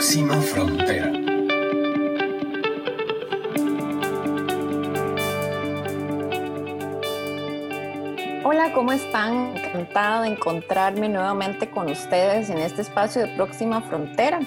próxima 0.00 0.40
frontera. 0.40 1.12
Hola, 8.42 8.72
¿cómo 8.72 8.92
están? 8.92 9.58
Encantada 9.58 10.22
de 10.22 10.28
encontrarme 10.28 11.10
nuevamente 11.10 11.70
con 11.70 11.90
ustedes 11.90 12.48
en 12.48 12.56
este 12.56 12.80
espacio 12.80 13.20
de 13.20 13.36
Próxima 13.36 13.82
Frontera, 13.82 14.40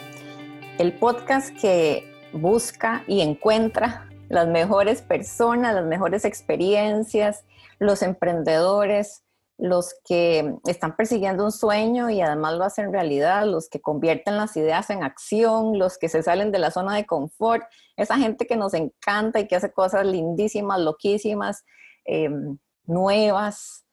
el 0.79 0.91
podcast 0.93 1.55
que 1.55 2.11
busca 2.31 3.03
y 3.05 3.21
encuentra 3.21 4.09
las 4.29 4.47
mejores 4.47 5.03
personas, 5.03 5.75
las 5.75 5.85
mejores 5.85 6.25
experiencias, 6.25 7.45
los 7.77 8.01
emprendedores, 8.01 9.22
los 9.57 9.95
que 10.03 10.55
están 10.65 10.95
persiguiendo 10.95 11.45
un 11.45 11.51
sueño 11.51 12.09
y 12.09 12.21
además 12.21 12.55
lo 12.55 12.63
hacen 12.63 12.91
realidad, 12.91 13.45
los 13.45 13.69
que 13.69 13.81
convierten 13.81 14.37
las 14.37 14.57
ideas 14.57 14.89
en 14.89 15.03
acción, 15.03 15.77
los 15.77 15.97
que 15.97 16.09
se 16.09 16.23
salen 16.23 16.51
de 16.51 16.59
la 16.59 16.71
zona 16.71 16.95
de 16.95 17.05
confort, 17.05 17.63
esa 17.95 18.17
gente 18.17 18.47
que 18.47 18.55
nos 18.55 18.73
encanta 18.73 19.39
y 19.39 19.47
que 19.47 19.55
hace 19.55 19.71
cosas 19.71 20.05
lindísimas, 20.05 20.79
loquísimas, 20.79 21.63
em, 22.05 22.57
nuevas, 22.85 23.85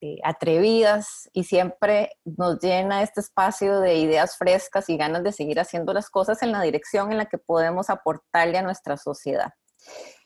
eh, 0.00 0.18
atrevidas 0.24 1.28
y 1.32 1.44
siempre 1.44 2.12
nos 2.24 2.60
llena 2.60 3.02
este 3.02 3.20
espacio 3.20 3.80
de 3.80 3.96
ideas 3.96 4.36
frescas 4.36 4.90
y 4.90 4.96
ganas 4.96 5.22
de 5.22 5.32
seguir 5.32 5.58
haciendo 5.58 5.94
las 5.94 6.10
cosas 6.10 6.42
en 6.42 6.52
la 6.52 6.60
dirección 6.62 7.12
en 7.12 7.18
la 7.18 7.26
que 7.26 7.38
podemos 7.38 7.88
aportarle 7.88 8.58
a 8.58 8.62
nuestra 8.62 8.96
sociedad. 8.98 9.52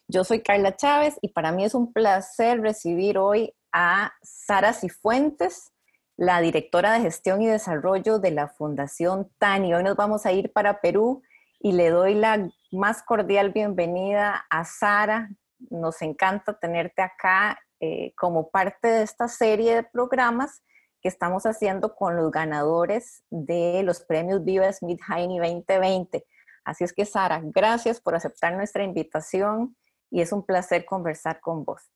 Yo 0.08 0.24
soy 0.24 0.42
Carla 0.42 0.74
Chávez 0.74 1.18
y 1.22 1.28
para 1.28 1.52
mí 1.52 1.64
es 1.64 1.74
un 1.74 1.92
placer 1.92 2.60
recibir 2.60 3.16
hoy 3.16 3.54
a 3.72 4.12
Sara 4.22 4.72
Cifuentes, 4.72 5.72
la 6.16 6.40
directora 6.40 6.92
de 6.92 7.00
gestión 7.00 7.42
y 7.42 7.46
desarrollo 7.46 8.18
de 8.18 8.30
la 8.30 8.48
Fundación 8.48 9.30
TANI. 9.38 9.74
Hoy 9.74 9.82
nos 9.82 9.96
vamos 9.96 10.26
a 10.26 10.32
ir 10.32 10.52
para 10.52 10.80
Perú 10.80 11.22
y 11.58 11.72
le 11.72 11.90
doy 11.90 12.14
la 12.14 12.50
más 12.72 13.02
cordial 13.02 13.52
bienvenida 13.52 14.46
a 14.50 14.64
Sara. 14.64 15.30
Nos 15.70 16.02
encanta 16.02 16.58
tenerte 16.58 17.02
acá 17.02 17.58
eh, 17.80 18.12
como 18.16 18.50
parte 18.50 18.88
de 18.88 19.02
esta 19.02 19.28
serie 19.28 19.76
de 19.76 19.82
programas 19.82 20.62
que 21.00 21.08
estamos 21.08 21.46
haciendo 21.46 21.94
con 21.94 22.16
los 22.16 22.30
ganadores 22.30 23.24
de 23.30 23.82
los 23.84 24.00
premios 24.00 24.44
Viva 24.44 24.70
Smith 24.72 25.00
Heine 25.08 25.38
2020. 25.38 26.24
Así 26.64 26.84
es 26.84 26.92
que, 26.92 27.06
Sara, 27.06 27.40
gracias 27.42 28.00
por 28.00 28.14
aceptar 28.14 28.54
nuestra 28.54 28.84
invitación 28.84 29.76
y 30.10 30.20
es 30.20 30.32
un 30.32 30.44
placer 30.44 30.84
conversar 30.84 31.40
con 31.40 31.64
vos. 31.64 31.90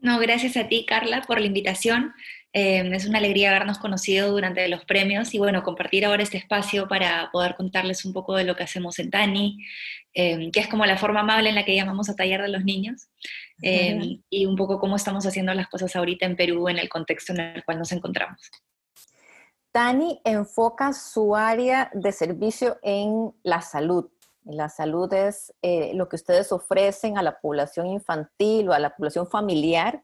No, 0.00 0.18
gracias 0.18 0.56
a 0.56 0.68
ti, 0.68 0.86
Carla, 0.86 1.22
por 1.26 1.40
la 1.40 1.46
invitación. 1.46 2.14
Eh, 2.52 2.88
es 2.94 3.06
una 3.06 3.18
alegría 3.18 3.50
habernos 3.50 3.78
conocido 3.78 4.30
durante 4.30 4.66
los 4.68 4.84
premios 4.84 5.34
y 5.34 5.38
bueno, 5.38 5.62
compartir 5.62 6.06
ahora 6.06 6.22
este 6.22 6.38
espacio 6.38 6.88
para 6.88 7.30
poder 7.30 7.54
contarles 7.56 8.04
un 8.04 8.12
poco 8.12 8.34
de 8.36 8.44
lo 8.44 8.56
que 8.56 8.62
hacemos 8.62 8.98
en 8.98 9.10
TANI, 9.10 9.58
eh, 10.14 10.50
que 10.52 10.60
es 10.60 10.68
como 10.68 10.86
la 10.86 10.96
forma 10.96 11.20
amable 11.20 11.50
en 11.50 11.54
la 11.54 11.64
que 11.64 11.74
llamamos 11.74 12.08
a 12.08 12.16
taller 12.16 12.40
de 12.40 12.48
los 12.48 12.64
niños, 12.64 13.08
eh, 13.62 14.20
y 14.30 14.46
un 14.46 14.56
poco 14.56 14.78
cómo 14.78 14.96
estamos 14.96 15.26
haciendo 15.26 15.52
las 15.52 15.68
cosas 15.68 15.94
ahorita 15.94 16.24
en 16.24 16.36
Perú 16.36 16.68
en 16.68 16.78
el 16.78 16.88
contexto 16.88 17.32
en 17.32 17.40
el 17.40 17.64
cual 17.64 17.78
nos 17.78 17.92
encontramos. 17.92 18.40
TANI 19.72 20.20
enfoca 20.24 20.94
su 20.94 21.36
área 21.36 21.90
de 21.92 22.12
servicio 22.12 22.78
en 22.82 23.32
la 23.42 23.60
salud, 23.60 24.08
la 24.48 24.68
salud 24.70 25.12
es 25.12 25.52
eh, 25.62 25.92
lo 25.94 26.08
que 26.08 26.16
ustedes 26.16 26.52
ofrecen 26.52 27.18
a 27.18 27.22
la 27.22 27.38
población 27.38 27.86
infantil 27.86 28.68
o 28.68 28.72
a 28.72 28.78
la 28.78 28.96
población 28.96 29.28
familiar, 29.28 30.02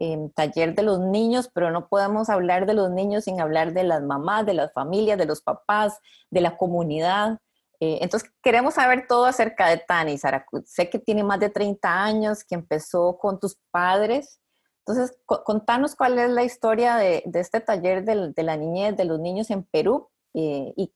en 0.00 0.30
taller 0.30 0.74
de 0.74 0.82
los 0.82 0.98
niños, 0.98 1.50
pero 1.52 1.70
no 1.70 1.88
podemos 1.88 2.30
hablar 2.30 2.66
de 2.66 2.74
los 2.74 2.90
niños 2.90 3.24
sin 3.24 3.40
hablar 3.40 3.72
de 3.72 3.84
las 3.84 4.02
mamás, 4.02 4.46
de 4.46 4.54
las 4.54 4.72
familias, 4.72 5.18
de 5.18 5.26
los 5.26 5.42
papás, 5.42 6.00
de 6.30 6.40
la 6.40 6.56
comunidad. 6.56 7.38
Eh, 7.80 7.98
entonces, 8.00 8.30
queremos 8.42 8.74
saber 8.74 9.06
todo 9.06 9.26
acerca 9.26 9.68
de 9.68 9.76
Tani, 9.76 10.16
Sara. 10.18 10.46
Sé 10.64 10.88
que 10.88 10.98
tiene 10.98 11.22
más 11.22 11.38
de 11.38 11.50
30 11.50 12.02
años, 12.02 12.44
que 12.44 12.54
empezó 12.54 13.18
con 13.18 13.38
tus 13.38 13.58
padres. 13.70 14.40
Entonces, 14.86 15.16
contanos 15.26 15.94
cuál 15.94 16.18
es 16.18 16.30
la 16.30 16.44
historia 16.44 16.96
de, 16.96 17.22
este 17.34 17.60
taller 17.60 18.02
de, 18.04 18.42
la 18.42 18.56
niñez, 18.56 18.96
de 18.96 19.04
los 19.04 19.20
niños 19.20 19.50
en 19.50 19.64
Perú 19.64 20.08
eh, 20.32 20.72
y 20.76 20.92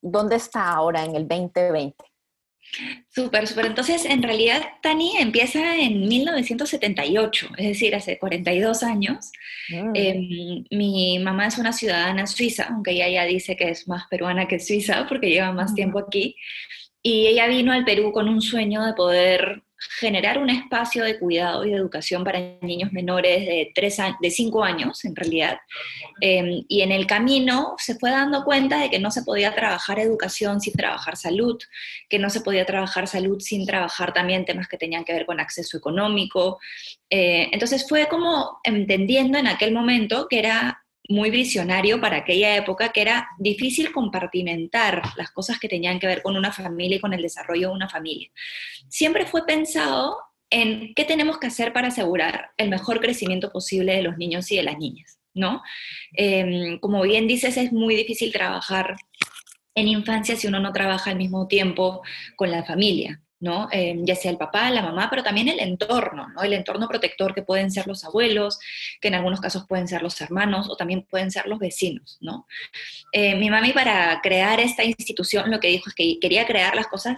¿dónde 0.00 0.36
está 0.36 0.72
ahora 0.72 1.04
en 1.04 1.16
el 1.16 1.28
2020? 1.28 1.94
Súper, 3.08 3.46
súper. 3.46 3.66
Entonces, 3.66 4.04
en 4.04 4.22
realidad, 4.22 4.60
Tani 4.82 5.16
empieza 5.18 5.76
en 5.76 6.08
1978, 6.08 7.48
es 7.56 7.66
decir, 7.66 7.94
hace 7.94 8.18
42 8.18 8.82
años. 8.82 9.32
Mm. 9.68 9.90
Em, 9.94 10.64
mi 10.70 11.18
mamá 11.20 11.46
es 11.46 11.58
una 11.58 11.72
ciudadana 11.72 12.26
suiza, 12.26 12.64
aunque 12.64 12.92
ella 12.92 13.08
ya 13.08 13.24
dice 13.24 13.56
que 13.56 13.70
es 13.70 13.88
más 13.88 14.04
peruana 14.10 14.46
que 14.48 14.58
suiza 14.58 15.06
porque 15.08 15.30
lleva 15.30 15.52
más 15.52 15.74
tiempo 15.74 15.98
aquí. 15.98 16.36
Y 17.02 17.28
ella 17.28 17.46
vino 17.46 17.72
al 17.72 17.84
Perú 17.84 18.12
con 18.12 18.28
un 18.28 18.42
sueño 18.42 18.84
de 18.84 18.94
poder 18.94 19.62
generar 19.98 20.38
un 20.38 20.50
espacio 20.50 21.04
de 21.04 21.18
cuidado 21.18 21.64
y 21.64 21.70
de 21.70 21.76
educación 21.76 22.24
para 22.24 22.40
niños 22.62 22.92
menores 22.92 23.40
de, 23.46 23.72
tres 23.74 23.98
de 24.20 24.30
cinco 24.30 24.64
años, 24.64 25.04
en 25.04 25.14
realidad. 25.14 25.58
Em, 26.20 26.64
y 26.68 26.82
en 26.82 26.92
el 26.92 27.06
camino 27.06 27.74
se 27.78 27.96
fue 27.96 28.10
dando 28.10 28.44
cuenta 28.44 28.80
de 28.80 28.90
que 28.90 28.98
no 28.98 29.10
se 29.10 29.22
podía 29.22 29.54
trabajar 29.54 29.98
educación 29.98 30.60
sin 30.60 30.72
trabajar 30.74 31.16
salud, 31.16 31.58
que 32.08 32.18
no 32.18 32.30
se 32.30 32.40
podía 32.40 32.64
trabajar 32.64 33.06
salud 33.06 33.40
sin 33.40 33.66
trabajar 33.66 34.12
también 34.12 34.44
temas 34.44 34.68
que 34.68 34.78
tenían 34.78 35.04
que 35.04 35.12
ver 35.12 35.26
con 35.26 35.40
acceso 35.40 35.76
económico. 35.76 36.58
Eh, 37.10 37.48
entonces 37.52 37.86
fue 37.88 38.08
como 38.08 38.60
entendiendo 38.64 39.38
en 39.38 39.46
aquel 39.46 39.72
momento 39.72 40.26
que 40.28 40.38
era 40.38 40.85
muy 41.08 41.30
visionario 41.30 42.00
para 42.00 42.18
aquella 42.18 42.56
época, 42.56 42.90
que 42.90 43.02
era 43.02 43.28
difícil 43.38 43.92
compartimentar 43.92 45.02
las 45.16 45.30
cosas 45.30 45.58
que 45.58 45.68
tenían 45.68 45.98
que 45.98 46.06
ver 46.06 46.22
con 46.22 46.36
una 46.36 46.52
familia 46.52 46.96
y 46.96 47.00
con 47.00 47.12
el 47.12 47.22
desarrollo 47.22 47.68
de 47.68 47.74
una 47.74 47.88
familia. 47.88 48.30
Siempre 48.88 49.26
fue 49.26 49.46
pensado 49.46 50.18
en 50.50 50.94
qué 50.94 51.04
tenemos 51.04 51.38
que 51.38 51.48
hacer 51.48 51.72
para 51.72 51.88
asegurar 51.88 52.50
el 52.56 52.70
mejor 52.70 53.00
crecimiento 53.00 53.50
posible 53.50 53.94
de 53.94 54.02
los 54.02 54.16
niños 54.16 54.50
y 54.52 54.56
de 54.56 54.62
las 54.62 54.78
niñas, 54.78 55.18
¿no? 55.34 55.62
Em, 56.12 56.78
como 56.78 57.02
bien 57.02 57.26
dices, 57.26 57.56
es 57.56 57.72
muy 57.72 57.96
difícil 57.96 58.32
trabajar 58.32 58.96
en 59.74 59.88
infancia 59.88 60.36
si 60.36 60.46
uno 60.46 60.60
no 60.60 60.72
trabaja 60.72 61.10
al 61.10 61.16
mismo 61.16 61.48
tiempo 61.48 62.02
con 62.36 62.50
la 62.50 62.64
familia. 62.64 63.20
¿No? 63.40 63.68
Em, 63.70 64.04
ya 64.04 64.14
sea 64.14 64.30
el 64.30 64.38
papá, 64.38 64.70
la 64.70 64.82
mamá, 64.82 65.08
pero 65.10 65.22
también 65.22 65.48
el 65.48 65.60
entorno, 65.60 66.28
¿no? 66.28 66.42
El 66.42 66.52
entorno 66.52 66.88
protector 66.88 67.34
que 67.34 67.42
pueden 67.42 67.70
ser 67.70 67.86
los 67.86 68.04
abuelos, 68.04 68.58
que 69.00 69.08
en 69.08 69.14
algunos 69.14 69.40
casos 69.40 69.66
pueden 69.68 69.88
ser 69.88 70.02
los 70.02 70.20
hermanos 70.20 70.68
o 70.70 70.76
también 70.76 71.02
pueden 71.02 71.30
ser 71.30 71.46
los 71.46 71.58
vecinos, 71.58 72.18
¿no? 72.20 72.46
Eh, 73.12 73.36
mi 73.36 73.50
mami 73.50 73.72
para 73.72 74.20
crear 74.22 74.60
esta 74.60 74.84
institución 74.84 75.50
lo 75.50 75.60
que 75.60 75.68
dijo 75.68 75.88
es 75.88 75.94
que 75.94 76.18
quería 76.20 76.46
crear 76.46 76.74
las 76.74 76.86
cosas 76.86 77.16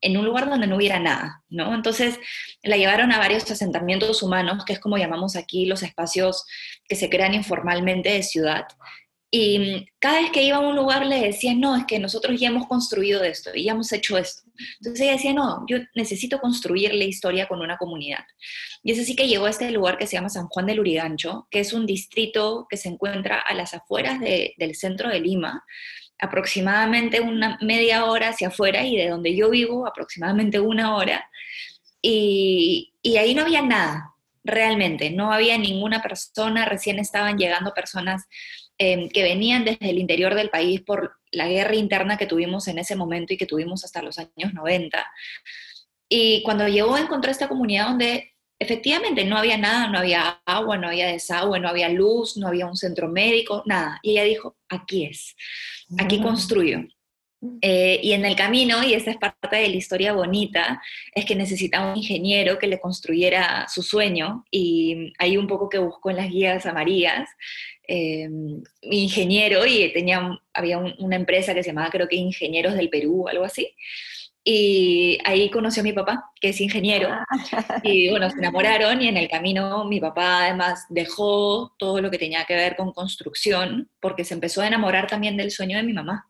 en 0.00 0.16
un 0.16 0.24
lugar 0.24 0.48
donde 0.48 0.66
no 0.66 0.76
hubiera 0.76 0.98
nada, 0.98 1.42
¿no? 1.48 1.74
Entonces 1.74 2.18
la 2.62 2.76
llevaron 2.76 3.12
a 3.12 3.18
varios 3.18 3.50
asentamientos 3.50 4.22
humanos, 4.22 4.64
que 4.64 4.72
es 4.72 4.80
como 4.80 4.98
llamamos 4.98 5.36
aquí 5.36 5.66
los 5.66 5.82
espacios 5.82 6.44
que 6.88 6.96
se 6.96 7.10
crean 7.10 7.34
informalmente 7.34 8.10
de 8.10 8.22
ciudad, 8.22 8.66
y 9.30 9.86
cada 9.98 10.20
vez 10.20 10.30
que 10.30 10.44
iba 10.44 10.58
a 10.58 10.60
un 10.60 10.76
lugar 10.76 11.04
le 11.04 11.20
decían, 11.20 11.60
no, 11.60 11.76
es 11.76 11.84
que 11.84 11.98
nosotros 11.98 12.38
ya 12.38 12.48
hemos 12.48 12.68
construido 12.68 13.24
esto 13.24 13.50
ya 13.54 13.72
hemos 13.72 13.92
hecho 13.92 14.16
esto. 14.16 14.48
Entonces 14.78 15.00
ella 15.00 15.12
decía, 15.12 15.32
no, 15.32 15.64
yo 15.68 15.78
necesito 15.94 16.38
construir 16.38 16.94
la 16.94 17.04
historia 17.04 17.48
con 17.48 17.60
una 17.60 17.76
comunidad. 17.76 18.24
Y 18.82 18.92
es 18.92 19.00
así 19.00 19.16
que 19.16 19.26
llegó 19.26 19.46
a 19.46 19.50
este 19.50 19.70
lugar 19.72 19.98
que 19.98 20.06
se 20.06 20.16
llama 20.16 20.28
San 20.28 20.46
Juan 20.46 20.66
del 20.66 20.80
Urigancho, 20.80 21.48
que 21.50 21.60
es 21.60 21.72
un 21.72 21.86
distrito 21.86 22.66
que 22.70 22.76
se 22.76 22.88
encuentra 22.88 23.40
a 23.40 23.52
las 23.54 23.74
afueras 23.74 24.20
del 24.20 24.74
centro 24.76 25.08
de 25.08 25.20
Lima, 25.20 25.64
aproximadamente 26.18 27.20
una 27.20 27.58
media 27.60 28.04
hora 28.06 28.28
hacia 28.28 28.48
afuera 28.48 28.86
y 28.86 28.96
de 28.96 29.08
donde 29.08 29.36
yo 29.36 29.50
vivo 29.50 29.86
aproximadamente 29.86 30.60
una 30.60 30.94
hora. 30.96 31.28
Y, 32.00 32.94
y 33.02 33.16
ahí 33.16 33.34
no 33.34 33.42
había 33.42 33.62
nada, 33.62 34.14
realmente, 34.44 35.10
no 35.10 35.32
había 35.32 35.58
ninguna 35.58 36.00
persona, 36.00 36.64
recién 36.64 37.00
estaban 37.00 37.36
llegando 37.36 37.74
personas 37.74 38.26
Em, 38.78 39.08
que 39.08 39.22
venían 39.22 39.64
desde 39.64 39.88
el 39.88 39.98
interior 39.98 40.34
del 40.34 40.50
país 40.50 40.82
por 40.82 41.16
la 41.30 41.48
guerra 41.48 41.76
interna 41.76 42.18
que 42.18 42.26
tuvimos 42.26 42.68
en 42.68 42.78
ese 42.78 42.94
momento 42.94 43.32
y 43.32 43.38
que 43.38 43.46
tuvimos 43.46 43.84
hasta 43.84 44.02
los 44.02 44.18
años 44.18 44.52
90. 44.52 45.06
Y 46.10 46.42
cuando 46.42 46.68
llegó 46.68 46.98
encontró 46.98 47.30
esta 47.30 47.48
comunidad 47.48 47.88
donde 47.88 48.34
efectivamente 48.58 49.24
no 49.24 49.38
había 49.38 49.56
nada, 49.56 49.88
no 49.88 49.98
había 49.98 50.42
agua, 50.44 50.76
no 50.76 50.88
había 50.88 51.06
desagüe, 51.06 51.58
no 51.58 51.68
había 51.68 51.88
luz, 51.88 52.36
no 52.36 52.48
había 52.48 52.66
un 52.66 52.76
centro 52.76 53.08
médico, 53.08 53.62
nada. 53.64 53.98
Y 54.02 54.12
ella 54.12 54.24
dijo, 54.24 54.58
aquí 54.68 55.06
es, 55.06 55.34
aquí 55.98 56.20
construyo. 56.20 56.80
Eh, 57.60 58.00
y 58.02 58.12
en 58.12 58.24
el 58.24 58.34
camino, 58.34 58.82
y 58.82 58.94
esta 58.94 59.10
es 59.10 59.18
parte 59.18 59.56
de 59.56 59.68
la 59.68 59.76
historia 59.76 60.12
bonita, 60.12 60.82
es 61.14 61.24
que 61.24 61.34
necesitaba 61.34 61.92
un 61.92 61.98
ingeniero 61.98 62.58
que 62.58 62.66
le 62.66 62.80
construyera 62.80 63.66
su 63.68 63.82
sueño 63.82 64.44
y 64.50 65.12
ahí 65.18 65.36
un 65.36 65.46
poco 65.46 65.68
que 65.68 65.78
buscó 65.78 66.10
en 66.10 66.16
las 66.16 66.30
guías 66.30 66.64
amarillas, 66.66 67.28
eh, 67.88 68.28
ingeniero 68.82 69.64
y 69.66 69.92
tenía, 69.92 70.38
había 70.52 70.78
una 70.78 71.16
empresa 71.16 71.54
que 71.54 71.62
se 71.62 71.70
llamaba 71.70 71.90
creo 71.90 72.08
que 72.08 72.16
Ingenieros 72.16 72.74
del 72.74 72.90
Perú 72.90 73.28
algo 73.28 73.44
así. 73.44 73.74
Y 74.48 75.18
ahí 75.24 75.50
conoció 75.50 75.80
a 75.80 75.84
mi 75.84 75.92
papá, 75.92 76.30
que 76.40 76.50
es 76.50 76.60
ingeniero, 76.60 77.08
ah. 77.10 77.24
y 77.82 78.08
bueno, 78.10 78.30
se 78.30 78.38
enamoraron 78.38 79.02
y 79.02 79.08
en 79.08 79.16
el 79.16 79.28
camino 79.28 79.84
mi 79.86 79.98
papá 79.98 80.44
además 80.44 80.86
dejó 80.88 81.74
todo 81.78 82.00
lo 82.00 82.12
que 82.12 82.18
tenía 82.18 82.44
que 82.44 82.54
ver 82.54 82.76
con 82.76 82.92
construcción 82.92 83.90
porque 83.98 84.22
se 84.22 84.34
empezó 84.34 84.62
a 84.62 84.68
enamorar 84.68 85.08
también 85.08 85.36
del 85.36 85.50
sueño 85.50 85.76
de 85.76 85.82
mi 85.82 85.92
mamá. 85.92 86.28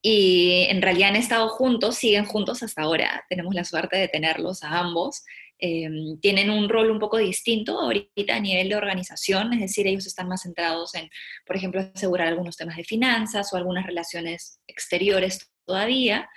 Y 0.00 0.66
en 0.68 0.80
realidad 0.80 1.10
han 1.10 1.16
estado 1.16 1.48
juntos, 1.48 1.96
siguen 1.96 2.24
juntos 2.24 2.62
hasta 2.62 2.82
ahora. 2.82 3.24
Tenemos 3.28 3.54
la 3.54 3.64
suerte 3.64 3.96
de 3.96 4.08
tenerlos 4.08 4.62
a 4.62 4.78
ambos. 4.78 5.24
Em, 5.58 6.20
tienen 6.20 6.50
un 6.50 6.68
rol 6.68 6.90
un 6.90 7.00
poco 7.00 7.18
distinto 7.18 7.80
ahorita 7.80 8.36
a 8.36 8.40
nivel 8.40 8.68
de 8.68 8.76
organización, 8.76 9.52
es 9.52 9.60
decir, 9.60 9.88
ellos 9.88 10.06
están 10.06 10.28
más 10.28 10.42
centrados 10.42 10.94
en, 10.94 11.10
por 11.44 11.56
ejemplo, 11.56 11.80
asegurar 11.80 12.28
algunos 12.28 12.56
temas 12.56 12.76
de 12.76 12.84
finanzas 12.84 13.52
o 13.52 13.56
algunas 13.56 13.84
relaciones 13.84 14.60
exteriores 14.68 15.50
todavía, 15.66 16.28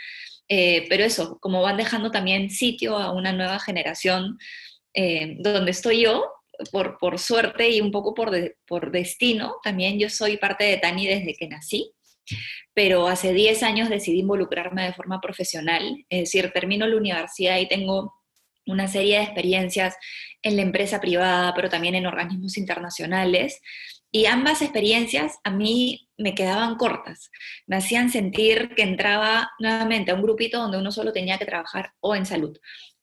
eh, 0.50 0.88
pero 0.90 1.04
eso, 1.04 1.38
como 1.40 1.62
van 1.62 1.78
dejando 1.78 2.10
también 2.10 2.50
sitio 2.50 2.98
a 2.98 3.14
una 3.14 3.32
nueva 3.32 3.60
generación, 3.60 4.40
eh, 4.96 5.36
donde 5.40 5.70
estoy 5.70 6.02
yo, 6.02 6.26
por, 6.72 6.98
por, 6.98 7.20
suerte 7.20 7.70
y 7.70 7.80
un 7.80 7.92
poco 7.92 8.16
por, 8.16 8.32
por 8.66 8.92
destino, 8.92 9.58
también 9.64 10.00
yo 10.00 10.10
soy 10.10 10.38
parte 10.38 10.64
de 10.64 10.78
Tani 10.78 11.08
desde 11.08 11.36
que 11.36 11.48
nací, 11.48 11.94
pero 12.74 13.08
hace 13.08 13.34
10 13.34 13.64
años 13.64 13.90
decidí 13.90 14.20
involucrarme 14.20 14.86
de 14.86 14.94
forma 14.94 15.20
profesional, 15.20 16.06
es 16.10 16.20
decir, 16.22 16.52
termino 16.54 16.88
la 16.88 16.98
universidad 16.98 17.60
y 17.60 17.68
tengo 17.68 18.14
una 18.66 18.88
serie 18.88 19.18
de 19.18 19.24
experiencias 19.24 19.96
en 20.42 20.56
la 20.56 20.62
empresa 20.62 21.02
privada, 21.02 21.54
pero 21.54 21.70
también 21.70 21.96
en 21.96 22.06
organismos 22.06 22.58
internacionales. 22.58 23.60
Y 24.12 24.26
ambas 24.26 24.62
experiencias 24.62 25.40
a 25.44 25.52
mí 25.52 26.10
me 26.18 26.36
quedaban 26.36 26.76
cortas. 26.76 27.32
Me 27.66 27.78
hacían 27.78 28.10
sentir 28.10 28.76
que 28.76 28.84
entraba 28.84 29.52
nuevamente 29.60 30.12
a 30.12 30.16
un 30.16 30.22
grupito 30.22 30.60
donde 30.60 30.78
uno 30.78 30.92
solo 30.92 31.12
tenía 31.12 31.38
que 31.38 31.46
trabajar 31.46 31.94
o 32.02 32.16
en 32.16 32.26
salud, 32.26 32.58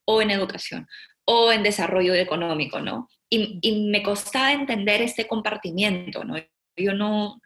o 0.04 0.22
en 0.22 0.30
educación, 0.30 0.86
o 1.24 1.52
en 1.52 1.62
desarrollo 1.62 2.14
económico, 2.14 2.80
¿no? 2.80 3.08
Y, 3.30 3.58
y 3.62 3.88
me 3.88 4.02
costaba 4.02 4.52
entender 4.52 5.02
este 5.02 5.26
compartimiento, 5.26 6.24
¿no? 6.24 6.36
Yo 6.76 6.94
no, 6.94 7.40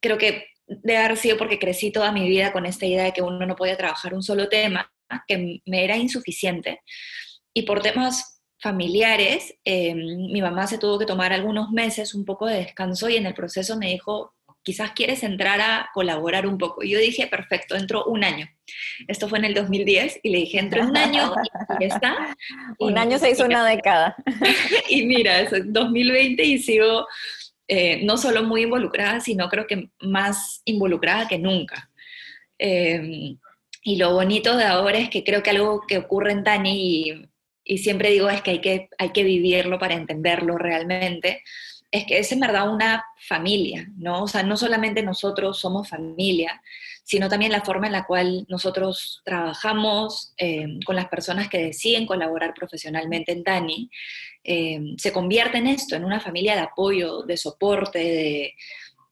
creo 0.00 0.16
que 0.16 0.46
debe 0.82 0.98
haber 0.98 1.16
sido 1.16 1.36
porque 1.36 1.58
crecí 1.58 1.90
toda 1.90 2.12
mi 2.12 2.28
vida 2.28 2.52
con 2.52 2.64
esta 2.64 2.86
idea 2.86 3.04
de 3.04 3.12
que 3.12 3.22
uno 3.22 3.44
no 3.44 3.56
podía 3.56 3.76
trabajar 3.76 4.14
un 4.14 4.22
solo 4.22 4.48
tema, 4.48 4.90
que 5.26 5.60
me 5.66 5.84
era 5.84 5.96
insuficiente. 5.96 6.80
Y 7.52 7.62
por 7.62 7.82
temas 7.82 8.40
familiares, 8.60 9.54
eh, 9.64 9.94
mi 9.94 10.40
mamá 10.40 10.66
se 10.66 10.78
tuvo 10.78 10.98
que 10.98 11.06
tomar 11.06 11.32
algunos 11.32 11.70
meses 11.70 12.14
un 12.14 12.24
poco 12.24 12.46
de 12.46 12.58
descanso 12.58 13.08
y 13.08 13.16
en 13.16 13.26
el 13.26 13.34
proceso 13.34 13.76
me 13.76 13.88
dijo, 13.88 14.34
quizás 14.62 14.92
quieres 14.92 15.22
entrar 15.22 15.60
a 15.60 15.90
colaborar 15.94 16.46
un 16.46 16.58
poco. 16.58 16.84
Y 16.84 16.90
yo 16.90 16.98
dije, 16.98 17.26
perfecto, 17.26 17.74
entro 17.74 18.04
un 18.04 18.22
año. 18.22 18.46
Esto 19.08 19.28
fue 19.28 19.38
en 19.38 19.46
el 19.46 19.54
2010 19.54 20.20
y 20.22 20.30
le 20.30 20.38
dije, 20.38 20.58
entro 20.58 20.84
un 20.84 20.96
año 20.96 21.32
y 21.80 21.84
está. 21.84 22.36
un 22.78 22.98
año 22.98 23.18
se 23.18 23.30
hizo 23.30 23.44
una 23.46 23.66
década. 23.66 24.14
y 24.88 25.06
mira, 25.06 25.40
es 25.40 25.50
2020 25.72 26.44
y 26.44 26.58
sigo 26.58 27.06
eh, 27.72 28.00
no 28.02 28.18
solo 28.18 28.42
muy 28.42 28.62
involucrada, 28.62 29.20
sino 29.20 29.48
creo 29.48 29.68
que 29.68 29.90
más 30.00 30.60
involucrada 30.64 31.28
que 31.28 31.38
nunca. 31.38 31.88
Eh, 32.58 33.36
y 33.84 33.96
lo 33.96 34.12
bonito 34.12 34.56
de 34.56 34.64
ahora 34.64 34.98
es 34.98 35.08
que 35.08 35.22
creo 35.22 35.44
que 35.44 35.50
algo 35.50 35.82
que 35.86 35.98
ocurre 35.98 36.32
en 36.32 36.42
Tani 36.42 37.28
y 37.64 37.78
siempre 37.78 38.10
digo 38.10 38.28
es 38.28 38.42
que 38.42 38.50
hay, 38.50 38.60
que 38.60 38.88
hay 38.98 39.10
que 39.10 39.22
vivirlo 39.22 39.78
para 39.78 39.94
entenderlo 39.94 40.58
realmente, 40.58 41.44
es 41.92 42.06
que 42.06 42.18
es 42.18 42.32
en 42.32 42.40
verdad 42.40 42.72
una 42.72 43.04
familia, 43.28 43.86
¿no? 43.96 44.24
O 44.24 44.26
sea, 44.26 44.42
no 44.42 44.56
solamente 44.56 45.04
nosotros 45.04 45.60
somos 45.60 45.88
familia, 45.88 46.60
sino 47.04 47.28
también 47.28 47.52
la 47.52 47.62
forma 47.62 47.86
en 47.86 47.92
la 47.92 48.06
cual 48.06 48.46
nosotros 48.48 49.20
trabajamos 49.24 50.32
eh, 50.38 50.66
con 50.84 50.96
las 50.96 51.08
personas 51.08 51.48
que 51.48 51.58
deciden 51.58 52.06
colaborar 52.06 52.54
profesionalmente 52.54 53.32
en 53.32 53.44
Tani, 53.44 53.90
eh, 54.44 54.80
se 54.96 55.12
convierte 55.12 55.58
en 55.58 55.66
esto, 55.66 55.96
en 55.96 56.04
una 56.04 56.20
familia 56.20 56.54
de 56.54 56.60
apoyo, 56.60 57.22
de 57.22 57.36
soporte, 57.36 57.98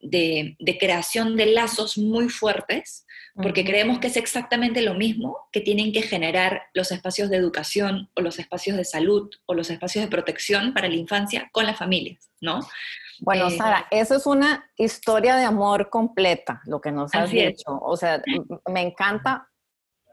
de, 0.01 0.55
de, 0.59 0.77
creación 0.77 1.35
de 1.35 1.47
lazos 1.47 1.97
muy 1.97 2.29
fuertes, 2.29 3.05
porque 3.35 3.63
creemos 3.63 3.99
que 3.99 4.07
es 4.07 4.17
exactamente 4.17 4.81
lo 4.81 4.95
mismo 4.95 5.37
que 5.51 5.61
tienen 5.61 5.93
que 5.93 6.01
generar 6.01 6.63
los 6.73 6.91
espacios 6.91 7.29
de 7.29 7.37
educación 7.37 8.09
o 8.15 8.21
los 8.21 8.39
espacios 8.39 8.75
de 8.75 8.83
salud 8.83 9.29
o 9.45 9.53
los 9.53 9.69
espacios 9.69 10.03
de 10.03 10.11
protección 10.11 10.73
para 10.73 10.89
la 10.89 10.95
infancia 10.95 11.49
con 11.51 11.65
las 11.65 11.77
familias, 11.77 12.29
¿no? 12.41 12.59
Bueno, 13.21 13.47
eh, 13.47 13.57
Sara, 13.57 13.87
eso 13.91 14.15
es 14.15 14.25
una 14.25 14.69
historia 14.77 15.35
de 15.35 15.43
amor 15.43 15.89
completa, 15.89 16.61
lo 16.65 16.79
que 16.79 16.91
nos 16.91 17.13
has 17.13 17.29
dicho. 17.29 17.79
O 17.81 17.97
sea, 17.97 18.21
me 18.67 18.81
encanta 18.81 19.49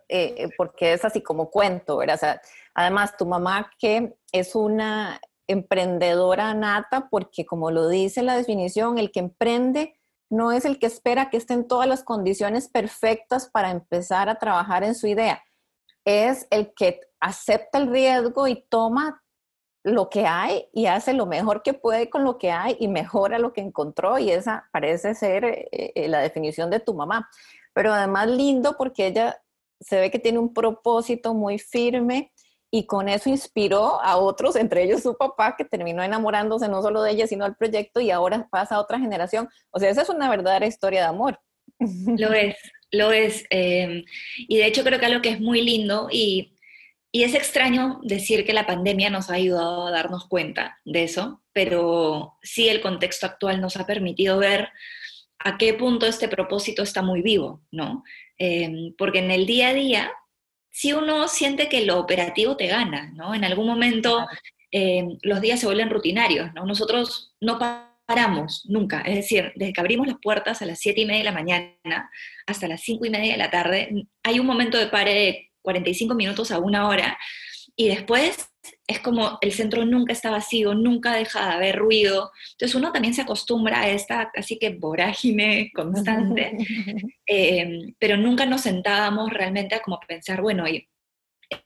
eh, 0.08 0.49
porque 0.56 0.93
es 0.93 1.05
así 1.05 1.23
como 1.23 1.50
cuento, 1.50 1.97
¿verdad? 1.97 2.17
O 2.17 2.19
sea, 2.19 2.41
además, 2.75 3.17
tu 3.17 3.26
mamá 3.26 3.70
que 3.79 4.17
es 4.32 4.55
una 4.55 5.20
emprendedora 5.49 6.55
nata 6.55 7.08
porque 7.08 7.47
como 7.47 7.70
lo 7.70 7.88
dice 7.88 8.23
la 8.23 8.37
definición, 8.37 8.99
el 8.99 9.12
que 9.12 9.20
emprende 9.20 9.99
no 10.29 10.53
es 10.53 10.64
el 10.64 10.79
que 10.79 10.87
espera 10.87 11.31
que 11.31 11.37
estén 11.37 11.69
todas 11.69 11.88
las 11.88 12.03
condiciones 12.03 12.69
perfectas 12.69 13.49
para 13.49 13.70
empezar 13.70 14.29
a 14.29 14.38
trabajar 14.38 14.82
en 14.82 14.94
su 14.94 15.06
idea, 15.06 15.43
es 16.05 16.47
el 16.50 16.73
que 16.75 17.00
acepta 17.20 17.79
el 17.79 17.91
riesgo 17.91 18.49
y 18.49 18.64
toma 18.69 19.23
lo 19.87 20.11
que 20.11 20.27
hay 20.27 20.67
y 20.73 20.87
hace 20.87 21.12
lo 21.12 21.27
mejor 21.27 21.62
que 21.62 21.73
puede 21.73 22.11
con 22.11 22.25
lo 22.25 22.38
que 22.38 22.50
hay 22.50 22.77
y 22.81 22.88
mejora 22.88 23.38
lo 23.38 23.53
que 23.53 23.61
encontró 23.61 24.19
y 24.19 24.33
esa 24.33 24.69
parece 24.73 25.15
ser 25.15 25.44
eh, 25.44 25.69
eh, 25.71 26.09
la 26.09 26.19
definición 26.19 26.71
de 26.71 26.81
tu 26.81 26.93
mamá. 26.93 27.31
Pero 27.73 27.93
además 27.93 28.27
lindo 28.27 28.75
porque 28.77 29.06
ella 29.06 29.41
se 29.79 30.00
ve 30.00 30.11
que 30.11 30.19
tiene 30.19 30.41
un 30.41 30.53
propósito 30.53 31.35
muy 31.35 31.61
firme 31.61 32.33
y 32.69 32.87
con 32.87 33.09
eso 33.09 33.31
inspiró 33.31 34.03
a 34.03 34.17
otros, 34.17 34.56
entre 34.56 34.83
ellos 34.83 35.05
su 35.05 35.17
papá, 35.17 35.55
que 35.56 35.65
terminó 35.65 36.03
enamorándose 36.03 36.67
no 36.67 36.82
solo 36.82 37.00
de 37.03 37.12
ella, 37.12 37.29
sino 37.29 37.44
del 37.44 37.55
proyecto 37.55 38.00
y 38.00 38.11
ahora 38.11 38.49
pasa 38.50 38.75
a 38.75 38.81
otra 38.81 38.99
generación. 38.99 39.49
O 39.71 39.79
sea, 39.79 39.89
esa 39.89 40.03
es 40.03 40.09
una 40.09 40.29
verdadera 40.29 40.67
historia 40.67 41.03
de 41.03 41.06
amor. 41.06 41.39
Lo 41.79 42.32
es, 42.32 42.56
lo 42.91 43.12
es. 43.12 43.44
Em, 43.50 44.05
y 44.37 44.56
de 44.56 44.67
hecho 44.67 44.82
creo 44.82 44.99
que 44.99 45.06
algo 45.06 45.23
que 45.23 45.31
es 45.31 45.41
muy 45.41 45.62
lindo 45.62 46.09
y, 46.11 46.56
y 47.12 47.23
es 47.23 47.35
extraño 47.35 48.00
decir 48.03 48.44
que 48.44 48.53
la 48.53 48.67
pandemia 48.67 49.11
nos 49.11 49.31
ha 49.31 49.35
ayudado 49.35 49.87
a 49.87 49.91
darnos 49.91 50.26
cuenta 50.26 50.79
de 50.85 51.05
eso, 51.05 51.43
pero 51.53 52.37
sí 52.43 52.69
el 52.69 52.81
contexto 52.81 53.26
actual 53.26 53.61
nos 53.61 53.76
ha 53.76 53.87
permitido 53.87 54.38
ver 54.38 54.69
a 55.38 55.58
qué 55.58 55.75
punto 55.75 56.06
este 56.06 56.29
propósito 56.29 56.82
está 56.82 57.03
muy 57.03 57.23
vivo, 57.23 57.62
¿no? 57.70 58.05
Em, 58.38 58.94
porque 58.99 59.20
en 59.20 59.31
el 59.31 59.47
día 59.47 59.69
a 59.69 59.75
día 59.75 60.12
si 60.76 60.93
uno 60.93 61.26
siente 61.26 61.70
que 61.70 61.87
lo 61.87 61.99
operativo 61.99 62.55
te 62.58 62.67
gana, 62.67 63.11
¿no? 63.14 63.35
En 63.35 63.44
algún 63.44 63.67
momento 63.67 64.26
eh, 64.70 65.17
los 65.23 65.41
días 65.41 65.58
se 65.58 65.64
vuelven 65.64 65.88
rutinarios, 65.88 66.53
¿no? 66.53 66.67
Nosotros 66.67 67.35
no 67.41 67.58
paramos 68.05 68.67
nunca, 68.69 69.00
es 69.00 69.14
decir, 69.14 69.53
desde 69.56 69.73
que 69.73 69.81
abrimos 69.81 70.06
las 70.06 70.19
puertas 70.20 70.60
a 70.60 70.67
las 70.67 70.79
7 70.81 71.01
y 71.01 71.06
media 71.06 71.20
de 71.20 71.25
la 71.25 71.32
mañana 71.32 72.10
hasta 72.46 72.69
las 72.69 72.82
5 72.82 73.06
y 73.06 73.10
media 73.10 73.32
de 73.32 73.39
la 73.39 73.51
tarde, 73.51 74.06
hay 74.22 74.39
un 74.39 74.44
momento 74.44 74.77
de 74.77 74.89
pare 74.89 75.51
45 75.67 76.15
minutos 76.15 76.51
a 76.51 76.58
una 76.58 76.89
hora 76.89 77.19
y 77.77 77.89
después 77.89 78.49
es 78.87 79.01
como 79.01 79.39
el 79.41 79.53
centro 79.53 79.85
nunca 79.85 80.13
está 80.13 80.31
vacío, 80.31 80.75
nunca 80.75 81.15
deja 81.15 81.46
de 81.46 81.55
haber 81.55 81.77
ruido. 81.77 82.32
Entonces 82.53 82.75
uno 82.75 82.93
también 82.93 83.15
se 83.15 83.23
acostumbra 83.23 83.81
a 83.81 83.91
esta 83.91 84.31
casi 84.32 84.58
que 84.58 84.70
vorágine 84.70 85.70
constante, 85.75 86.56
em, 87.27 87.94
pero 87.99 88.17
nunca 88.17 88.46
nos 88.46 88.63
sentábamos 88.63 89.31
realmente 89.31 89.75
a 89.75 89.82
como 89.82 90.01
pensar, 90.06 90.41
bueno, 90.41 90.65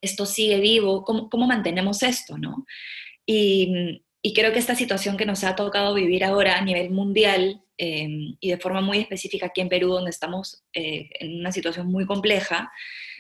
esto 0.03 0.27
sigue 0.27 0.59
vivo, 0.61 1.05
¿cómo, 1.05 1.31
cómo 1.31 1.47
mantenemos 1.47 2.03
esto? 2.03 2.37
¿no? 2.37 2.67
Y, 3.25 4.03
y, 4.23 4.35
creo 4.35 4.53
que 4.53 4.59
esta 4.59 4.75
situación 4.75 5.17
que 5.17 5.27
nos 5.27 5.45
ha 5.45 5.55
tocado 5.55 5.95
vivir 5.95 6.25
ahora 6.25 6.59
a 6.59 6.65
nivel 6.65 6.91
mundial 6.91 7.63
em, 7.79 8.37
y 8.41 8.51
de 8.51 8.59
forma 8.59 8.81
muy 8.81 8.99
específica 8.99 9.47
aquí 9.47 9.61
en 9.61 9.69
Perú, 9.69 9.91
donde 9.91 10.11
estamos 10.11 10.65
eh, 10.75 11.09
en 11.21 11.39
una 11.39 11.53
situación 11.53 11.87
muy 11.87 12.05
compleja, 12.07 12.73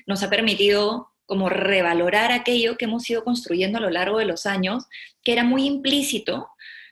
nos 0.06 0.22
ha 0.22 0.30
permitido 0.30 1.12
como 1.26 1.48
revalorar 1.48 2.32
aquello 2.32 2.76
que 2.76 2.86
hemos 2.86 3.08
ido 3.08 3.22
construyendo 3.22 3.78
a 3.78 3.80
lo 3.80 3.90
largo 3.90 4.18
de 4.18 4.24
los 4.24 4.46
años, 4.46 4.86
que 5.22 5.32
era 5.32 5.44
muy 5.44 5.64
implícito, 5.64 6.48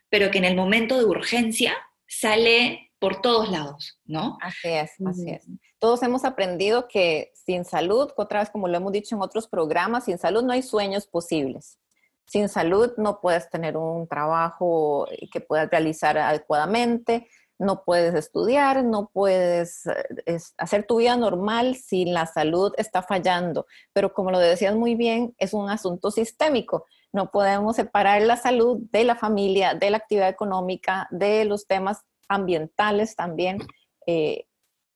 pero 0.08 0.30
que 0.30 0.38
en 0.38 0.44
el 0.44 0.54
momento 0.54 0.96
de 0.96 1.04
urgencia 1.04 1.74
sale 2.06 2.92
por 2.98 3.20
todos 3.20 3.50
lados, 3.50 3.98
¿no? 4.04 4.38
Así 4.40 4.68
es, 4.68 4.92
así 5.04 5.30
es. 5.30 5.46
Todos 5.78 6.02
hemos 6.02 6.24
aprendido 6.24 6.88
que 6.88 7.32
sin 7.34 7.64
salud, 7.64 8.10
otra 8.16 8.40
vez 8.40 8.50
como 8.50 8.68
lo 8.68 8.76
hemos 8.76 8.92
dicho 8.92 9.14
en 9.14 9.22
otros 9.22 9.46
programas, 9.46 10.04
sin 10.04 10.18
salud 10.18 10.42
no 10.42 10.52
hay 10.52 10.62
sueños 10.62 11.06
posibles. 11.06 11.78
Sin 12.26 12.48
salud 12.48 12.92
no 12.96 13.20
puedes 13.20 13.48
tener 13.48 13.76
un 13.76 14.06
trabajo 14.06 15.08
que 15.32 15.40
puedas 15.40 15.70
realizar 15.70 16.18
adecuadamente, 16.18 17.28
no 17.58 17.84
puedes 17.84 18.14
estudiar, 18.14 18.84
no 18.84 19.10
puedes 19.12 19.86
eh, 20.26 20.38
hacer 20.56 20.86
tu 20.86 20.98
vida 20.98 21.16
normal 21.16 21.74
si 21.74 22.04
la 22.04 22.26
salud 22.26 22.72
está 22.76 23.02
fallando. 23.02 23.66
Pero 23.92 24.12
como 24.12 24.30
lo 24.30 24.38
decías 24.38 24.76
muy 24.76 24.94
bien, 24.94 25.34
es 25.38 25.52
un 25.52 25.68
asunto 25.68 26.10
sistémico. 26.10 26.86
No 27.12 27.30
podemos 27.30 27.76
separar 27.76 28.22
la 28.22 28.36
salud 28.36 28.78
de 28.92 29.04
la 29.04 29.16
familia, 29.16 29.74
de 29.74 29.90
la 29.90 29.96
actividad 29.96 30.28
económica, 30.28 31.08
de 31.10 31.44
los 31.44 31.66
temas 31.66 32.02
ambientales 32.28 33.16
también. 33.16 33.58
Eh, 34.06 34.46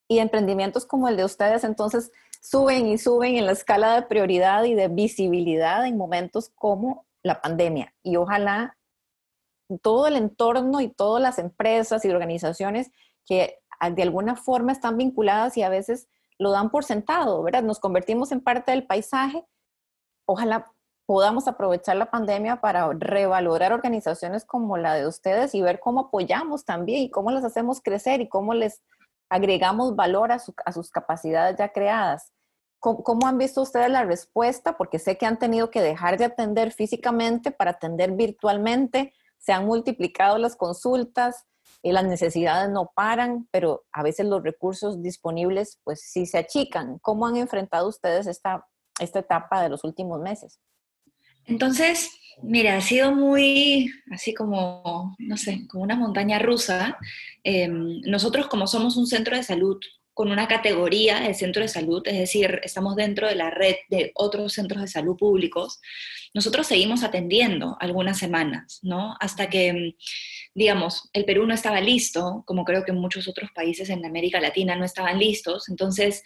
y 0.09 0.19
emprendimientos 0.19 0.85
como 0.85 1.09
el 1.09 1.17
de 1.17 1.25
ustedes, 1.25 1.65
entonces, 1.65 2.13
suben 2.43 2.87
y 2.89 2.99
suben 2.99 3.37
en 3.37 3.47
la 3.47 3.53
escala 3.53 3.95
de 3.95 4.03
prioridad 4.03 4.65
y 4.65 4.75
de 4.75 4.89
visibilidad 4.89 5.87
en 5.87 5.97
momentos 5.97 6.51
como 6.55 7.07
la 7.23 7.41
pandemia. 7.41 7.95
Y 8.03 8.17
ojalá 8.17 8.77
todo 9.79 10.07
el 10.07 10.17
entorno 10.17 10.81
y 10.81 10.89
todas 10.89 11.23
las 11.23 11.39
empresas 11.39 12.05
y 12.05 12.11
organizaciones 12.11 12.91
que 13.27 13.59
ah, 13.81 13.91
de 13.91 14.03
alguna 14.03 14.37
forma 14.37 14.73
están 14.73 14.97
vinculadas 14.97 15.57
y 15.57 15.63
a 15.63 15.69
veces 15.69 16.09
lo 16.39 16.51
dan 16.51 16.71
por 16.71 16.85
sentado, 16.85 17.43
¿verdad? 17.43 17.63
Nos 17.63 17.79
convertimos 17.79 18.33
en 18.33 18.41
parte 18.41 18.73
del 18.73 18.87
paisaje. 18.87 19.45
Ojalá 20.27 20.73
podamos 21.07 21.49
aprovechar 21.49 21.97
la 21.97 22.11
pandemia 22.11 22.61
para 22.61 22.91
revalorar 22.93 23.73
organizaciones 23.73 24.45
como 24.45 24.77
la 24.77 24.95
de 24.95 25.07
ustedes 25.07 25.55
y 25.55 25.63
ver 25.63 25.81
cómo 25.81 26.01
apoyamos 26.01 26.65
también 26.65 27.01
y 27.03 27.11
cómo 27.11 27.31
las 27.31 27.45
hacemos 27.45 27.81
crecer 27.81 28.21
y 28.21 28.29
cómo 28.29 28.55
les 28.55 28.83
agregamos 29.29 29.97
valor 29.97 30.31
a, 30.33 30.39
sus 30.39 30.91
capacidades 30.91 31.57
ya 31.59 31.73
creadas. 31.73 32.33
¿Cómo, 32.79 33.27
han 33.27 33.39
visto 33.39 33.63
ustedes 33.63 33.91
la 33.91 34.05
respuesta? 34.05 34.77
Porque 34.77 34.99
sé 34.99 35.17
que 35.17 35.25
han 35.25 35.39
tenido 35.39 35.71
que 35.71 35.81
dejar 35.81 36.19
de 36.19 36.25
atender 36.25 36.73
físicamente 36.73 37.51
para 37.53 37.71
atender 37.73 38.13
virtualmente, 38.13 39.15
se 39.43 39.53
han 39.53 39.67
multiplicado 39.67 40.39
las 40.39 40.57
consultas, 40.57 41.47
y 41.83 41.93
las 41.93 42.05
necesidades 42.05 42.71
no 42.71 42.93
paran, 42.95 43.49
pero 43.51 43.85
a 43.93 44.03
veces 44.03 44.27
los 44.27 44.43
recursos 44.43 45.03
disponibles 45.03 45.81
pues 45.85 46.01
sí 46.01 46.27
se 46.27 46.39
achican. 46.39 46.99
¿Cómo 47.01 47.27
han 47.27 47.37
enfrentado 47.37 47.89
ustedes 47.89 48.27
esta, 48.27 48.67
esta 49.01 49.19
etapa 49.19 49.63
de 49.63 49.69
los 49.69 49.83
últimos 49.83 50.21
meses? 50.21 50.61
Entonces, 51.45 52.09
mira, 52.41 52.77
ha 52.77 52.81
sido 52.81 53.13
muy, 53.13 53.91
así 54.13 54.33
como, 54.33 55.17
no 55.19 55.37
sé, 55.37 55.67
como 55.69 55.83
una 55.83 55.97
montaña 55.97 56.39
rusa. 56.39 56.97
Em, 57.43 58.01
nosotros 58.03 58.47
como 58.47 58.69
somos 58.69 58.97
un 58.97 59.09
centro 59.09 59.37
de 59.37 59.43
salud 59.43 59.81
con 60.15 60.31
una 60.31 60.47
categoría 60.47 61.21
de 61.21 61.35
centro 61.35 61.63
de 61.63 61.69
salud, 61.69 62.03
es 62.05 62.19
decir, 62.19 62.61
estamos 62.65 62.97
dentro 62.97 63.29
de 63.29 63.35
la 63.35 63.51
red 63.51 63.77
de 63.89 64.13
otros 64.15 64.53
centros 64.53 64.83
de 64.83 64.89
salud 64.89 65.17
públicos, 65.17 65.81
nosotros 66.35 66.67
seguimos 66.67 67.03
atendiendo 67.03 67.77
algunas 67.81 68.19
semanas, 68.19 68.79
¿no? 68.83 69.17
Hasta 69.21 69.49
que, 69.49 69.97
digamos, 70.55 71.11
el 71.13 71.25
Perú 71.25 71.47
no 71.47 71.55
estaba 71.55 71.81
listo, 71.81 72.43
como 72.47 72.65
creo 72.65 72.85
que 72.85 72.93
muchos 72.93 73.29
otros 73.29 73.51
países 73.55 73.91
en 73.91 74.05
América 74.05 74.41
Latina 74.41 74.77
no 74.77 74.85
estaban 74.85 75.19
listos, 75.19 75.69
entonces 75.69 76.23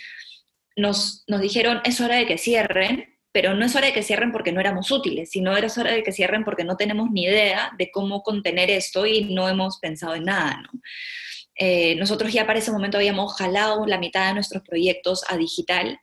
nos, 0.76 1.24
nos 1.26 1.40
dijeron, 1.40 1.80
es 1.84 2.00
hora 2.00 2.16
de 2.16 2.26
que 2.26 2.38
cierren, 2.38 3.16
pero 3.32 3.54
no 3.54 3.66
es 3.66 3.76
hora 3.76 3.86
de 3.86 3.92
que 3.92 4.02
cierren 4.02 4.32
porque 4.32 4.52
no 4.52 4.60
éramos 4.60 4.90
útiles, 4.90 5.30
sino 5.30 5.56
es 5.56 5.76
hora 5.76 5.92
de 5.92 6.02
que 6.02 6.12
cierren 6.12 6.44
porque 6.44 6.64
no 6.64 6.76
tenemos 6.76 7.10
ni 7.10 7.24
idea 7.24 7.72
de 7.78 7.90
cómo 7.90 8.22
contener 8.22 8.70
esto 8.70 9.06
y 9.06 9.24
no 9.34 9.48
hemos 9.48 9.78
pensado 9.78 10.14
en 10.14 10.24
nada, 10.24 10.62
¿no? 10.62 10.80
Eh, 11.58 11.94
nosotros 11.96 12.32
ya 12.32 12.46
para 12.46 12.58
ese 12.58 12.70
momento 12.70 12.98
habíamos 12.98 13.34
jalado 13.36 13.86
la 13.86 13.98
mitad 13.98 14.28
de 14.28 14.34
nuestros 14.34 14.62
proyectos 14.62 15.24
a 15.28 15.36
digital, 15.36 15.98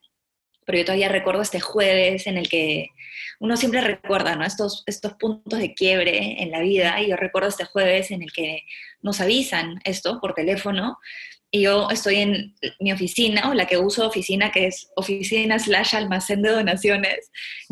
pero 0.65 0.79
yo 0.79 0.85
todavía 0.85 1.09
recuerdo 1.09 1.41
este 1.41 1.59
jueves 1.59 2.25
en 2.27 2.37
el 2.37 2.49
que 2.49 2.87
uno 3.39 3.57
siempre 3.57 3.81
recuerda 3.81 4.35
¿no? 4.35 4.45
estos, 4.45 4.83
estos 4.85 5.13
puntos 5.13 5.59
de 5.59 5.73
quiebre 5.73 6.41
en 6.41 6.51
la 6.51 6.61
vida, 6.61 7.01
y 7.01 7.09
yo 7.09 7.15
recuerdo 7.17 7.49
este 7.49 7.65
jueves 7.65 8.11
en 8.11 8.23
el 8.23 8.31
que 8.31 8.63
nos 9.01 9.21
avisan 9.21 9.79
esto 9.83 10.19
por 10.21 10.33
teléfono, 10.33 10.97
y 11.51 11.61
yo 11.61 11.87
estoy 11.91 12.15
en 12.15 12.55
mi 12.79 12.91
oficina, 12.91 13.51
o 13.51 13.53
la 13.53 13.67
que 13.67 13.77
uso 13.77 14.07
oficina, 14.07 14.51
que 14.51 14.67
es 14.67 14.89
oficina 14.95 15.59
slash 15.59 15.95
almacén 15.95 16.41
de 16.41 16.49
donaciones, 16.49 17.31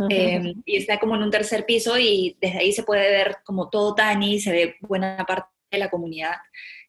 em, 0.09 0.61
y 0.65 0.77
está 0.77 0.99
como 0.99 1.15
en 1.15 1.23
un 1.23 1.31
tercer 1.31 1.65
piso 1.65 1.97
y 1.97 2.37
desde 2.39 2.59
ahí 2.59 2.73
se 2.73 2.83
puede 2.83 3.09
ver 3.09 3.37
como 3.43 3.69
todo 3.69 3.95
Tani, 3.95 4.39
se 4.39 4.51
ve 4.51 4.75
buena 4.81 5.25
parte 5.25 5.47
de 5.71 5.77
la 5.77 5.89
comunidad. 5.89 6.35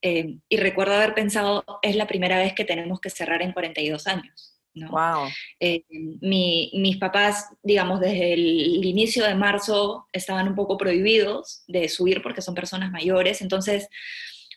Em, 0.01 0.41
y 0.49 0.57
recuerdo 0.57 0.95
haber 0.95 1.15
pensado, 1.15 1.65
es 1.83 1.97
la 1.97 2.07
primera 2.07 2.39
vez 2.39 2.55
que 2.55 2.65
tenemos 2.65 3.01
que 3.01 3.11
cerrar 3.11 3.43
en 3.43 3.53
42 3.53 4.07
años. 4.07 4.59
¿no? 4.75 4.91
Wow. 4.91 5.29
Em, 5.61 6.19
mis 6.21 6.97
papás, 6.97 7.49
digamos, 7.63 8.01
desde 8.01 8.33
el, 8.33 8.85
inicio 8.85 9.25
de 9.25 9.35
marzo 9.35 10.07
estaban 10.13 10.49
un 10.49 10.55
poco 10.55 10.77
prohibidos 10.77 11.63
de 11.67 11.89
subir 11.89 12.23
porque 12.23 12.43
son 12.43 12.55
personas 12.55 12.91
mayores, 12.91 13.43
entonces 13.43 13.89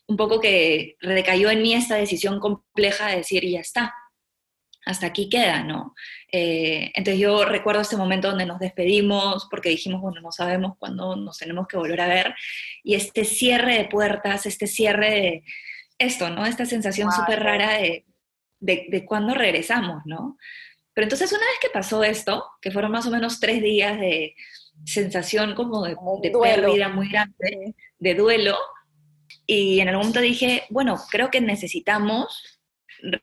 un 0.08 0.18
poco 0.18 0.40
que 0.40 0.96
recayó 1.00 1.50
en 1.50 1.62
mí 1.62 1.74
esta 1.74 1.96
decisión 1.96 2.40
compleja 2.40 3.08
de 3.08 3.18
decir, 3.18 3.44
ya 3.48 3.60
está, 3.60 3.94
hasta 4.86 5.08
aquí 5.08 5.30
queda, 5.30 5.64
¿no? 5.64 5.96
Eh, 6.32 6.92
entonces 6.94 7.20
yo 7.20 7.44
recuerdo 7.44 7.82
este 7.82 7.98
momento 7.98 8.30
donde 8.30 8.46
nos 8.46 8.60
despedimos 8.60 9.48
porque 9.50 9.70
dijimos, 9.70 10.02
bueno, 10.02 10.22
no 10.22 10.32
sabemos 10.32 10.78
cuándo 10.78 11.16
nos 11.16 11.40
tenemos 11.40 11.68
que 11.68 11.78
volver 11.78 12.02
a 12.02 12.08
ver, 12.08 12.36
y 12.84 12.94
este 12.94 13.26
cierre 13.26 13.78
de 13.78 13.86
puertas, 13.86 14.46
este 14.46 14.68
cierre 14.68 15.10
de 15.10 15.44
esto, 15.98 16.30
¿no? 16.30 16.46
Esta 16.46 16.66
sensación 16.66 17.12
súper 17.12 17.42
rara 17.42 17.78
de, 17.78 18.06
de, 18.60 19.06
cuándo 19.06 19.34
regresamos, 19.34 20.04
¿no? 20.06 20.38
Pero 20.94 21.06
entonces 21.06 21.32
una 21.32 21.42
vez 21.42 21.58
que 21.62 21.70
pasó 21.70 22.04
esto, 22.04 22.46
que 22.62 22.72
fueron 22.72 22.92
más 22.92 23.08
o 23.08 23.12
menos 23.12 23.40
tres 23.40 23.62
días 23.62 24.00
de 24.00 24.36
sensación 24.86 25.56
como 25.56 25.84
de, 25.84 25.96
de 26.22 26.32
pérdida 26.32 26.90
muy 26.90 27.10
grande, 27.10 27.74
de 27.98 28.14
duelo, 28.14 28.58
y 29.48 29.80
en 29.80 29.90
algún 29.90 30.08
momento 30.08 30.22
dije, 30.22 30.64
bueno, 30.70 31.00
creo 31.10 31.30
que 31.30 31.42
necesitamos 31.42 32.55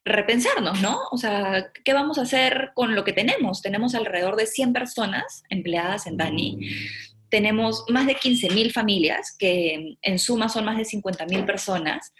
repensarnos, 0.05 0.81
¿no? 0.81 1.01
O 1.11 1.17
sea, 1.17 1.71
¿qué 1.85 1.93
vamos 1.93 2.19
a 2.19 2.23
hacer 2.23 2.73
con 2.75 2.95
lo 2.95 3.05
que 3.05 3.13
tenemos? 3.13 3.63
Tenemos 3.63 3.95
alrededor 3.95 4.37
de 4.37 4.47
100 4.47 4.73
personas 4.73 5.43
empleadas 5.49 6.07
en 6.07 6.17
Dani. 6.17 6.59
Tenemos 7.29 7.85
más 7.89 8.07
de 8.07 8.17
15.000 8.17 8.73
familias, 8.73 9.35
que 9.39 9.97
en 10.01 10.19
suma 10.19 10.49
son 10.49 10.65
más 10.65 10.77
de 10.77 10.85
50.000 10.85 11.47
personas. 11.47 12.13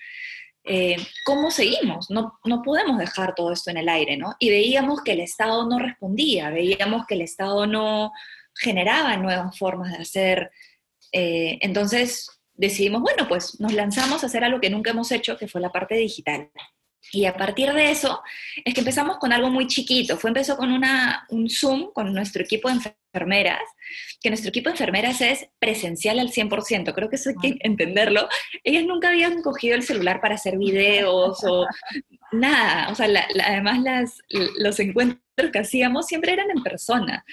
Eh, 0.65 0.97
¿Cómo 1.25 1.51
seguimos? 1.51 2.11
No, 2.11 2.39
no 2.45 2.63
podemos 2.63 2.99
dejar 2.99 3.35
todo 3.35 3.53
esto 3.53 3.71
en 3.71 3.79
el 3.79 3.89
aire, 3.89 4.17
¿no? 4.17 4.35
Y 4.39 4.51
veíamos 4.51 5.03
que 5.03 5.13
el 5.13 5.21
Estado 5.21 5.69
no 5.69 5.79
respondía, 5.79 6.51
veíamos 6.51 7.05
que 7.07 7.15
el 7.15 7.23
Estado 7.23 7.67
no 7.67 8.13
generaba 8.55 9.17
nuevas 9.17 9.59
formas 9.59 9.93
de 9.93 9.99
hacer. 9.99 10.51
Eh, 11.11 11.59
entonces, 11.63 12.29
decidimos, 12.55 13.03
bueno, 13.03 13.27
pues 13.29 13.61
nos 13.61 13.73
lanzamos 13.73 14.23
a 14.23 14.27
hacer 14.27 14.45
algo 14.45 14.61
que 14.61 14.71
nunca 14.71 14.91
hemos 14.91 15.11
hecho, 15.11 15.37
que 15.37 15.49
fue 15.49 15.61
la 15.61 15.73
parte 15.73 15.97
digital. 15.97 16.51
Y 17.11 17.25
a 17.25 17.37
partir 17.37 17.73
de 17.73 17.91
eso 17.91 18.23
es 18.65 18.75
que 18.75 18.81
empezamos 18.81 19.19
con 19.19 19.33
algo 19.33 19.51
muy 19.51 19.67
chiquito. 19.67 20.17
Fue 20.17 20.31
empezó 20.31 20.57
con 20.57 20.73
una, 20.73 21.27
un 21.31 21.51
Zoom 21.51 21.93
con 21.93 22.13
nuestro 22.15 22.43
equipo 22.43 22.69
de 22.69 22.75
enfermeras, 22.75 23.63
que 24.23 24.31
nuestro 24.31 24.51
equipo 24.51 24.69
de 24.69 24.75
enfermeras 24.75 25.21
es 25.21 25.49
presencial 25.59 26.21
al 26.21 26.31
100%. 26.31 26.95
Creo 26.95 27.09
que 27.11 27.17
eso 27.17 27.31
hay 27.31 27.37
que 27.37 27.59
entenderlo. 27.61 28.29
Ellas 28.63 28.85
nunca 28.85 29.09
habían 29.09 29.43
cogido 29.43 29.75
el 29.75 29.83
celular 29.83 30.21
para 30.21 30.37
hacer 30.37 30.57
videos 30.59 31.43
o 31.45 31.67
nada. 32.33 32.89
O 32.91 32.95
sea, 32.95 33.09
además 33.45 33.81
las, 33.81 34.19
los 34.59 34.79
encuentros 34.79 35.23
que 35.53 35.59
hacíamos 35.59 36.07
siempre 36.07 36.33
eran 36.33 36.51
en 36.51 36.63
persona. 36.63 37.25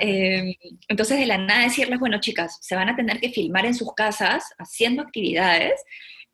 Em, 0.00 0.54
entonces, 0.88 1.18
de 1.18 1.26
la 1.26 1.38
nada 1.38 1.64
decirles, 1.64 1.98
bueno, 1.98 2.20
chicas, 2.20 2.58
se 2.60 2.74
van 2.74 2.88
a 2.88 2.96
tener 2.96 3.20
que 3.20 3.30
filmar 3.30 3.66
en 3.66 3.74
sus 3.74 3.94
casas 3.94 4.44
haciendo 4.58 5.02
actividades. 5.02 5.82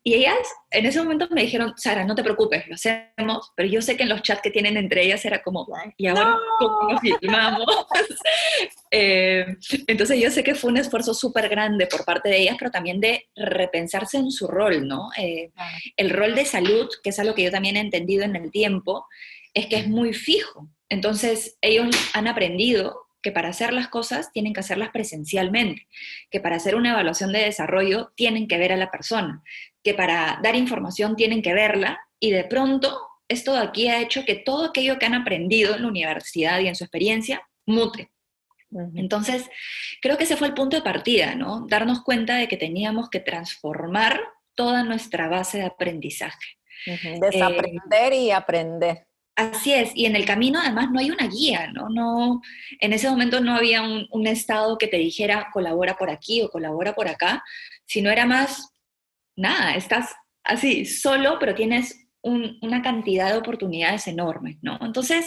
Y 0.03 0.13
ellas 0.13 0.37
en 0.71 0.85
ese 0.85 0.99
momento 0.99 1.27
me 1.29 1.41
dijeron, 1.41 1.73
Sara, 1.75 2.05
no 2.05 2.15
te 2.15 2.23
preocupes, 2.23 2.67
lo 2.67 2.75
hacemos, 2.75 3.51
pero 3.55 3.67
yo 3.67 3.81
sé 3.81 3.97
que 3.97 4.03
en 4.03 4.09
los 4.09 4.21
chats 4.21 4.41
que 4.41 4.49
tienen 4.49 4.77
entre 4.77 5.03
ellas 5.03 5.25
era 5.25 5.41
como, 5.43 5.67
¿y 5.97 6.07
ahora 6.07 6.37
cómo 6.57 6.93
nos 6.93 7.01
filmamos? 7.01 7.65
Em, 8.91 9.55
entonces 9.85 10.19
yo 10.19 10.31
sé 10.31 10.43
que 10.43 10.55
fue 10.55 10.71
un 10.71 10.77
esfuerzo 10.77 11.13
súper 11.13 11.47
grande 11.47 11.85
por 11.85 12.05
parte 12.05 12.29
de 12.29 12.39
ellas, 12.39 12.55
pero 12.57 12.71
también 12.71 12.99
de 12.99 13.27
repensarse 13.35 14.17
en 14.17 14.31
su 14.31 14.47
rol, 14.47 14.87
¿no? 14.87 15.09
Eh, 15.15 15.51
el 15.95 16.09
rol 16.09 16.33
de 16.33 16.43
salud, 16.43 16.89
que 17.03 17.11
es 17.11 17.19
algo 17.19 17.35
que 17.35 17.43
yo 17.43 17.51
también 17.51 17.77
he 17.77 17.81
entendido 17.81 18.23
en 18.23 18.35
el 18.35 18.49
tiempo, 18.51 19.05
es 19.53 19.67
que 19.67 19.77
es 19.77 19.87
muy 19.87 20.13
fijo. 20.13 20.69
Entonces, 20.89 21.57
ellos 21.61 21.95
han 22.13 22.27
aprendido 22.27 23.09
que 23.21 23.31
para 23.31 23.49
hacer 23.49 23.73
las 23.73 23.89
cosas 23.89 24.31
tienen 24.31 24.53
que 24.53 24.61
hacerlas 24.61 24.89
presencialmente, 24.91 25.87
que 26.31 26.39
para 26.39 26.55
hacer 26.55 26.75
una 26.75 26.91
evaluación 26.91 27.31
de 27.31 27.39
desarrollo 27.39 28.11
tienen 28.15 28.47
que 28.47 28.57
ver 28.57 28.71
a 28.71 28.77
la 28.77 28.91
persona, 28.91 29.43
que 29.83 29.93
para 29.93 30.39
dar 30.43 30.55
información 30.55 31.15
tienen 31.15 31.41
que 31.41 31.53
verla 31.53 31.99
y 32.19 32.31
de 32.31 32.43
pronto 32.43 32.99
esto 33.27 33.53
de 33.53 33.59
aquí 33.59 33.87
ha 33.87 34.01
hecho 34.01 34.25
que 34.25 34.35
todo 34.35 34.65
aquello 34.65 34.97
que 34.97 35.05
han 35.05 35.13
aprendido 35.13 35.75
en 35.75 35.83
la 35.83 35.87
universidad 35.87 36.59
y 36.59 36.67
en 36.67 36.75
su 36.75 36.83
experiencia 36.83 37.47
mute. 37.65 38.09
Entonces, 38.95 39.49
creo 39.99 40.17
que 40.17 40.25
ese 40.25 40.37
fue 40.37 40.47
el 40.47 40.53
punto 40.53 40.77
de 40.77 40.83
partida, 40.83 41.33
¿no? 41.33 41.65
Darnos 41.67 42.03
cuenta 42.03 42.35
de 42.35 42.47
que 42.47 42.57
teníamos 42.57 43.09
que 43.09 43.19
transformar 43.19 44.21
toda 44.53 44.83
nuestra 44.83 45.27
base 45.27 45.59
de 45.59 45.65
aprendizaje. 45.65 46.57
Desaprender 46.85 48.13
y 48.13 48.31
aprender. 48.31 49.07
Así 49.35 49.73
es, 49.73 49.91
y 49.95 50.05
en 50.05 50.17
el 50.17 50.25
camino 50.25 50.59
además 50.59 50.91
no 50.91 50.99
hay 50.99 51.11
una 51.11 51.27
guía, 51.27 51.71
¿no? 51.71 51.87
no 51.87 52.41
en 52.81 52.91
ese 52.91 53.09
momento 53.09 53.39
no 53.39 53.55
había 53.55 53.81
un, 53.81 54.27
estado 54.27 54.77
que 54.77 54.87
te 54.87 54.97
dijera 54.97 55.47
colabora 55.53 55.95
por 55.97 56.09
aquí 56.09 56.41
o 56.41 56.49
colabora 56.49 56.93
por 56.93 57.07
acá, 57.07 57.41
sino 57.85 58.11
era 58.11 58.25
más, 58.25 58.73
nada, 59.39 59.75
estás 59.75 60.15
así, 60.43 60.85
solo, 60.85 61.37
pero 61.39 61.55
tienes 61.55 62.07
una 62.21 62.81
cantidad 62.81 63.31
de 63.31 63.37
oportunidades 63.37 64.05
enormes, 64.07 64.57
¿no? 64.61 64.77
Entonces 64.81 65.25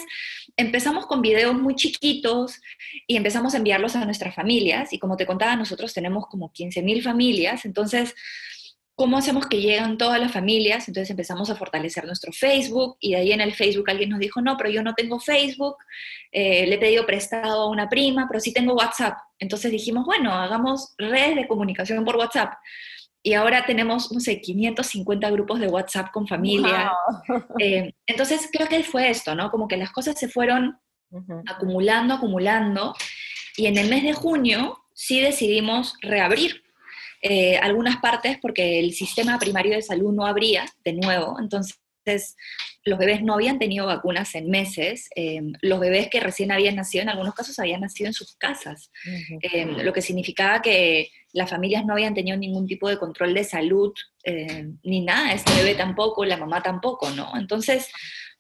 empezamos 0.59 1.07
con 1.07 1.23
videos 1.23 1.55
muy 1.55 1.75
chiquitos 1.75 2.61
y 3.07 3.17
empezamos 3.17 3.55
a 3.55 3.57
enviarlos 3.57 3.97
a 3.97 4.05
nuestras 4.05 4.35
familias, 4.35 4.93
y 4.93 4.99
como 4.99 5.17
te 5.17 5.27
contaba, 5.27 5.57
nosotros 5.57 5.95
tenemos 5.95 6.27
como 6.27 6.53
15.000 6.53 7.03
familias, 7.03 7.65
entonces 7.65 8.15
¿Cómo 8.95 9.17
hacemos 9.17 9.47
que 9.47 9.61
lleguen 9.61 9.97
todas 9.97 10.21
las 10.21 10.33
familias? 10.33 10.87
Entonces 10.87 11.09
empezamos 11.09 11.49
a 11.49 11.57
fortalecer 11.57 12.05
nuestro 12.05 12.31
Facebook 12.31 12.99
y 13.01 13.13
de 13.13 13.17
ahí 13.17 13.33
en 13.33 13.41
el 13.41 13.55
Facebook 13.55 13.89
alguien 13.89 14.11
nos 14.11 14.21
dijo, 14.21 14.43
no, 14.43 14.57
pero 14.59 14.69
yo 14.69 14.83
no 14.83 14.95
tengo 14.95 15.19
Facebook, 15.19 15.77
eh, 16.31 16.67
le 16.67 16.75
he 16.75 16.79
pedido 16.79 17.07
prestado 17.07 17.63
a 17.63 17.69
una 17.69 17.89
prima, 17.89 18.27
pero 18.29 18.39
sí 18.39 18.53
tengo 18.53 18.75
WhatsApp. 18.75 19.17
Entonces 19.39 19.71
dijimos, 19.73 20.05
bueno, 20.05 20.33
hagamos 20.33 20.95
redes 20.99 21.37
de 21.37 21.49
comunicación 21.49 22.05
por 22.05 22.17
WhatsApp. 22.17 22.53
Y 23.23 23.35
ahora 23.35 23.65
tenemos, 23.67 24.11
no 24.11 24.19
sé, 24.19 24.41
550 24.41 25.31
grupos 25.31 25.61
de 25.61 25.69
WhatsApp 25.69 26.11
con 26.11 26.27
familia. 26.27 26.93
Eh, 27.59 27.93
entonces 28.07 28.49
creo 28.53 28.67
que 28.69 28.83
fue 28.83 29.11
esto, 29.11 29.35
¿no? 29.35 29.51
Como 29.51 29.69
que 29.69 29.77
las 29.77 29.93
cosas 29.93 30.19
se 30.19 30.29
fueron 30.29 30.79
acumulando, 31.47 32.15
acumulando, 32.15 32.95
y 33.57 33.67
en 33.67 33.77
el 33.77 33.89
mes 33.89 34.03
de 34.03 34.15
junio 34.15 34.79
sí 34.95 35.21
decidimos 35.21 35.95
reabrir 36.01 36.63
eh, 37.21 37.59
algunas 37.59 37.99
partes 37.99 38.39
porque 38.41 38.81
el 38.81 38.93
sistema 38.93 39.39
primario 39.39 39.77
de 39.77 39.83
salud 39.83 40.13
no 40.13 40.27
abría 40.27 40.65
de 40.85 40.95
nuevo, 40.95 41.39
entonces 41.39 41.79
los 42.85 42.99
bebés 42.99 43.23
no 43.23 43.35
habían 43.35 43.61
tenido 43.61 43.87
vacunas 43.87 44.35
en 44.35 44.51
meses, 44.51 45.09
em, 45.15 45.53
los 45.61 45.79
bebés 45.79 46.09
que 46.09 46.19
recién 46.19 46.51
habían 46.51 46.75
nacido 46.75 47.03
en 47.03 47.11
algunos 47.11 47.35
casos 47.35 47.59
habían 47.61 47.83
nacido 47.83 48.09
en 48.09 48.15
sus 48.15 48.35
casas, 48.37 48.91
em, 49.41 49.77
lo 49.85 49.93
que 49.93 50.03
significaba 50.03 50.61
que 50.63 51.11
las 51.33 51.51
familias 51.51 51.85
no 51.85 51.95
habían 51.95 52.15
tenido 52.15 52.37
ningún 52.37 52.67
tipo 52.67 52.89
de 52.89 52.99
control 52.99 53.35
de 53.35 53.45
salud, 53.45 53.93
em, 54.25 54.79
ni 54.83 55.01
nada, 55.01 55.33
este 55.33 55.55
bebé 55.55 55.75
tampoco, 55.75 56.25
la 56.25 56.37
mamá 56.37 56.63
tampoco, 56.63 57.11
¿no? 57.11 57.33
Entonces 57.37 57.89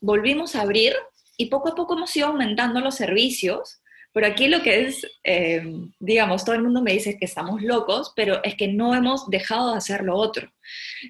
volvimos 0.00 0.54
a 0.54 0.62
abrir 0.62 0.94
y 1.36 1.46
poco 1.46 1.70
a 1.70 1.74
poco 1.74 1.94
hemos 1.94 2.14
ido 2.16 2.28
aumentando 2.28 2.80
los 2.80 2.94
servicios 2.94 3.82
pero 4.12 4.26
aquí 4.26 4.48
lo 4.48 4.62
que 4.62 4.86
es, 4.86 5.06
eh, 5.24 5.62
digamos, 5.98 6.44
todo 6.44 6.54
el 6.54 6.62
mundo 6.62 6.82
me 6.82 6.92
dice 6.92 7.16
que 7.18 7.24
estamos 7.24 7.62
locos, 7.62 8.12
pero 8.14 8.44
es 8.44 8.56
que 8.56 8.68
no 8.68 8.94
hemos 8.94 9.28
dejado 9.30 9.72
de 9.72 9.78
hacer 9.78 10.04
lo 10.04 10.16
otro. 10.16 10.52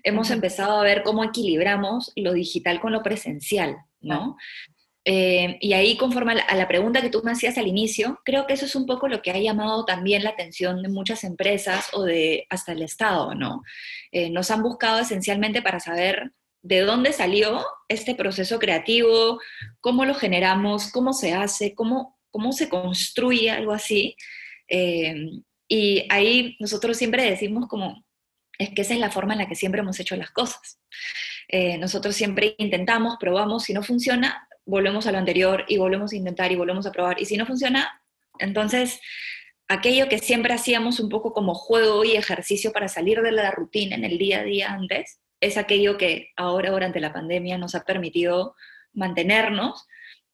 Hemos 0.04 0.30
empezado 0.30 0.80
a 0.80 0.84
ver 0.84 1.02
cómo 1.02 1.24
equilibramos 1.24 2.12
lo 2.14 2.32
digital 2.32 2.80
con 2.80 2.92
lo 2.92 3.02
presencial, 3.02 3.76
¿no? 4.00 4.36
Eh, 5.04 5.59
y 5.61 5.73
ahí, 5.73 5.97
conforme 5.97 6.40
a 6.40 6.54
la, 6.54 6.68
pregunta 6.68 7.00
que 7.00 7.11
tú 7.11 7.23
me 7.25 7.32
hacías 7.32 7.59
al 7.59 7.66
inicio, 7.66 8.21
creo 8.25 8.47
que 8.47 8.54
eso 8.54 8.66
es 8.66 8.76
un 8.76 8.87
poco 8.87 9.09
lo 9.09 9.21
que 9.21 9.32
ha 9.32 9.38
llamado 9.38 9.85
también 9.85 10.23
la 10.23 10.30
atención 10.30 10.82
de 10.82 10.88
muchas 10.88 11.25
empresas 11.25 11.88
o 11.92 12.04
de 12.04 12.47
hasta 12.50 12.73
el 12.73 12.82
Estado, 12.82 13.35
¿no? 13.35 13.62
Eh, 14.12 14.30
nos 14.30 14.50
han 14.50 14.62
buscado 14.62 15.00
esencialmente 15.00 15.61
para 15.61 15.80
saber 15.80 16.32
de 16.62 16.80
dónde 16.80 17.12
salió 17.12 17.64
este 17.88 18.14
proceso 18.14 18.61
creativo, 18.61 19.40
cómo 19.80 20.04
lo 20.04 20.14
generamos, 20.14 20.92
cómo 20.92 21.12
se 21.12 21.32
hace, 21.32 21.75
cómo 21.75 22.16
cómo 22.32 22.52
se 22.52 22.68
construye 22.68 23.50
algo 23.50 23.73
así. 23.73 24.16
Eh, 24.66 25.30
y 25.68 26.06
ahí 26.11 26.56
nosotros 26.59 26.97
siempre 26.97 27.30
decimos 27.30 27.68
como, 27.68 28.04
es 28.59 28.71
que 28.71 28.82
esa 28.82 28.94
es 28.94 29.00
la 29.00 29.12
forma 29.12 29.35
en 29.35 29.40
la 29.40 29.49
que 29.49 29.54
siempre 29.54 29.82
hemos 29.82 30.00
hecho 30.00 30.16
las 30.16 30.32
cosas. 30.32 30.80
Eh, 31.47 31.78
nosotros 31.78 32.16
siempre 32.16 32.56
intentamos, 32.59 33.16
probamos, 33.21 33.64
si 33.64 33.75
no 33.75 33.82
funciona, 33.82 34.49
volvemos 34.64 35.07
a 35.07 35.12
lo 35.12 35.19
anterior 35.19 35.64
y 35.69 35.78
volvemos 35.78 36.12
a 36.12 36.16
intentar 36.16 36.52
y 36.52 36.57
volvemos 36.57 36.87
a 36.87 36.92
probar. 36.92 37.21
Y 37.21 37.26
si 37.26 37.37
no 37.37 37.47
funciona, 37.47 38.02
entonces 38.38 39.00
aquello 39.69 40.09
que 40.09 40.19
siempre 40.19 40.54
hacíamos 40.54 41.00
un 41.00 41.09
poco 41.09 41.33
como 41.33 41.54
juego 41.54 42.04
y 42.04 42.16
ejercicio 42.16 42.73
para 42.73 42.88
salir 42.88 43.23
de 43.23 43.33
la 43.33 43.50
rutina 43.50 43.97
en 43.97 44.04
el 44.04 44.19
día 44.19 44.40
a 44.40 44.45
día 44.45 44.73
antes, 44.73 45.21
es 45.40 45.57
aquello 45.57 45.99
que 45.99 46.31
ahora 46.37 46.71
durante 46.71 47.00
la 47.00 47.12
pandemia 47.12 47.59
nos 47.59 47.75
ha 47.75 47.85
permitido 47.85 48.54
mantenernos 48.92 49.87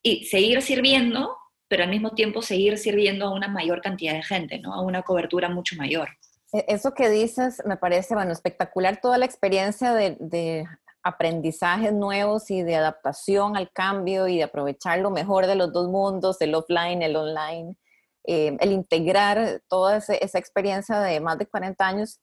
y 0.03 0.27
seguir 0.27 0.61
sirviendo, 0.63 1.37
pero 1.69 1.85
al 1.85 1.91
mismo 1.91 2.15
tiempo 2.15 2.43
seguir 2.43 2.79
sirviendo 2.79 3.27
a 3.27 3.35
una 3.35 3.49
mayor 3.49 3.81
cantidad 3.81 4.15
de 4.15 4.23
gente, 4.23 4.59
¿no? 4.59 4.75
A 4.75 4.83
una 4.83 5.03
cobertura 5.03 5.49
mucho 5.49 5.77
mayor. 5.77 6.11
E-, 6.53 6.65
eso 6.69 6.95
que 6.95 7.09
dices 7.09 7.63
me 7.65 7.77
parece, 7.77 8.15
bueno, 8.15 8.33
espectacular 8.33 9.01
toda 9.01 9.19
la 9.19 9.25
experiencia 9.25 9.95
de, 9.95 10.67
aprendizajes 11.03 11.93
nuevos 11.93 12.51
y 12.51 12.63
de 12.63 12.77
adaptación 12.77 13.57
al 13.57 13.71
cambio 13.73 14.29
y 14.29 14.39
de 14.39 14.45
aprovechar 14.45 14.99
lo 14.99 15.11
mejor 15.11 15.47
de 15.47 15.55
los 15.55 15.73
dos 15.73 15.89
mundos, 15.89 16.41
el 16.41 16.55
offline, 16.55 17.03
el 17.03 17.17
online, 17.17 17.77
eh, 18.25 18.57
el 18.61 18.73
integrar 18.73 19.63
toda 19.69 19.97
esa 19.97 20.39
experiencia 20.39 21.01
de 21.01 21.21
más 21.21 21.39
de 21.39 21.47
40 21.47 21.87
años. 21.87 22.21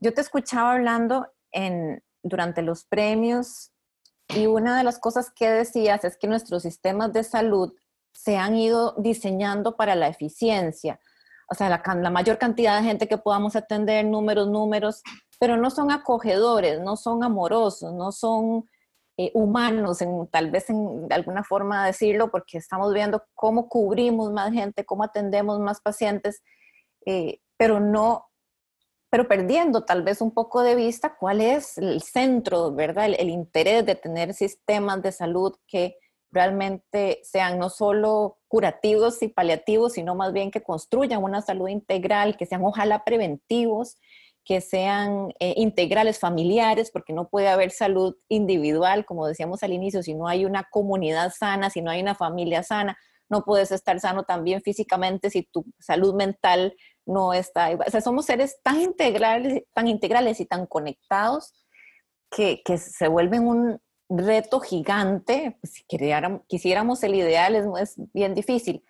Yo 0.00 0.14
te 0.14 0.20
escuchaba 0.20 0.72
hablando 0.72 1.26
en, 1.50 2.02
durante 2.22 2.62
los 2.62 2.84
premios 2.84 3.72
y 4.28 4.46
una 4.46 4.76
de 4.76 4.84
las 4.84 4.98
cosas 4.98 5.30
que 5.30 5.50
decías 5.50 6.04
es 6.04 6.16
que 6.18 6.28
nuestros 6.28 6.62
sistemas 6.62 7.12
de 7.12 7.24
salud 7.24 7.74
se 8.12 8.36
han 8.36 8.56
ido 8.56 8.94
diseñando 8.98 9.76
para 9.76 9.94
la 9.94 10.08
eficiencia. 10.08 11.00
O 11.50 11.54
sea, 11.54 11.68
la, 11.68 12.10
mayor 12.10 12.38
cantidad 12.38 12.76
de 12.78 12.86
gente 12.86 13.08
que 13.08 13.18
podamos 13.18 13.56
atender, 13.56 14.04
números, 14.04 14.48
números, 14.48 15.02
pero 15.40 15.56
no 15.56 15.70
son 15.70 15.90
acogedores, 15.90 16.80
no 16.80 16.96
son 16.96 17.24
amorosos, 17.24 17.92
no 17.94 18.12
son 18.12 18.68
eh, 19.16 19.30
humanos, 19.34 19.98
tal 20.30 20.50
vez 20.50 20.68
en 20.68 21.06
alguna 21.10 21.42
forma 21.42 21.86
decirlo, 21.86 22.30
porque 22.30 22.58
estamos 22.58 22.92
viendo 22.92 23.22
cómo 23.34 23.68
cubrimos 23.68 24.32
más 24.32 24.52
gente, 24.52 24.84
cómo 24.84 25.04
atendemos 25.04 25.58
más 25.58 25.80
pacientes, 25.80 26.42
eh, 27.06 27.40
pero 27.56 27.80
no, 27.80 28.26
pero 29.10 29.26
perdiendo 29.26 29.84
tal 29.84 30.02
vez 30.02 30.20
un 30.20 30.32
poco 30.32 30.62
de 30.62 30.74
vista 30.74 31.16
cuál 31.16 31.40
es 31.40 31.78
el 31.78 32.02
centro, 32.02 32.72
¿verdad? 32.74 33.06
el 33.06 33.30
interés 33.30 33.86
de 33.86 33.94
tener 33.94 34.34
sistemas 34.34 35.02
de 35.02 35.12
salud 35.12 35.56
que 35.66 35.96
realmente 36.30 37.20
sean 37.22 37.58
no 37.58 37.70
solo 37.70 38.38
curativos 38.48 39.22
y 39.22 39.28
paliativos, 39.28 39.94
sino 39.94 40.14
más 40.14 40.32
bien 40.32 40.50
que 40.50 40.62
construyan 40.62 41.22
una 41.22 41.42
salud 41.42 41.68
integral, 41.68 42.36
que 42.36 42.46
sean 42.46 42.64
ojalá 42.64 43.04
preventivos, 43.04 43.96
que 44.44 44.60
sean 44.60 45.32
eh, 45.40 45.54
integrales 45.56 46.18
familiares, 46.18 46.90
porque 46.90 47.12
no 47.12 47.28
puede 47.28 47.48
haber 47.48 47.70
salud 47.70 48.16
individual, 48.28 49.04
como 49.04 49.26
decíamos 49.26 49.62
al 49.62 49.72
inicio, 49.72 50.02
si 50.02 50.14
no 50.14 50.26
hay 50.26 50.44
una 50.44 50.64
comunidad 50.70 51.32
sana, 51.36 51.68
si 51.70 51.82
no 51.82 51.90
hay 51.90 52.00
una 52.00 52.14
familia 52.14 52.62
sana, 52.62 52.96
no 53.28 53.44
puedes 53.44 53.72
estar 53.72 54.00
sano 54.00 54.22
también 54.22 54.62
físicamente 54.62 55.28
si 55.28 55.42
tu 55.42 55.66
salud 55.78 56.14
mental 56.14 56.74
no 57.04 57.34
está. 57.34 57.70
O 57.74 57.90
sea, 57.90 58.00
somos 58.00 58.26
seres 58.26 58.58
tan 58.62 58.80
integrales, 58.80 59.64
tan 59.74 59.86
integrales 59.86 60.40
y 60.40 60.46
tan 60.46 60.66
conectados 60.66 61.52
que, 62.30 62.62
que 62.64 62.78
se 62.78 63.08
vuelven 63.08 63.46
un, 63.46 63.80
reto 64.08 64.60
gigante, 64.60 65.56
pues, 65.60 65.74
si 65.74 65.84
quisiéramos 66.46 67.02
el 67.02 67.14
ideal 67.14 67.54
es, 67.54 67.94
bien 68.12 68.34
difícil. 68.34 68.84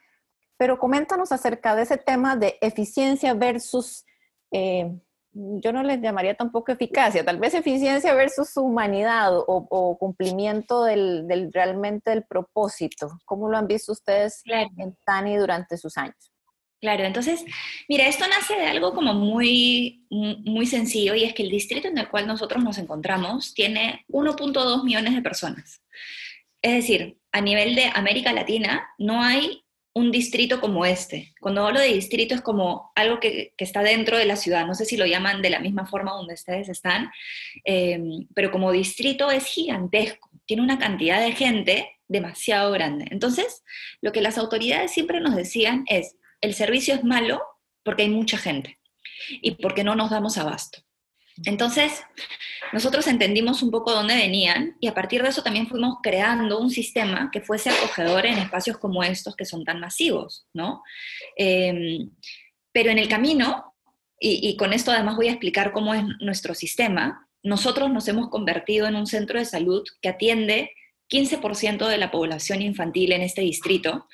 Pero 0.56 0.78
coméntanos 0.78 1.32
acerca 1.32 1.74
de 1.76 1.82
ese 1.82 1.98
tema 1.98 2.36
de 2.36 2.58
eficiencia 2.60 3.34
versus, 3.34 4.04
eh, 4.50 4.92
yo 5.32 5.72
no 5.72 5.82
les 5.82 6.00
llamaría 6.00 6.34
tampoco 6.34 6.72
eficacia, 6.72 7.24
tal 7.24 7.38
vez 7.38 7.54
eficiencia 7.54 8.14
versus 8.14 8.56
humanidad 8.56 9.32
o, 9.34 9.96
cumplimiento 9.98 10.84
del, 10.84 11.50
realmente 11.52 12.10
del 12.10 12.24
propósito. 12.24 13.18
¿Cómo 13.24 13.48
lo 13.48 13.56
han 13.56 13.66
visto 13.66 13.92
ustedes 13.92 14.42
en 14.46 14.96
Tani 15.04 15.36
durante 15.36 15.76
sus 15.76 15.96
años? 15.96 16.32
Claro, 16.80 17.04
entonces, 17.04 17.44
mira, 17.88 18.06
esto 18.06 18.24
nace 18.28 18.54
de 18.54 18.66
algo 18.66 18.94
como 18.94 19.12
muy, 19.12 20.04
muy 20.10 20.66
sencillo 20.66 21.14
y 21.14 21.24
es 21.24 21.34
que 21.34 21.42
el 21.42 21.50
distrito 21.50 21.88
en 21.88 21.98
el 21.98 22.08
cual 22.08 22.26
nosotros 22.26 22.62
nos 22.62 22.78
encontramos 22.78 23.52
tiene 23.52 24.04
1.2 24.08 24.84
millones 24.84 25.14
de 25.14 25.22
personas. 25.22 25.82
Es 26.62 26.72
decir, 26.72 27.18
a 27.32 27.40
nivel 27.40 27.74
de 27.74 27.90
América 27.94 28.32
Latina 28.32 28.88
no 28.98 29.22
hay 29.22 29.64
un 29.92 30.12
distrito 30.12 30.60
como 30.60 30.86
este. 30.86 31.34
Cuando 31.40 31.66
hablo 31.66 31.80
de 31.80 31.92
distrito 31.92 32.34
es 32.34 32.40
como 32.40 32.92
algo 32.94 33.18
que, 33.18 33.54
está 33.58 33.82
dentro 33.82 34.16
de 34.16 34.26
la 34.26 34.36
ciudad. 34.36 34.66
No 34.66 34.74
sé 34.74 34.84
si 34.84 34.96
lo 34.96 35.06
llaman 35.06 35.42
de 35.42 35.50
la 35.50 35.58
misma 35.58 35.86
forma 35.86 36.12
donde 36.12 36.34
ustedes 36.34 36.68
están, 36.68 37.10
em, 37.64 38.26
pero 38.34 38.52
como 38.52 38.70
distrito 38.70 39.30
es 39.30 39.46
gigantesco. 39.46 40.30
Tiene 40.46 40.62
una 40.62 40.78
cantidad 40.78 41.20
de 41.20 41.32
gente 41.32 41.90
demasiado 42.06 42.70
grande. 42.70 43.06
Entonces, 43.10 43.64
lo 44.00 44.12
que 44.12 44.20
las 44.20 44.38
autoridades 44.38 44.92
siempre 44.92 45.20
nos 45.20 45.34
decían 45.34 45.84
es, 45.88 46.16
el 46.40 46.54
servicio 46.54 46.94
es 46.94 47.04
malo 47.04 47.42
porque 47.82 48.02
hay 48.02 48.10
mucha 48.10 48.38
gente 48.38 48.78
y 49.42 49.52
porque 49.52 49.84
no 49.84 49.94
nos 49.94 50.10
damos 50.10 50.38
abasto. 50.38 50.80
Entonces, 51.44 52.02
nosotros 52.72 53.06
entendimos 53.06 53.62
un 53.62 53.70
poco 53.70 53.92
dónde 53.92 54.16
venían 54.16 54.76
y 54.80 54.88
a 54.88 54.94
partir 54.94 55.22
de 55.22 55.28
eso 55.28 55.42
también 55.42 55.68
fuimos 55.68 55.96
creando 56.02 56.58
un 56.58 56.70
sistema 56.70 57.30
que 57.32 57.40
fuese 57.40 57.70
acogedor 57.70 58.26
en 58.26 58.38
espacios 58.38 58.78
como 58.78 59.02
estos 59.02 59.36
que 59.36 59.44
son 59.44 59.64
tan 59.64 59.80
masivos, 59.80 60.46
¿no? 60.52 60.82
Em, 61.36 62.10
pero 62.72 62.90
en 62.90 62.98
el 62.98 63.08
camino, 63.08 63.74
y, 64.20 64.48
y 64.48 64.56
con 64.56 64.72
esto 64.72 64.90
además 64.90 65.16
voy 65.16 65.28
a 65.28 65.32
explicar 65.32 65.72
cómo 65.72 65.94
es 65.94 66.02
nuestro 66.20 66.54
sistema, 66.54 67.28
nosotros 67.42 67.90
nos 67.90 68.08
hemos 68.08 68.30
convertido 68.30 68.86
en 68.86 68.96
un 68.96 69.06
centro 69.06 69.38
de 69.38 69.44
salud 69.44 69.84
que 70.02 70.08
atiende 70.08 70.72
15% 71.08 71.86
de 71.86 71.98
la 71.98 72.10
población 72.10 72.62
infantil 72.62 73.12
en 73.12 73.22
este 73.22 73.42
distrito 73.42 74.06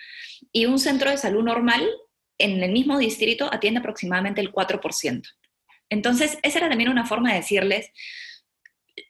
y 0.52 0.66
un 0.66 0.78
centro 0.78 1.10
de 1.10 1.16
salud 1.16 1.42
normal 1.42 1.88
en 2.38 2.62
el 2.62 2.72
mismo 2.72 2.98
distrito 2.98 3.48
atiende 3.52 3.80
aproximadamente 3.80 4.40
el 4.40 4.52
4%. 4.52 5.22
Entonces, 5.90 6.38
esa 6.42 6.58
era 6.58 6.68
también 6.68 6.90
una 6.90 7.06
forma 7.06 7.30
de 7.30 7.36
decirles, 7.36 7.90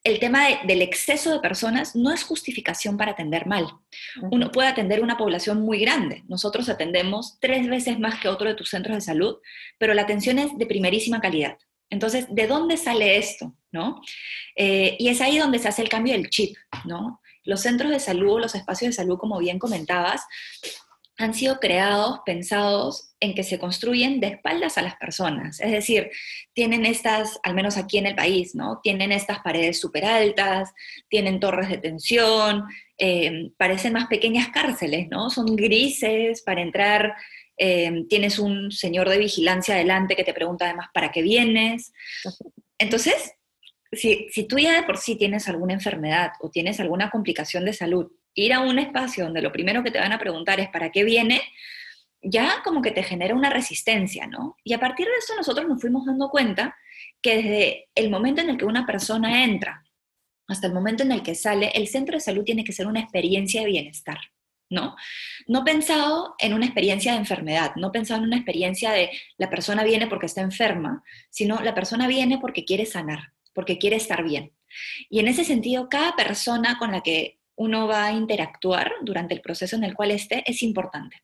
el 0.02 0.18
tema 0.18 0.46
del 0.64 0.82
exceso 0.82 1.32
de 1.32 1.40
personas 1.40 1.94
no 1.94 2.12
es 2.12 2.24
justificación 2.24 2.96
para 2.96 3.12
atender 3.12 3.46
mal. 3.46 3.66
Uno 4.30 4.50
puede 4.50 4.68
atender 4.68 5.02
una 5.02 5.16
población 5.16 5.60
muy 5.60 5.78
grande. 5.78 6.22
Nosotros 6.26 6.68
atendemos 6.68 7.38
tres 7.40 7.68
veces 7.68 7.98
más 7.98 8.20
que 8.20 8.28
otro 8.28 8.48
de 8.48 8.54
tus 8.54 8.70
centros 8.70 8.96
de 8.96 9.02
salud, 9.02 9.38
pero 9.78 9.94
la 9.94 10.02
atención 10.02 10.38
es 10.38 10.56
de 10.56 10.66
primerísima 10.66 11.20
calidad. 11.20 11.58
Entonces, 11.90 12.26
¿de 12.30 12.46
dónde 12.46 12.76
sale 12.76 13.18
esto? 13.18 13.54
¿No? 13.72 14.00
Eh, 14.56 14.96
y 14.98 15.08
es 15.08 15.20
ahí 15.20 15.38
donde 15.38 15.58
se 15.58 15.68
hace 15.68 15.82
el 15.82 15.88
cambio 15.88 16.14
del 16.14 16.30
chip, 16.30 16.56
¿no? 16.84 17.20
Los 17.44 17.60
centros 17.60 17.90
de 17.90 18.00
salud, 18.00 18.40
los 18.40 18.54
espacios 18.54 18.90
de 18.90 19.02
salud, 19.02 19.18
como 19.18 19.38
bien 19.38 19.58
comentabas, 19.58 20.22
han 21.16 21.32
sido 21.32 21.60
creados, 21.60 22.20
pensados 22.26 23.14
en 23.20 23.34
que 23.34 23.44
se 23.44 23.58
construyen 23.58 24.20
de 24.20 24.28
espaldas 24.28 24.76
a 24.78 24.82
las 24.82 24.96
personas. 24.96 25.60
Es 25.60 25.70
decir, 25.70 26.10
tienen 26.52 26.84
estas, 26.84 27.38
al 27.44 27.54
menos 27.54 27.76
aquí 27.76 27.98
en 27.98 28.06
el 28.06 28.16
país, 28.16 28.54
¿no? 28.54 28.80
Tienen 28.82 29.12
estas 29.12 29.38
paredes 29.40 29.80
súper 29.80 30.04
altas, 30.04 30.72
tienen 31.08 31.38
torres 31.38 31.68
de 31.68 31.78
tensión, 31.78 32.64
eh, 32.98 33.50
parecen 33.56 33.92
más 33.92 34.08
pequeñas 34.08 34.48
cárceles, 34.48 35.08
¿no? 35.08 35.30
Son 35.30 35.54
grises 35.54 36.42
para 36.42 36.62
entrar. 36.62 37.14
Eh, 37.56 38.04
tienes 38.08 38.40
un 38.40 38.72
señor 38.72 39.08
de 39.08 39.18
vigilancia 39.18 39.76
adelante 39.76 40.16
que 40.16 40.24
te 40.24 40.34
pregunta 40.34 40.64
además 40.64 40.88
para 40.92 41.12
qué 41.12 41.22
vienes. 41.22 41.92
Entonces, 42.76 43.34
si, 43.92 44.26
si 44.30 44.48
tú 44.48 44.58
ya 44.58 44.74
de 44.74 44.82
por 44.82 44.98
sí 44.98 45.14
tienes 45.14 45.48
alguna 45.48 45.74
enfermedad 45.74 46.32
o 46.40 46.50
tienes 46.50 46.80
alguna 46.80 47.10
complicación 47.10 47.64
de 47.64 47.72
salud 47.72 48.10
ir 48.34 48.52
a 48.52 48.60
un 48.60 48.78
espacio 48.78 49.24
donde 49.24 49.42
lo 49.42 49.52
primero 49.52 49.82
que 49.82 49.90
te 49.90 49.98
van 49.98 50.12
a 50.12 50.18
preguntar 50.18 50.60
es 50.60 50.68
para 50.68 50.90
qué 50.90 51.04
viene, 51.04 51.42
ya 52.22 52.62
como 52.64 52.82
que 52.82 52.90
te 52.90 53.02
genera 53.02 53.34
una 53.34 53.50
resistencia, 53.50 54.26
¿no? 54.26 54.56
Y 54.64 54.72
a 54.72 54.80
partir 54.80 55.06
de 55.06 55.12
eso 55.18 55.34
nosotros 55.36 55.68
nos 55.68 55.80
fuimos 55.80 56.06
dando 56.06 56.30
cuenta 56.30 56.76
que 57.20 57.36
desde 57.36 57.88
el 57.94 58.10
momento 58.10 58.40
en 58.42 58.50
el 58.50 58.56
que 58.56 58.64
una 58.64 58.86
persona 58.86 59.44
entra 59.44 59.84
hasta 60.46 60.66
el 60.66 60.74
momento 60.74 61.02
en 61.02 61.12
el 61.12 61.22
que 61.22 61.34
sale, 61.34 61.70
el 61.74 61.88
centro 61.88 62.16
de 62.16 62.20
salud 62.20 62.44
tiene 62.44 62.64
que 62.64 62.72
ser 62.72 62.86
una 62.86 63.00
experiencia 63.00 63.62
de 63.62 63.66
bienestar, 63.68 64.18
¿no? 64.68 64.94
No 65.46 65.64
pensado 65.64 66.34
en 66.38 66.52
una 66.52 66.66
experiencia 66.66 67.12
de 67.12 67.18
enfermedad, 67.18 67.72
no 67.76 67.92
pensado 67.92 68.20
en 68.20 68.26
una 68.26 68.36
experiencia 68.36 68.92
de 68.92 69.10
la 69.38 69.48
persona 69.48 69.84
viene 69.84 70.06
porque 70.06 70.26
está 70.26 70.42
enferma, 70.42 71.02
sino 71.30 71.60
la 71.60 71.74
persona 71.74 72.06
viene 72.06 72.38
porque 72.38 72.64
quiere 72.64 72.84
sanar, 72.84 73.32
porque 73.54 73.78
quiere 73.78 73.96
estar 73.96 74.22
bien. 74.22 74.52
Y 75.08 75.20
en 75.20 75.28
ese 75.28 75.44
sentido, 75.44 75.88
cada 75.88 76.14
persona 76.16 76.78
con 76.78 76.92
la 76.92 77.00
que 77.00 77.38
uno 77.56 77.86
va 77.86 78.06
a 78.06 78.12
interactuar 78.12 78.92
durante 79.02 79.34
el 79.34 79.40
proceso 79.40 79.76
en 79.76 79.84
el 79.84 79.94
cual 79.94 80.10
esté 80.10 80.42
es 80.46 80.62
importante. 80.62 81.22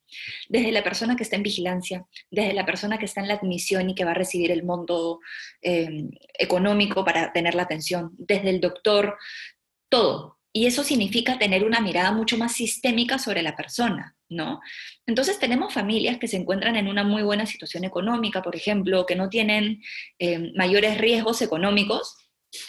Desde 0.48 0.72
la 0.72 0.84
persona 0.84 1.16
que 1.16 1.22
está 1.22 1.36
en 1.36 1.42
vigilancia, 1.42 2.06
desde 2.30 2.52
la 2.52 2.64
persona 2.64 2.98
que 2.98 3.06
está 3.06 3.20
en 3.20 3.28
la 3.28 3.34
admisión 3.34 3.90
y 3.90 3.94
que 3.94 4.04
va 4.04 4.12
a 4.12 4.14
recibir 4.14 4.50
el 4.50 4.64
monto 4.64 5.20
em, 5.60 6.10
económico 6.38 7.04
para 7.04 7.32
tener 7.32 7.54
la 7.54 7.62
atención, 7.62 8.12
desde 8.18 8.50
el 8.50 8.60
doctor, 8.60 9.16
todo. 9.88 10.38
Y 10.52 10.66
eso 10.66 10.82
significa 10.82 11.38
tener 11.38 11.64
una 11.64 11.80
mirada 11.80 12.10
mucho 12.12 12.36
más 12.36 12.52
sistémica 12.52 13.18
sobre 13.18 13.42
la 13.42 13.56
persona, 13.56 14.16
¿no? 14.28 14.60
Entonces 15.06 15.38
tenemos 15.38 15.72
familias 15.72 16.18
que 16.18 16.26
se 16.26 16.36
encuentran 16.36 16.76
en 16.76 16.88
una 16.88 17.04
muy 17.04 17.22
buena 17.22 17.46
situación 17.46 17.84
económica, 17.84 18.42
por 18.42 18.56
ejemplo, 18.56 19.06
que 19.06 19.14
no 19.14 19.28
tienen 19.28 19.80
em, 20.18 20.52
mayores 20.56 20.98
riesgos 20.98 21.40
económicos, 21.42 22.16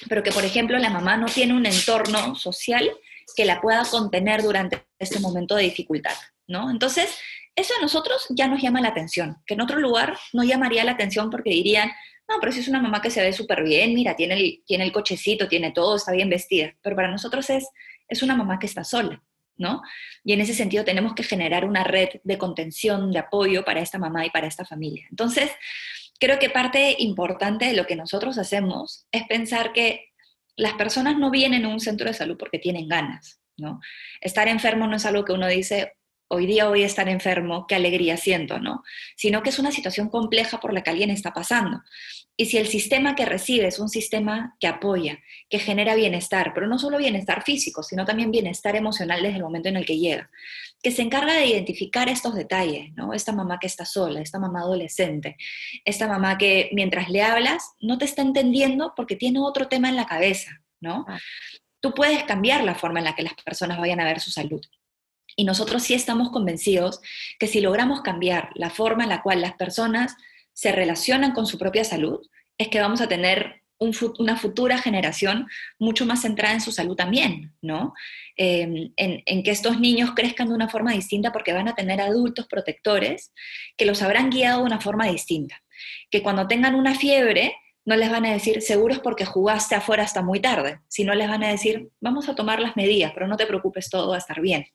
pero 0.07 0.21
que, 0.21 0.31
por 0.31 0.45
ejemplo, 0.45 0.77
la 0.77 0.91
mamá 0.91 1.17
no 1.17 1.25
tiene 1.25 1.53
un 1.53 1.65
entorno 1.65 2.35
social 2.35 2.91
que 3.35 3.45
la 3.45 3.61
pueda 3.61 3.83
contener 3.85 4.41
durante 4.41 4.85
este 4.99 5.19
momento 5.19 5.55
de 5.55 5.63
dificultad, 5.63 6.15
¿no? 6.47 6.69
Entonces, 6.69 7.17
eso 7.55 7.73
a 7.77 7.81
nosotros 7.81 8.25
ya 8.29 8.47
nos 8.47 8.61
llama 8.61 8.81
la 8.81 8.89
atención, 8.89 9.37
que 9.45 9.55
en 9.55 9.61
otro 9.61 9.79
lugar 9.79 10.17
no 10.33 10.43
llamaría 10.43 10.83
la 10.83 10.93
atención 10.93 11.29
porque 11.29 11.49
dirían, 11.49 11.91
no, 12.29 12.39
pero 12.39 12.51
si 12.51 12.59
es 12.61 12.67
una 12.67 12.81
mamá 12.81 13.01
que 13.01 13.09
se 13.09 13.21
ve 13.21 13.33
súper 13.33 13.63
bien, 13.63 13.93
mira, 13.93 14.15
tiene 14.15 14.35
el, 14.35 14.63
tiene 14.65 14.85
el 14.85 14.91
cochecito, 14.91 15.47
tiene 15.47 15.71
todo, 15.71 15.97
está 15.97 16.13
bien 16.13 16.29
vestida, 16.29 16.73
pero 16.81 16.95
para 16.95 17.11
nosotros 17.11 17.49
es, 17.49 17.67
es 18.07 18.23
una 18.23 18.35
mamá 18.35 18.57
que 18.57 18.67
está 18.67 18.83
sola, 18.85 19.21
¿no? 19.57 19.81
Y 20.23 20.31
en 20.33 20.41
ese 20.41 20.53
sentido 20.53 20.85
tenemos 20.85 21.13
que 21.13 21.23
generar 21.23 21.65
una 21.65 21.83
red 21.83 22.09
de 22.23 22.37
contención, 22.37 23.11
de 23.11 23.19
apoyo 23.19 23.65
para 23.65 23.81
esta 23.81 23.97
mamá 23.97 24.25
y 24.25 24.29
para 24.29 24.47
esta 24.47 24.63
familia. 24.63 25.07
Entonces, 25.09 25.51
creo 26.19 26.39
que 26.39 26.49
parte 26.49 26.95
importante 26.99 27.65
de 27.65 27.73
lo 27.73 27.85
que 27.85 27.97
nosotros 27.97 28.37
hacemos 28.37 29.07
es 29.11 29.27
pensar 29.27 29.73
que 29.73 30.10
las 30.55 30.73
personas 30.73 31.17
no 31.17 31.31
vienen 31.31 31.65
a 31.65 31.69
un 31.69 31.79
centro 31.79 32.07
de 32.07 32.13
salud 32.13 32.37
porque 32.37 32.59
tienen 32.59 32.87
ganas, 32.87 33.41
¿no? 33.57 33.79
Estar 34.19 34.47
enfermo 34.47 34.87
no 34.87 34.97
es 34.97 35.05
algo 35.05 35.25
que 35.25 35.33
uno 35.33 35.47
dice, 35.47 35.93
hoy 36.27 36.45
día 36.45 36.67
voy 36.67 36.83
a 36.83 36.85
estar 36.85 37.09
enfermo, 37.09 37.65
qué 37.67 37.75
alegría 37.75 38.17
siento, 38.17 38.59
¿no? 38.59 38.83
Sino 39.17 39.43
que 39.43 39.49
es 39.49 39.59
una 39.59 39.71
situación 39.71 40.09
compleja 40.09 40.59
por 40.59 40.73
la 40.73 40.81
que 40.81 40.89
alguien 40.89 41.09
está 41.09 41.33
pasando. 41.33 41.81
Y 42.37 42.45
si 42.45 42.57
el 42.57 42.67
sistema 42.67 43.15
que 43.15 43.25
recibe 43.25 43.67
es 43.67 43.77
un 43.77 43.89
sistema 43.89 44.55
que 44.59 44.67
apoya, 44.67 45.19
que 45.49 45.59
genera 45.59 45.95
bienestar, 45.95 46.53
pero 46.53 46.65
no 46.65 46.79
solo 46.79 46.97
bienestar 46.97 47.43
físico, 47.43 47.83
sino 47.83 48.05
también 48.05 48.31
bienestar 48.31 48.75
emocional 48.75 49.21
desde 49.21 49.37
el 49.37 49.43
momento 49.43 49.69
en 49.69 49.77
el 49.77 49.85
que 49.85 49.99
llega, 49.99 50.29
que 50.81 50.91
se 50.91 51.01
encarga 51.01 51.33
de 51.33 51.45
identificar 51.45 52.09
estos 52.09 52.33
detalles, 52.33 52.93
¿no? 52.95 53.13
Esta 53.13 53.31
mamá 53.31 53.59
que 53.59 53.67
está 53.67 53.85
sola, 53.85 54.21
esta 54.21 54.39
mamá 54.39 54.61
adolescente, 54.61 55.35
esta 55.85 56.07
mamá 56.07 56.37
que 56.37 56.69
mientras 56.73 57.09
le 57.09 57.21
hablas 57.21 57.73
no 57.79 57.97
te 57.97 58.05
está 58.05 58.21
entendiendo 58.21 58.93
porque 58.95 59.15
tiene 59.15 59.39
otro 59.39 59.67
tema 59.67 59.89
en 59.89 59.95
la 59.95 60.07
cabeza, 60.07 60.61
¿no? 60.79 61.05
Ah. 61.07 61.19
Tú 61.81 61.93
puedes 61.93 62.23
cambiar 62.23 62.63
la 62.63 62.75
forma 62.75 62.99
en 62.99 63.05
la 63.05 63.15
que 63.15 63.23
las 63.23 63.33
personas 63.33 63.79
vayan 63.79 63.99
a 63.99 64.05
ver 64.05 64.19
su 64.19 64.31
salud. 64.31 64.61
Y 65.35 65.45
nosotros 65.45 65.83
sí 65.83 65.93
estamos 65.93 66.29
convencidos 66.29 67.01
que 67.39 67.47
si 67.47 67.61
logramos 67.61 68.01
cambiar 68.01 68.49
la 68.55 68.69
forma 68.69 69.03
en 69.03 69.09
la 69.09 69.21
cual 69.21 69.41
las 69.41 69.53
personas 69.53 70.15
se 70.53 70.71
relacionan 70.71 71.33
con 71.33 71.45
su 71.45 71.57
propia 71.57 71.83
salud, 71.83 72.19
es 72.57 72.67
que 72.67 72.79
vamos 72.79 73.01
a 73.01 73.07
tener 73.07 73.61
una 74.19 74.37
futura 74.37 74.77
generación 74.77 75.47
mucho 75.79 76.05
más 76.05 76.21
centrada 76.21 76.53
en 76.53 76.61
su 76.61 76.71
salud 76.71 76.95
también, 76.95 77.55
¿no? 77.63 77.93
Em, 78.35 78.91
en, 78.95 79.23
en, 79.25 79.41
que 79.41 79.49
estos 79.49 79.79
niños 79.79 80.11
crezcan 80.15 80.49
de 80.49 80.53
una 80.53 80.69
forma 80.69 80.91
distinta 80.91 81.31
porque 81.31 81.51
van 81.51 81.67
a 81.67 81.73
tener 81.73 81.99
adultos 81.99 82.45
protectores 82.47 83.33
que 83.77 83.85
los 83.85 84.03
habrán 84.03 84.29
guiado 84.29 84.59
de 84.59 84.65
una 84.65 84.79
forma 84.79 85.07
distinta. 85.07 85.63
Que 86.11 86.21
cuando 86.21 86.47
tengan 86.47 86.75
una 86.75 86.93
fiebre, 86.93 87.55
no 87.83 87.95
les 87.95 88.11
van 88.11 88.25
a 88.25 88.31
decir, 88.31 88.61
seguro 88.61 88.93
es 88.93 88.99
porque 88.99 89.25
jugaste 89.25 89.75
afuera 89.75 90.03
hasta 90.03 90.21
muy 90.21 90.39
tarde, 90.39 90.79
sino 90.87 91.15
les 91.15 91.27
van 91.27 91.43
a 91.43 91.49
decir, 91.49 91.89
vamos 91.99 92.29
a 92.29 92.35
tomar 92.35 92.59
las 92.59 92.75
medidas, 92.75 93.11
pero 93.13 93.27
no 93.27 93.37
te 93.37 93.47
preocupes, 93.47 93.89
todo 93.89 94.09
va 94.09 94.15
a 94.15 94.19
estar 94.19 94.39
bien. 94.39 94.65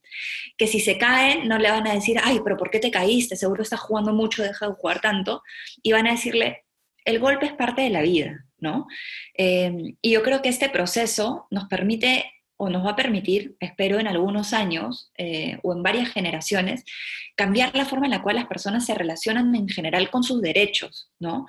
Que 0.58 0.66
si 0.66 0.80
se 0.80 0.98
caen, 0.98 1.46
no 1.46 1.58
le 1.58 1.70
van 1.70 1.86
a 1.86 1.94
decir, 1.94 2.18
ay, 2.22 2.40
pero 2.42 2.56
¿por 2.56 2.70
qué 2.70 2.80
te 2.80 2.90
caíste? 2.90 3.36
Seguro 3.36 3.62
estás 3.62 3.80
jugando 3.80 4.12
mucho, 4.12 4.42
deja 4.42 4.66
de 4.66 4.74
jugar 4.74 5.00
tanto. 5.00 5.42
Y 5.82 5.92
van 5.92 6.08
a 6.08 6.12
decirle, 6.12 6.64
el 7.04 7.20
golpe 7.20 7.46
es 7.46 7.52
parte 7.52 7.82
de 7.82 7.90
la 7.90 8.02
vida, 8.02 8.44
¿no? 8.58 8.88
Eh, 9.34 9.94
y 10.02 10.10
yo 10.10 10.22
creo 10.22 10.42
que 10.42 10.48
este 10.48 10.68
proceso 10.68 11.46
nos 11.50 11.66
permite 11.66 12.24
o 12.58 12.70
nos 12.70 12.84
va 12.84 12.92
a 12.92 12.96
permitir, 12.96 13.56
espero 13.60 14.00
en 14.00 14.08
algunos 14.08 14.52
años 14.52 15.12
eh, 15.18 15.58
o 15.62 15.74
en 15.74 15.82
varias 15.82 16.08
generaciones, 16.10 16.84
cambiar 17.36 17.76
la 17.76 17.84
forma 17.84 18.06
en 18.06 18.12
la 18.12 18.22
cual 18.22 18.36
las 18.36 18.46
personas 18.46 18.86
se 18.86 18.94
relacionan 18.94 19.54
en 19.54 19.68
general 19.68 20.10
con 20.10 20.24
sus 20.24 20.40
derechos, 20.40 21.10
¿no? 21.18 21.46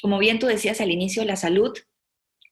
Como 0.00 0.18
bien 0.18 0.38
tú 0.38 0.46
decías 0.46 0.80
al 0.80 0.90
inicio, 0.90 1.24
la 1.24 1.36
salud, 1.36 1.76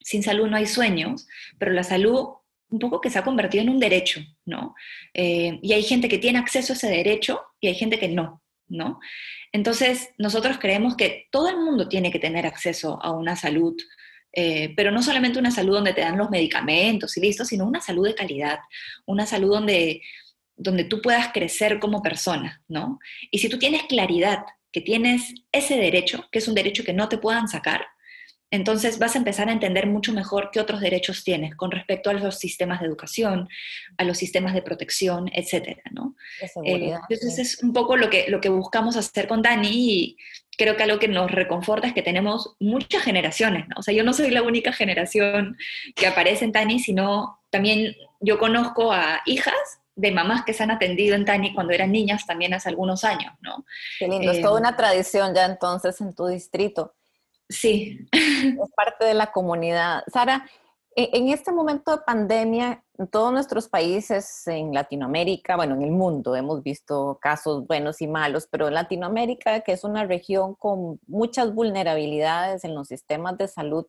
sin 0.00 0.22
salud 0.22 0.48
no 0.48 0.57
hay 0.57 0.66
sueños, 0.66 1.26
pero 1.59 1.72
la 1.72 1.85
salud 1.85 2.28
un 2.72 2.78
poco 2.78 3.00
que 3.00 3.11
se 3.11 3.18
ha 3.18 3.24
convertido 3.24 3.62
en 3.62 3.70
un 3.70 3.78
derecho, 3.78 4.20
¿no? 4.46 4.74
Eh, 5.12 5.59
y 5.62 5.74
hay 5.74 5.83
gente 5.83 6.09
que 6.09 6.18
tiene 6.18 6.38
acceso 6.38 6.72
a 6.72 6.76
ese 6.76 6.88
derecho 6.88 7.42
y 7.61 7.68
hay 7.68 7.74
gente 7.74 7.98
que 7.98 8.09
no, 8.09 8.42
¿no? 8.66 8.98
Entonces, 9.52 10.11
nosotros 10.16 10.57
creemos 10.59 10.96
que 10.96 11.28
todo 11.31 11.50
el 11.50 11.59
mundo 11.59 11.88
tiene 11.88 12.11
que 12.11 12.18
tener 12.18 12.46
acceso 12.46 12.98
a 13.02 13.11
una 13.12 13.37
salud, 13.37 13.76
eh, 14.33 14.72
pero 14.74 14.90
no 14.90 15.02
solamente 15.02 15.38
una 15.38 15.50
salud 15.50 15.74
donde 15.74 15.92
te 15.92 16.00
dan 16.00 16.16
los 16.16 16.31
medicamentos 16.31 17.14
y 17.18 17.20
listo, 17.20 17.44
sino 17.44 17.66
una 17.66 17.83
salud 17.83 18.07
de 18.07 18.14
calidad, 18.14 18.61
una 19.05 19.26
salud 19.26 19.50
donde, 19.50 20.00
donde 20.57 20.85
tú 20.85 21.02
puedas 21.02 21.28
crecer 21.33 21.78
como 21.78 22.02
persona, 22.02 22.62
¿no? 22.68 22.98
Y 23.31 23.38
si 23.38 23.50
tú 23.50 23.59
tienes 23.59 23.83
claridad 23.83 24.38
que 24.72 24.80
tienes 24.80 25.35
ese 25.52 25.76
derecho, 25.76 26.26
que 26.32 26.38
es 26.38 26.48
un 26.48 26.54
derecho 26.54 26.85
que 26.85 26.92
no 26.92 27.08
te 27.08 27.18
puedan 27.18 27.48
sacar, 27.48 27.87
entonces 28.52 28.98
vas 28.98 29.14
a 29.14 29.18
empezar 29.18 29.48
a 29.48 29.52
entender 29.52 29.87
mucho 29.87 30.12
mejor 30.12 30.50
qué 30.52 30.61
otros 30.61 30.82
derechos 30.82 31.24
tienes 31.24 31.56
con 31.56 31.70
respecto 31.70 32.11
a 32.11 32.12
los 32.12 32.38
sistemas 32.38 32.80
de 32.80 32.87
educación, 32.87 33.48
a 33.96 34.04
los 34.04 34.18
sistemas 34.18 34.52
de 34.52 34.61
protección, 34.61 35.30
etcétera, 35.32 35.82
¿no? 35.90 36.14
Eh, 36.62 36.94
entonces 37.08 37.38
es 37.38 37.62
un 37.62 37.72
poco 37.72 37.96
lo 37.96 38.11
que, 38.11 38.26
lo 38.28 38.42
que 38.42 38.50
buscamos 38.50 38.96
hacer 38.96 39.26
con 39.26 39.40
Dani 39.40 39.70
y 39.72 40.16
creo 40.58 40.76
que 40.76 40.82
algo 40.82 40.98
que 40.98 41.08
nos 41.08 41.30
reconforta 41.30 41.87
es 41.87 41.94
que 41.94 42.02
tenemos 42.02 42.54
muchas 42.61 43.02
generaciones, 43.02 43.66
¿no? 43.68 43.76
O 43.78 43.82
sea, 43.82 43.94
yo 43.94 44.04
no 44.04 44.12
soy 44.12 44.30
la 44.30 44.42
única 44.42 44.70
generación 44.74 45.56
que 45.96 46.06
aparece 46.06 46.44
en 46.44 46.52
Dani, 46.52 46.78
sino 46.78 47.40
también 47.48 47.96
yo 48.20 48.38
conozco 48.38 48.92
a 48.92 49.22
hijas 49.24 49.80
de 49.94 50.11
mamás 50.11 50.44
que 50.44 50.55
se 50.55 50.62
han 50.62 50.70
atendido 50.70 51.14
en 51.14 51.24
Tani 51.24 51.55
cuando 51.55 51.72
eran 51.72 51.92
niñas 51.92 52.26
también 52.26 52.55
hace 52.55 52.68
algunos 52.68 53.05
años, 53.05 53.33
¿no? 53.40 53.64
Qué 53.98 54.09
lindo, 54.09 54.31
es 54.31 54.40
toda 54.40 54.59
eh, 54.59 54.61
una 54.61 54.76
tradición 54.76 55.35
ya 55.35 55.44
entonces 55.44 56.00
en 56.00 56.14
tu 56.14 56.26
distrito. 56.26 56.94
Sí. 57.48 57.98
Es 58.12 58.70
parte 58.74 59.05
de 59.05 59.14
la 59.14 59.31
comunidad. 59.31 60.02
Sara, 60.07 60.48
e, 60.96 61.11
en 61.12 61.28
este 61.28 61.52
momento 61.52 61.90
de 61.96 62.02
pandemia, 62.05 62.83
en 62.98 63.07
todos 63.09 63.33
nuestros 63.33 63.68
países 63.68 64.46
en 64.46 64.72
Latinoamérica, 64.72 65.57
bueno, 65.57 65.74
en 65.74 65.83
el 65.83 65.90
mundo 65.90 66.37
hemos 66.37 66.62
visto 66.62 67.18
casos 67.20 67.66
buenos 67.66 68.00
y 68.00 68.07
malos, 68.07 68.46
pero 68.50 68.68
en 68.68 68.74
Latinoamérica, 68.74 69.61
que 69.61 69.72
es 69.72 69.85
una 69.85 70.05
región 70.05 70.55
con 70.55 71.00
muchas 71.07 71.55
vulnerabilidades 71.55 72.64
en 72.64 72.74
los 72.74 72.88
sistemas 72.88 73.37
de 73.38 73.48
salud, 73.48 73.87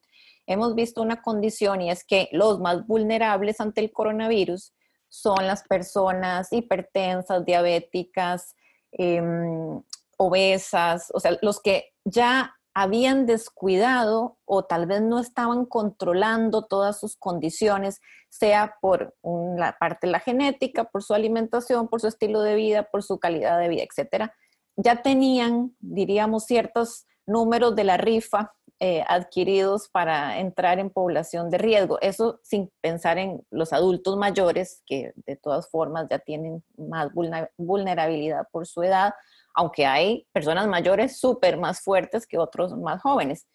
hemos 0.48 0.76
visto 0.76 1.02
una 1.02 1.22
condición 1.22 1.82
y 1.82 1.92
es 1.92 2.04
que 2.04 2.30
los 2.32 2.60
más 2.60 2.86
vulnerables 2.88 3.60
ante 3.62 3.82
el 3.82 3.92
coronavirus 3.92 4.74
son 5.14 5.46
las 5.46 5.62
personas 5.62 6.52
hipertensas, 6.52 7.46
diabéticas, 7.46 8.56
em, 8.92 9.80
obesas, 10.18 11.12
o 11.14 11.20
sea, 11.20 11.38
los 11.44 11.62
que 11.62 11.92
ya 12.04 12.56
habían 12.74 13.28
descuidado 13.28 14.40
o 14.46 14.66
tal 14.66 14.88
vez 14.88 15.02
no 15.04 15.20
estaban 15.20 15.66
controlando 15.66 16.66
todas 16.66 17.00
sus 17.00 17.16
condiciones, 17.16 18.02
sea 18.30 18.78
por 18.82 19.16
la 19.22 19.78
parte 19.80 20.08
de 20.08 20.14
la 20.14 20.20
genética, 20.20 20.86
por 20.86 21.04
su 21.04 21.14
alimentación, 21.14 21.90
por 21.90 22.02
su 22.02 22.08
estilo 22.08 22.42
de 22.42 22.56
vida, 22.56 22.90
por 22.92 23.04
su 23.04 23.20
calidad 23.20 23.60
de 23.60 23.70
vida, 23.70 23.84
etcétera. 23.84 24.34
Ya 24.78 25.04
tenían, 25.04 25.76
diríamos, 25.80 26.46
ciertos 26.46 27.06
números 27.28 27.76
de 27.76 27.84
la 27.84 27.98
rifa 27.98 28.52
eh, 28.86 29.02
adquiridos 29.08 29.88
para 29.88 30.40
entrar 30.40 30.78
en 30.78 30.90
población 30.90 31.50
de 31.50 31.58
riesgo. 31.58 32.00
Eso 32.02 32.42
sin 32.44 32.70
pensar 32.82 33.18
en 33.18 33.42
los 33.50 33.72
adultos 33.72 34.18
mayores, 34.18 34.84
que 34.86 35.14
de 35.16 35.38
todas 35.38 35.70
formas 35.70 36.08
ya 36.10 36.20
tienen 36.20 36.66
más 36.76 37.10
vulnerabilidad 37.56 38.46
por 38.52 38.68
su 38.68 38.84
edad, 38.84 39.14
aunque 39.56 39.86
hay 39.86 40.28
personas 40.34 40.68
mayores 40.68 41.18
súper 41.18 41.56
más 41.56 41.80
fuertes 41.80 42.28
que 42.28 42.38
otros 42.38 42.78
más 42.78 43.02
jóvenes. 43.02 43.48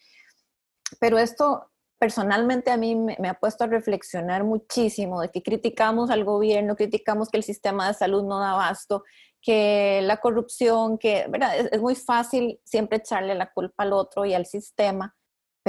Pero 0.99 1.19
esto 1.19 1.69
personalmente 1.99 2.71
a 2.71 2.77
mí 2.77 2.95
me, 2.95 3.29
ha 3.29 3.35
puesto 3.35 3.65
a 3.65 3.67
reflexionar 3.67 4.43
muchísimo 4.43 5.21
de 5.21 5.29
que 5.29 5.43
criticamos 5.43 6.09
al 6.09 6.23
gobierno, 6.23 6.75
criticamos 6.75 7.29
que 7.29 7.37
el 7.37 7.43
sistema 7.43 7.87
de 7.87 7.93
salud 7.93 8.23
no 8.23 8.39
da 8.39 8.53
abasto, 8.53 9.03
que 9.43 10.01
la 10.01 10.17
corrupción, 10.17 10.97
que 10.97 11.27
¿verdad? 11.29 11.55
Es, 11.71 11.79
muy 11.79 11.93
fácil 11.93 12.59
siempre 12.63 12.97
echarle 12.97 13.35
la 13.35 13.51
culpa 13.51 13.83
al 13.83 13.93
otro 13.93 14.25
y 14.25 14.33
al 14.33 14.47
sistema, 14.47 15.15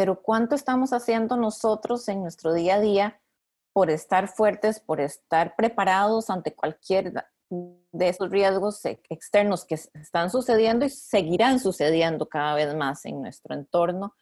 pero 0.00 0.22
¿cuánto 0.22 0.54
estamos 0.54 0.94
haciendo 0.94 1.36
nosotros 1.36 2.08
en 2.08 2.22
nuestro 2.22 2.54
día 2.54 2.76
a 2.76 2.80
día 2.80 3.20
por 3.74 3.90
estar 3.90 4.28
fuertes, 4.28 4.80
por 4.80 4.98
estar 4.98 5.54
preparados 5.56 6.30
ante 6.30 6.54
cualquier 6.54 7.12
de 7.50 8.08
esos 8.08 8.30
riesgos 8.30 8.80
externos 8.86 9.66
que 9.66 9.74
están 9.74 10.30
sucediendo 10.30 10.86
y 10.86 10.88
seguirán 10.88 11.60
sucediendo 11.60 12.30
cada 12.30 12.54
vez 12.54 12.74
más 12.74 13.04
en 13.04 13.20
nuestro 13.20 13.54
entorno. 13.54 14.14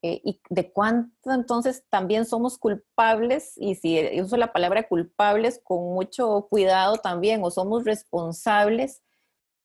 Eh, 0.00 0.18
y 0.24 0.40
de 0.48 0.72
cuánto 0.72 1.30
entonces 1.30 1.84
también 1.90 2.24
somos 2.24 2.56
culpables, 2.56 3.52
y 3.58 3.74
si 3.74 4.18
uso 4.22 4.38
la 4.38 4.50
palabra 4.50 4.88
culpables 4.88 5.60
con 5.62 5.92
mucho 5.92 6.46
cuidado 6.48 6.96
también, 6.96 7.44
o 7.44 7.50
somos 7.50 7.84
responsables 7.84 9.02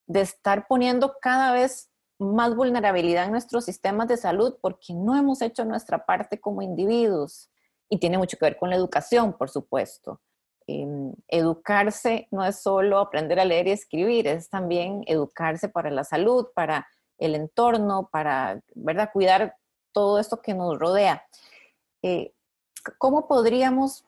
de 0.08 0.20
estar 0.20 0.68
poniendo 0.68 1.16
cada 1.22 1.54
vez 1.54 1.93
más 2.24 2.56
vulnerabilidad 2.56 3.26
en 3.26 3.32
nuestros 3.32 3.66
sistemas 3.66 4.08
de 4.08 4.18
salud 4.18 4.56
porque 4.62 4.94
no 4.94 5.16
hemos 5.16 5.42
hecho 5.42 5.66
nuestra 5.66 6.06
parte 6.06 6.40
como 6.40 6.62
individuos. 6.62 7.50
Y 7.90 8.00
tiene 8.00 8.18
mucho 8.18 8.38
que 8.38 8.46
ver 8.46 8.58
con 8.58 8.70
la 8.70 8.76
educación, 8.76 9.34
por 9.34 9.50
supuesto. 9.50 10.22
Em, 10.66 11.14
educarse 11.28 12.28
no 12.32 12.46
es 12.46 12.62
solo 12.62 13.00
aprender 13.00 13.40
a 13.40 13.46
leer 13.46 13.68
y 13.68 13.72
escribir, 13.72 14.28
es 14.28 14.50
también 14.50 15.04
educarse 15.08 15.68
para 15.68 15.92
la 15.92 16.06
salud, 16.06 16.48
para 16.56 16.88
el 17.18 17.36
entorno, 17.36 18.10
para 18.12 18.62
¿verdad? 18.74 19.10
cuidar 19.12 19.58
todo 19.92 20.20
esto 20.20 20.42
que 20.42 20.54
nos 20.54 20.80
rodea. 20.80 21.24
Eh, 22.02 22.34
¿Cómo 22.98 23.28
podríamos 23.28 24.06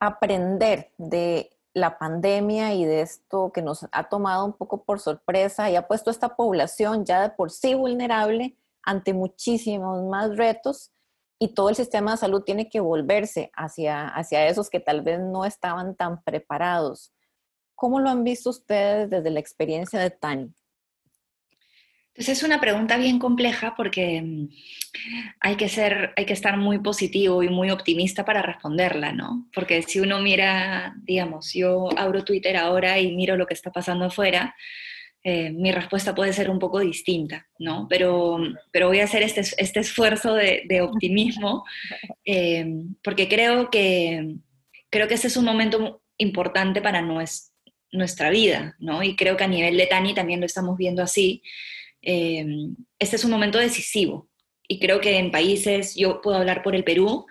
aprender 0.00 0.92
de 0.96 1.50
la 1.78 1.98
pandemia 1.98 2.74
y 2.74 2.84
de 2.84 3.00
esto 3.00 3.52
que 3.52 3.62
nos 3.62 3.86
ha 3.92 4.08
tomado 4.08 4.44
un 4.44 4.52
poco 4.52 4.84
por 4.84 5.00
sorpresa 5.00 5.70
y 5.70 5.76
ha 5.76 5.88
puesto 5.88 6.10
a 6.10 6.12
esta 6.12 6.36
población 6.36 7.04
ya 7.04 7.22
de 7.22 7.30
por 7.30 7.50
sí 7.50 7.74
vulnerable 7.74 8.56
ante 8.82 9.14
muchísimos 9.14 10.04
más 10.04 10.36
retos? 10.36 10.92
y 11.38 11.48
todo 11.48 11.68
el 11.68 11.76
sistema 11.76 12.12
de 12.12 12.16
salud 12.16 12.42
tiene 12.42 12.68
que 12.68 12.80
volverse 12.80 13.50
hacia, 13.54 14.08
hacia 14.08 14.46
esos 14.48 14.70
que 14.70 14.80
tal 14.80 15.02
vez 15.02 15.20
no 15.20 15.44
estaban 15.44 15.94
tan 15.94 16.22
preparados. 16.22 17.12
¿Cómo 17.76 18.00
lo 18.00 18.10
han 18.10 18.24
visto 18.24 18.50
ustedes 18.50 19.08
desde 19.08 19.30
la 19.30 19.38
experiencia 19.38 20.00
de 20.00 20.10
Tani? 20.10 20.52
Pues 22.18 22.30
es 22.30 22.42
una 22.42 22.60
pregunta 22.60 22.96
bien 22.96 23.20
compleja 23.20 23.74
porque 23.76 24.20
mm, 24.20 24.48
hay 25.38 25.54
que 25.54 25.68
ser, 25.68 26.12
hay 26.16 26.24
que 26.24 26.32
estar 26.32 26.56
muy 26.56 26.80
positivo 26.80 27.44
y 27.44 27.48
muy 27.48 27.70
optimista 27.70 28.24
para 28.24 28.42
responderla, 28.42 29.12
¿no? 29.12 29.48
Porque 29.54 29.82
si 29.82 30.00
uno 30.00 30.18
mira, 30.18 30.96
digamos, 31.04 31.52
yo 31.54 31.88
abro 31.96 32.24
Twitter 32.24 32.56
ahora 32.56 32.98
y 32.98 33.14
miro 33.14 33.36
lo 33.36 33.46
que 33.46 33.54
está 33.54 33.70
pasando 33.70 34.06
afuera, 34.06 34.56
eh, 35.22 35.50
mi 35.50 35.70
respuesta 35.70 36.12
puede 36.12 36.32
ser 36.32 36.50
un 36.50 36.58
poco 36.58 36.80
distinta, 36.80 37.46
¿no? 37.60 37.86
Pero, 37.88 38.38
pero 38.72 38.88
voy 38.88 38.98
a 38.98 39.04
hacer 39.04 39.22
este, 39.22 39.42
este 39.56 39.78
esfuerzo 39.78 40.34
de, 40.34 40.80
optimismo 40.82 41.62
eh, 42.24 42.66
porque 43.00 43.28
creo 43.28 43.70
que, 43.70 44.38
creo 44.90 45.06
que 45.06 45.14
ese 45.14 45.28
es 45.28 45.36
un 45.36 45.44
momento 45.44 46.02
importante 46.16 46.82
para 46.82 47.00
nuestra 47.92 48.30
vida, 48.30 48.74
¿no? 48.80 49.04
Y 49.04 49.14
creo 49.14 49.36
que 49.36 49.44
a 49.44 49.48
nivel 49.48 49.76
de 49.76 49.86
Tani 49.86 50.14
también 50.14 50.40
lo 50.40 50.46
estamos 50.46 50.76
viendo 50.76 51.00
así. 51.00 51.44
Eh, 52.02 52.46
este 52.98 53.16
es 53.16 53.24
un 53.24 53.30
momento 53.30 53.58
decisivo 53.58 54.28
y 54.66 54.78
creo 54.78 55.00
que 55.00 55.18
en 55.18 55.30
países, 55.30 55.94
yo 55.94 56.20
puedo 56.20 56.36
hablar 56.36 56.62
por 56.62 56.74
el 56.74 56.84
Perú, 56.84 57.26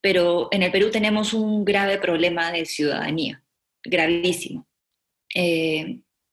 pero 0.00 0.48
en 0.52 0.62
el 0.62 0.72
Perú 0.72 0.90
tenemos 0.90 1.32
un 1.34 1.64
grave 1.64 1.98
problema 1.98 2.50
de 2.52 2.64
ciudadanía, 2.66 3.42
gravísimo 3.84 4.66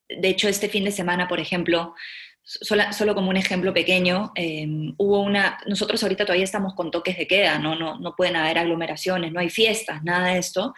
de 0.09 0.29
hecho, 0.29 0.47
este 0.47 0.69
fin 0.69 0.83
de 0.83 0.91
semana, 0.91 1.27
por 1.27 1.39
ejemplo, 1.39 1.95
solo, 2.43 3.15
como 3.15 3.29
un 3.29 3.37
ejemplo 3.37 3.73
pequeño, 3.73 4.31
em, 4.35 4.93
hubo 4.97 5.21
una, 5.21 5.57
nosotros 5.65 6.01
ahorita 6.03 6.25
todavía 6.25 6.43
estamos 6.43 6.75
con 6.75 6.91
toques 6.91 7.17
de 7.17 7.27
queda, 7.27 7.57
¿no? 7.57 7.75
No, 7.75 7.99
no 7.99 8.15
pueden 8.15 8.35
haber 8.35 8.59
aglomeraciones, 8.59 9.31
no 9.31 9.39
hay 9.39 9.49
fiestas, 9.49 10.03
nada 10.03 10.33
de 10.33 10.39
esto, 10.39 10.73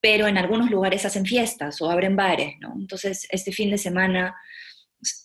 pero 0.00 0.26
en 0.28 0.36
algunos 0.36 0.70
lugares 0.70 1.04
hacen 1.04 1.24
fiestas 1.24 1.80
o 1.80 1.90
abren 1.90 2.16
bares, 2.16 2.56
¿no? 2.60 2.74
Entonces, 2.78 3.26
este 3.30 3.52
fin 3.52 3.70
de 3.70 3.78
semana, 3.78 4.36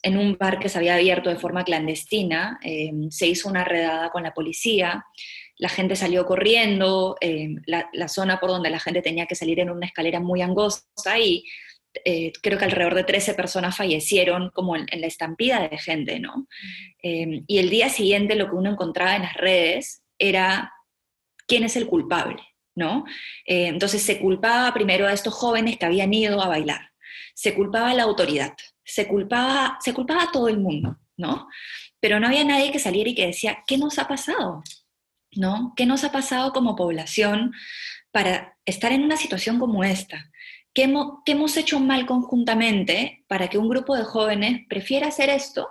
en 0.03 0.17
un 0.17 0.37
bar 0.37 0.59
que 0.59 0.69
se 0.69 0.77
había 0.77 0.95
abierto 0.95 1.29
de 1.29 1.35
forma 1.35 1.63
clandestina, 1.63 2.59
em, 2.63 3.09
se 3.11 3.27
hizo 3.27 3.49
una 3.49 3.63
redada 3.63 4.09
con 4.09 4.23
la 4.23 4.33
policía, 4.33 5.05
la 5.57 5.69
gente 5.69 5.95
salió 5.95 6.25
corriendo, 6.25 7.15
em, 7.21 7.61
la, 7.65 8.07
zona 8.07 8.39
por 8.39 8.49
donde 8.49 8.69
la 8.69 8.79
gente 8.79 9.01
tenía 9.01 9.25
que 9.25 9.35
salir 9.35 9.59
en 9.59 9.69
una 9.69 9.85
escalera 9.85 10.19
muy 10.19 10.41
angosta 10.41 11.17
y 11.19 11.43
eh, 12.03 12.33
creo 12.41 12.57
que 12.57 12.65
alrededor 12.65 12.95
de 12.95 13.05
13 13.05 13.35
personas 13.35 13.77
fallecieron 13.77 14.49
como 14.51 14.75
en, 14.75 14.85
la 14.91 15.07
estampida 15.07 15.67
de 15.67 15.77
gente, 15.77 16.19
¿no? 16.19 16.47
Em, 17.01 17.43
y 17.47 17.59
el 17.59 17.69
día 17.69 17.89
siguiente 17.89 18.35
lo 18.35 18.49
que 18.49 18.55
uno 18.55 18.71
encontraba 18.71 19.15
en 19.15 19.21
las 19.23 19.35
redes 19.35 20.03
era 20.19 20.73
quién 21.47 21.63
es 21.63 21.75
el 21.77 21.87
culpable, 21.87 22.41
¿no? 22.75 23.05
Eh, 23.45 23.67
entonces 23.67 24.01
se 24.01 24.19
culpaba 24.19 24.73
primero 24.73 25.07
a 25.07 25.13
estos 25.13 25.33
jóvenes 25.33 25.77
que 25.77 25.85
habían 25.85 26.13
ido 26.13 26.41
a 26.41 26.49
bailar, 26.49 26.91
se 27.33 27.53
culpaba 27.55 27.91
a 27.91 27.93
la 27.93 28.03
autoridad, 28.03 28.53
se 28.85 29.07
culpaba, 29.07 29.77
se 29.81 29.93
culpaba 29.93 30.23
a 30.23 30.31
todo 30.31 30.47
el 30.47 30.59
mundo, 30.59 30.97
¿no? 31.17 31.47
Pero 31.99 32.19
no 32.19 32.27
había 32.27 32.43
nadie 32.43 32.71
que 32.71 32.79
saliera 32.79 33.09
y 33.09 33.15
que 33.15 33.27
decía, 33.27 33.63
¿qué 33.65 33.77
nos 33.77 33.97
ha 33.97 34.07
pasado? 34.07 34.63
¿No? 35.31 35.73
¿Qué 35.75 35.85
nos 35.85 36.03
ha 36.03 36.11
pasado 36.11 36.53
como 36.53 36.75
población 36.75 37.51
para 38.11 38.57
estar 38.63 38.91
en 38.91 39.03
una 39.03 39.17
situación 39.17 39.59
como 39.59 39.83
esta? 39.83 40.31
¿Qué 40.73 40.83
hemos, 40.83 41.57
hecho 41.57 41.79
mal 41.79 42.05
conjuntamente 42.05 43.23
para 43.27 43.47
que 43.47 43.57
un 43.57 43.69
grupo 43.69 43.95
de 43.95 44.03
jóvenes 44.03 44.65
prefiera 44.69 45.07
hacer 45.07 45.29
esto 45.29 45.69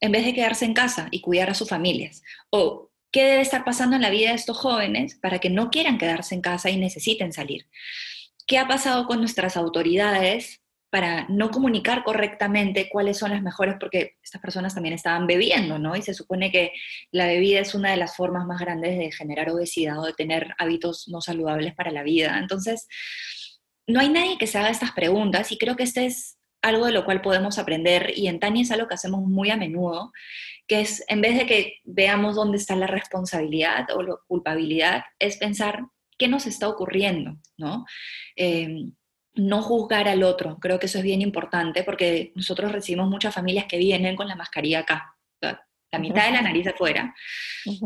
en 0.00 0.10
vez 0.10 0.24
de 0.24 0.34
quedarse 0.34 0.64
en 0.64 0.74
casa 0.74 1.08
y 1.10 1.20
cuidar 1.20 1.50
a 1.50 1.54
sus 1.54 1.68
familias? 1.68 2.22
¿O 2.50 2.90
qué 3.10 3.24
debe 3.24 3.42
estar 3.42 3.62
pasando 3.62 3.94
en 3.94 4.02
la 4.02 4.10
vida 4.10 4.30
de 4.30 4.36
estos 4.36 4.56
jóvenes 4.56 5.16
para 5.16 5.38
que 5.38 5.50
no 5.50 5.70
quieran 5.70 5.98
quedarse 5.98 6.34
en 6.34 6.40
casa 6.40 6.70
y 6.70 6.78
necesiten 6.78 7.32
salir? 7.32 7.68
¿Qué 8.46 8.58
ha 8.58 8.66
pasado 8.66 9.06
con 9.06 9.18
nuestras 9.18 9.56
autoridades 9.56 10.61
para 10.92 11.26
no 11.30 11.50
comunicar 11.50 12.04
correctamente 12.04 12.90
cuáles 12.90 13.16
son 13.16 13.30
las 13.30 13.40
mejores, 13.40 13.76
porque 13.80 14.16
estas 14.22 14.42
personas 14.42 14.74
también 14.74 14.94
estaban 14.94 15.26
bebiendo, 15.26 15.78
¿no? 15.78 15.96
Y 15.96 16.02
se 16.02 16.12
supone 16.12 16.52
que 16.52 16.72
la 17.10 17.24
bebida 17.24 17.60
es 17.60 17.74
una 17.74 17.92
de 17.92 17.96
las 17.96 18.14
formas 18.14 18.44
más 18.44 18.60
grandes 18.60 18.98
de 18.98 19.10
generar 19.10 19.48
obesidad 19.48 19.98
o 19.98 20.04
de 20.04 20.12
tener 20.12 20.54
hábitos 20.58 21.08
no 21.08 21.22
saludables 21.22 21.74
para 21.74 21.90
la 21.92 22.02
vida. 22.02 22.36
Entonces, 22.38 22.88
no 23.86 24.00
hay 24.00 24.10
nadie 24.10 24.36
que 24.36 24.46
se 24.46 24.58
haga 24.58 24.68
estas 24.68 24.92
preguntas 24.92 25.50
y 25.50 25.56
creo 25.56 25.76
que 25.76 25.84
este 25.84 26.04
es 26.04 26.36
algo 26.60 26.84
de 26.84 26.92
lo 26.92 27.06
cual 27.06 27.22
podemos 27.22 27.58
aprender 27.58 28.12
y 28.14 28.26
en 28.26 28.38
Tania 28.38 28.60
es 28.60 28.70
algo 28.70 28.86
que 28.86 28.94
hacemos 28.94 29.22
muy 29.22 29.48
a 29.48 29.56
menudo, 29.56 30.12
que 30.66 30.82
es 30.82 31.02
en 31.08 31.22
vez 31.22 31.38
de 31.38 31.46
que 31.46 31.76
veamos 31.84 32.34
dónde 32.34 32.58
está 32.58 32.76
la 32.76 32.86
responsabilidad 32.86 33.86
o 33.94 34.02
la 34.02 34.16
culpabilidad, 34.26 35.04
es 35.18 35.38
pensar 35.38 35.86
qué 36.18 36.28
nos 36.28 36.46
está 36.46 36.68
ocurriendo, 36.68 37.38
¿no? 37.56 37.86
Em, 38.36 38.92
no 39.34 39.62
juzgar 39.62 40.08
al 40.08 40.22
otro, 40.22 40.58
creo 40.58 40.78
que 40.78 40.86
eso 40.86 40.98
es 40.98 41.04
bien 41.04 41.22
importante 41.22 41.84
porque 41.84 42.32
nosotros 42.34 42.72
recibimos 42.72 43.08
muchas 43.08 43.34
familias 43.34 43.66
que 43.66 43.78
vienen 43.78 44.16
con 44.16 44.28
la 44.28 44.36
mascarilla 44.36 44.80
acá, 44.80 45.16
la 45.40 45.98
mitad 45.98 46.26
de 46.26 46.32
la 46.32 46.42
nariz 46.42 46.66
afuera, 46.66 47.14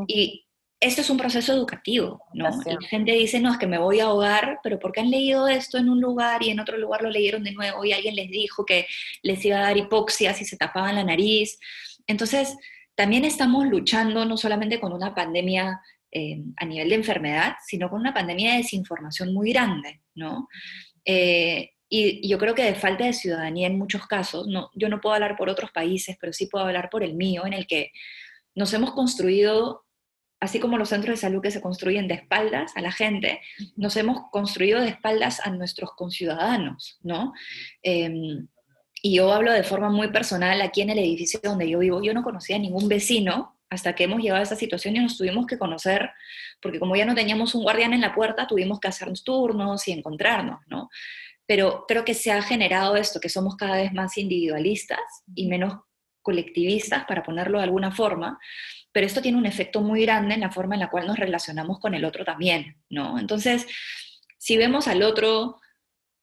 y 0.07 0.47
esto 0.79 1.01
es 1.01 1.11
un 1.11 1.17
proceso 1.17 1.53
educativo, 1.53 2.23
¿no? 2.35 2.51
La 2.65 2.81
gente 2.89 3.13
dice, 3.13 3.41
no, 3.41 3.51
es 3.51 3.59
que 3.59 3.67
me 3.67 3.79
voy 3.79 4.01
a 4.01 4.05
ahogar, 4.05 4.61
pero 4.63 4.79
porque 4.79 5.01
han 5.01 5.11
leído 5.11 5.49
esto 5.49 5.79
en 5.79 5.89
un 5.89 6.01
lugar 6.01 6.43
y 6.43 6.51
en 6.51 6.61
otro 6.61 6.77
lugar 6.77 7.03
lo 7.03 7.11
leyeron 7.11 7.43
de 7.45 7.53
nuevo 7.53 7.85
y 7.85 7.93
alguien 7.93 8.15
les 8.15 8.31
dijo 8.31 8.67
que 8.67 8.87
les 9.23 9.43
iba 9.45 9.59
a 9.59 9.63
dar 9.63 9.77
hipoxia 9.77 10.35
si 10.35 10.45
se 10.45 10.57
tapaban 10.57 10.97
la 10.97 11.05
nariz. 11.05 11.59
Entonces, 12.07 12.57
también 12.95 13.25
estamos 13.25 13.67
luchando 13.67 14.25
no 14.27 14.37
solamente 14.37 14.79
con 14.79 14.93
una 14.93 15.15
pandemia 15.15 15.81
eh, 16.11 16.43
a 16.57 16.65
nivel 16.67 16.91
de 16.91 16.95
enfermedad, 16.97 17.57
sino 17.67 17.89
con 17.89 18.01
una 18.01 18.13
pandemia 18.13 18.53
de 18.53 18.59
desinformación 18.59 19.33
muy 19.33 19.53
grande, 19.53 20.03
¿no? 20.15 20.49
Eh, 21.07 21.71
y, 21.88 22.29
yo 22.29 22.38
creo 22.38 22.55
que 22.55 22.64
de 22.64 22.75
falta 22.75 23.05
de 23.05 23.12
ciudadanía 23.12 23.69
en 23.69 23.79
muchos 23.79 24.07
casos, 24.07 24.47
no, 24.49 24.71
yo 24.75 24.88
no 24.88 25.01
puedo 25.01 25.14
hablar 25.14 25.37
por 25.37 25.49
otros 25.49 25.71
países, 25.71 26.16
pero 26.21 26.33
sí 26.33 26.47
puedo 26.47 26.64
hablar 26.64 26.90
por 26.90 27.03
el 27.03 27.14
mío, 27.14 27.47
en 27.47 27.53
el 27.53 27.66
que 27.66 27.92
nos 28.55 28.75
hemos 28.75 28.92
construido, 28.92 29.85
así 30.40 30.59
como 30.59 30.79
los 30.79 30.88
centros 30.88 31.14
de 31.14 31.21
salud 31.21 31.40
que 31.40 31.51
se 31.51 31.61
construyen 31.61 32.09
de 32.09 32.14
espaldas 32.14 32.73
a 32.77 32.83
la 32.83 32.92
gente, 32.92 33.40
nos 33.77 33.97
hemos 33.97 34.31
construido 34.31 34.81
de 34.81 34.88
espaldas 34.88 35.40
a 35.47 35.51
nuestros 35.51 35.92
conciudadanos, 35.92 36.99
¿no? 37.03 37.33
Em, 37.83 38.49
y 39.03 39.14
yo 39.16 39.33
hablo 39.33 39.53
de 39.53 39.62
forma 39.62 39.88
muy 39.90 40.09
personal, 40.09 40.61
aquí 40.62 40.83
en 40.83 40.90
el 40.90 40.99
edificio 40.99 41.38
donde 41.42 41.69
yo 41.69 41.79
vivo, 41.79 42.03
yo 42.03 42.12
no 42.12 42.25
conocía 42.25 42.57
a 42.57 42.59
ningún 42.59 42.88
vecino 42.88 43.56
hasta 43.68 43.94
que 43.94 44.05
hemos 44.05 44.20
llegado 44.20 44.40
a 44.40 44.42
esta 44.42 44.57
situación 44.57 44.96
y 44.96 45.00
nos 45.00 45.16
tuvimos 45.16 45.46
que 45.46 45.59
conocer, 45.59 46.11
porque 46.61 46.79
como 46.79 46.96
ya 46.96 47.05
no 47.05 47.14
teníamos 47.14 47.55
un 47.55 47.62
guardián 47.62 47.92
en 47.92 48.00
la 48.00 48.14
puerta, 48.14 48.46
tuvimos 48.46 48.81
que 48.81 48.88
hacernos 48.88 49.24
turnos 49.24 49.87
y 49.88 49.92
encontrarnos, 49.92 50.61
¿no? 50.68 50.88
Pero 51.46 51.85
creo 51.87 52.05
que 52.05 52.14
se 52.14 52.33
ha 52.33 52.42
generado 52.42 52.96
esto, 52.96 53.20
que 53.20 53.29
somos 53.29 53.57
cada 53.57 53.76
vez 53.76 53.92
más 53.92 54.18
individualistas 54.18 55.00
y 55.35 55.46
menos 55.48 55.74
colectivistas, 56.22 57.05
para 57.05 57.22
ponerlo 57.22 57.59
de 57.59 57.64
alguna 57.64 57.92
forma, 57.92 58.38
pero 58.90 59.07
esto 59.07 59.22
tiene 59.22 59.38
un 59.38 59.46
efecto 59.46 59.81
muy 59.81 60.02
grande 60.02 60.35
en 60.35 60.40
la 60.40 60.50
forma 60.50 60.74
en 60.74 60.81
la 60.81 60.90
cual 60.90 61.07
nos 61.07 61.18
relacionamos 61.18 61.79
con 61.79 61.94
el 61.94 62.05
otro 62.05 62.24
también, 62.24 62.79
¿no? 62.88 63.18
Entonces, 63.18 63.66
si 64.38 64.57
vemos 64.57 64.88
al 64.88 65.02
otro 65.02 65.61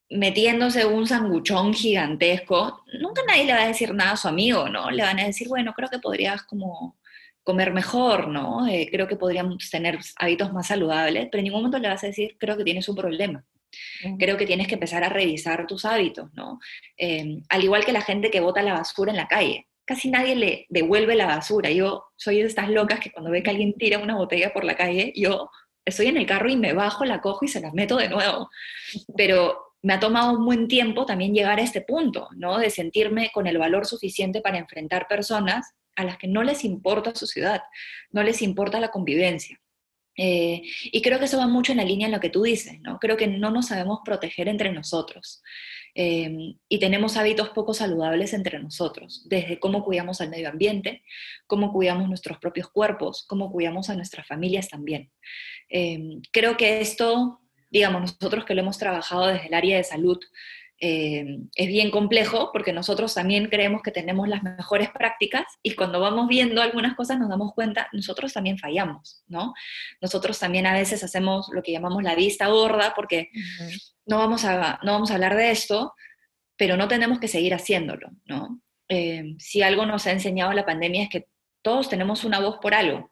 metiéndose 0.10 0.86
un 0.86 1.08
sanguchón 1.08 1.74
gigantesco, 1.74 2.84
nunca 3.00 3.22
nadie 3.28 3.46
le 3.46 3.54
va 3.54 3.62
a 3.62 3.68
decir 3.68 3.94
nada 3.94 4.12
a 4.12 4.18
su 4.18 4.28
amigo, 4.28 4.70
¿no? 4.70 4.92
Le 4.92 5.04
van 5.04 5.20
a 5.20 5.26
decir, 5.26 5.48
bueno, 5.48 5.74
creo 5.74 5.90
que 5.90 6.00
podrías 6.00 6.44
como 6.44 6.98
comer 7.44 7.74
mejor, 7.74 8.28
¿no? 8.30 8.68
Eh, 8.68 8.88
creo 8.90 9.08
que 9.08 9.16
podríamos 9.16 9.70
tener 9.70 10.00
hábitos 10.18 10.54
más 10.54 10.68
saludables, 10.68 11.28
pero 11.32 11.40
en 11.40 11.46
ningún 11.46 11.62
momento 11.62 11.80
le 11.80 11.90
vas 11.90 12.04
a 12.04 12.08
decir, 12.08 12.38
creo 12.40 12.58
que 12.58 12.64
tienes 12.64 12.88
un 12.90 12.96
problema. 12.96 13.46
Creo 14.20 14.38
que 14.38 14.46
tienes 14.46 14.68
que 14.68 14.76
empezar 14.76 15.04
a 15.04 15.10
revisar 15.10 15.66
tus 15.66 15.84
hábitos, 15.84 16.30
¿no? 16.34 16.60
Em, 16.96 17.42
al 17.50 17.64
igual 17.64 17.84
que 17.84 17.92
la 17.92 18.02
gente 18.02 18.30
que 18.30 18.40
bota 18.40 18.62
la 18.62 18.74
basura 18.74 19.12
en 19.12 19.18
la 19.18 19.28
calle. 19.28 19.68
Casi 19.86 20.10
nadie 20.12 20.36
le 20.36 20.66
devuelve 20.70 21.16
la 21.16 21.26
basura. 21.26 21.72
Yo 21.72 22.06
soy 22.16 22.42
de 22.42 22.48
estas 22.48 22.70
locas 22.70 23.00
que 23.00 23.12
cuando 23.12 23.32
ve 23.32 23.42
que 23.42 23.50
alguien 23.50 23.74
tira 23.74 23.98
una 23.98 24.16
botella 24.16 24.54
por 24.54 24.64
la 24.64 24.76
calle, 24.76 25.12
yo 25.16 25.50
estoy 25.84 26.08
en 26.08 26.18
el 26.18 26.26
carro 26.26 26.50
y 26.50 26.56
me 26.56 26.74
bajo, 26.74 27.04
la 27.04 27.20
cojo 27.20 27.46
y 27.46 27.48
se 27.48 27.62
la 27.62 27.72
meto 27.74 27.98
de 27.98 28.10
nuevo. 28.10 28.50
Pero 29.18 29.74
me 29.82 29.94
ha 29.94 30.00
tomado 30.00 30.38
un 30.38 30.46
buen 30.46 30.68
tiempo 30.68 31.06
también 31.06 31.34
llegar 31.34 31.60
a 31.60 31.64
este 31.64 31.82
punto, 31.82 32.30
¿no? 32.36 32.58
De 32.60 32.70
sentirme 32.70 33.32
con 33.34 33.48
el 33.48 33.58
valor 33.58 33.86
suficiente 33.86 34.40
para 34.42 34.60
enfrentar 34.60 35.08
personas 35.08 35.74
a 35.96 36.04
las 36.04 36.18
que 36.18 36.28
no 36.28 36.44
les 36.44 36.64
importa 36.64 37.16
su 37.16 37.28
ciudad, 37.28 37.62
no 38.12 38.24
les 38.24 38.42
importa 38.42 38.80
la 38.80 38.92
convivencia. 38.92 39.60
Eh, 40.16 40.62
y 40.84 41.02
creo 41.02 41.18
que 41.18 41.26
eso 41.26 41.40
va 41.40 41.48
mucho 41.48 41.72
en 41.72 41.80
la 41.80 41.84
línea 41.84 42.06
en 42.06 42.14
lo 42.14 42.20
que 42.20 42.30
tú 42.30 42.44
dices, 42.44 42.80
¿no? 42.82 43.00
Creo 43.00 43.18
que 43.18 43.28
no 43.28 43.50
nos 43.50 43.68
sabemos 43.68 44.00
proteger 44.06 44.48
entre 44.48 44.72
nosotros 44.72 45.42
eh, 45.96 46.56
y 46.70 46.80
tenemos 46.80 47.18
hábitos 47.18 47.50
poco 47.50 47.74
saludables 47.74 48.34
entre 48.34 48.60
nosotros, 48.60 49.26
desde 49.28 49.60
cómo 49.60 49.84
cuidamos 49.84 50.22
al 50.22 50.30
medio 50.30 50.50
ambiente, 50.50 51.04
cómo 51.48 51.74
cuidamos 51.74 52.08
nuestros 52.08 52.38
propios 52.38 52.70
cuerpos, 52.70 53.26
cómo 53.28 53.52
cuidamos 53.52 53.90
a 53.90 53.96
nuestras 53.96 54.28
familias 54.28 54.70
también. 54.70 55.12
Eh, 55.70 56.20
creo 56.32 56.58
que 56.58 56.82
esto 56.82 57.40
digamos, 57.74 58.02
nosotros 58.02 58.46
que 58.46 58.54
lo 58.54 58.62
hemos 58.62 58.78
trabajado 58.78 59.26
desde 59.26 59.48
el 59.48 59.54
área 59.56 59.78
de 59.78 59.84
salud, 59.84 60.20
eh, 60.80 61.40
es 61.56 61.68
bien 61.68 61.92
complejo 61.92 62.50
porque 62.52 62.74
nosotros 62.74 63.14
también 63.14 63.48
creemos 63.48 63.82
que 63.82 63.92
tenemos 63.92 64.28
las 64.28 64.44
mejores 64.44 64.90
prácticas 64.90 65.46
y 65.62 65.76
cuando 65.76 66.00
vamos 66.00 66.28
viendo 66.28 66.62
algunas 66.62 66.96
cosas 66.96 67.20
nos 67.20 67.30
damos 67.30 67.54
cuenta, 67.54 67.88
nosotros 67.94 68.34
también 68.34 68.58
fallamos, 68.58 69.24
¿no? 69.28 69.54
Nosotros 70.02 70.40
también 70.40 70.66
a 70.66 70.74
veces 70.74 71.04
hacemos 71.04 71.50
lo 71.54 71.64
que 71.64 71.72
llamamos 71.72 72.04
la 72.04 72.16
vista 72.16 72.48
gorda 72.48 72.94
porque 72.96 73.30
no, 74.06 74.18
vamos 74.18 74.44
a, 74.46 74.80
no 74.84 74.94
vamos 74.94 75.12
a 75.12 75.14
hablar 75.16 75.36
de 75.36 75.52
esto, 75.52 75.94
pero 76.58 76.76
no 76.76 76.88
tenemos 76.88 77.20
que 77.20 77.28
seguir 77.28 77.54
haciéndolo, 77.54 78.10
¿no? 78.26 78.62
Eh, 78.90 79.36
si 79.40 79.62
algo 79.62 79.86
nos 79.86 80.06
ha 80.08 80.12
enseñado 80.12 80.52
la 80.54 80.66
pandemia 80.66 81.04
es 81.04 81.10
que 81.10 81.28
todos 81.62 81.90
tenemos 81.90 82.26
una 82.26 82.40
voz 82.40 82.58
por 82.62 82.74
algo 82.74 83.12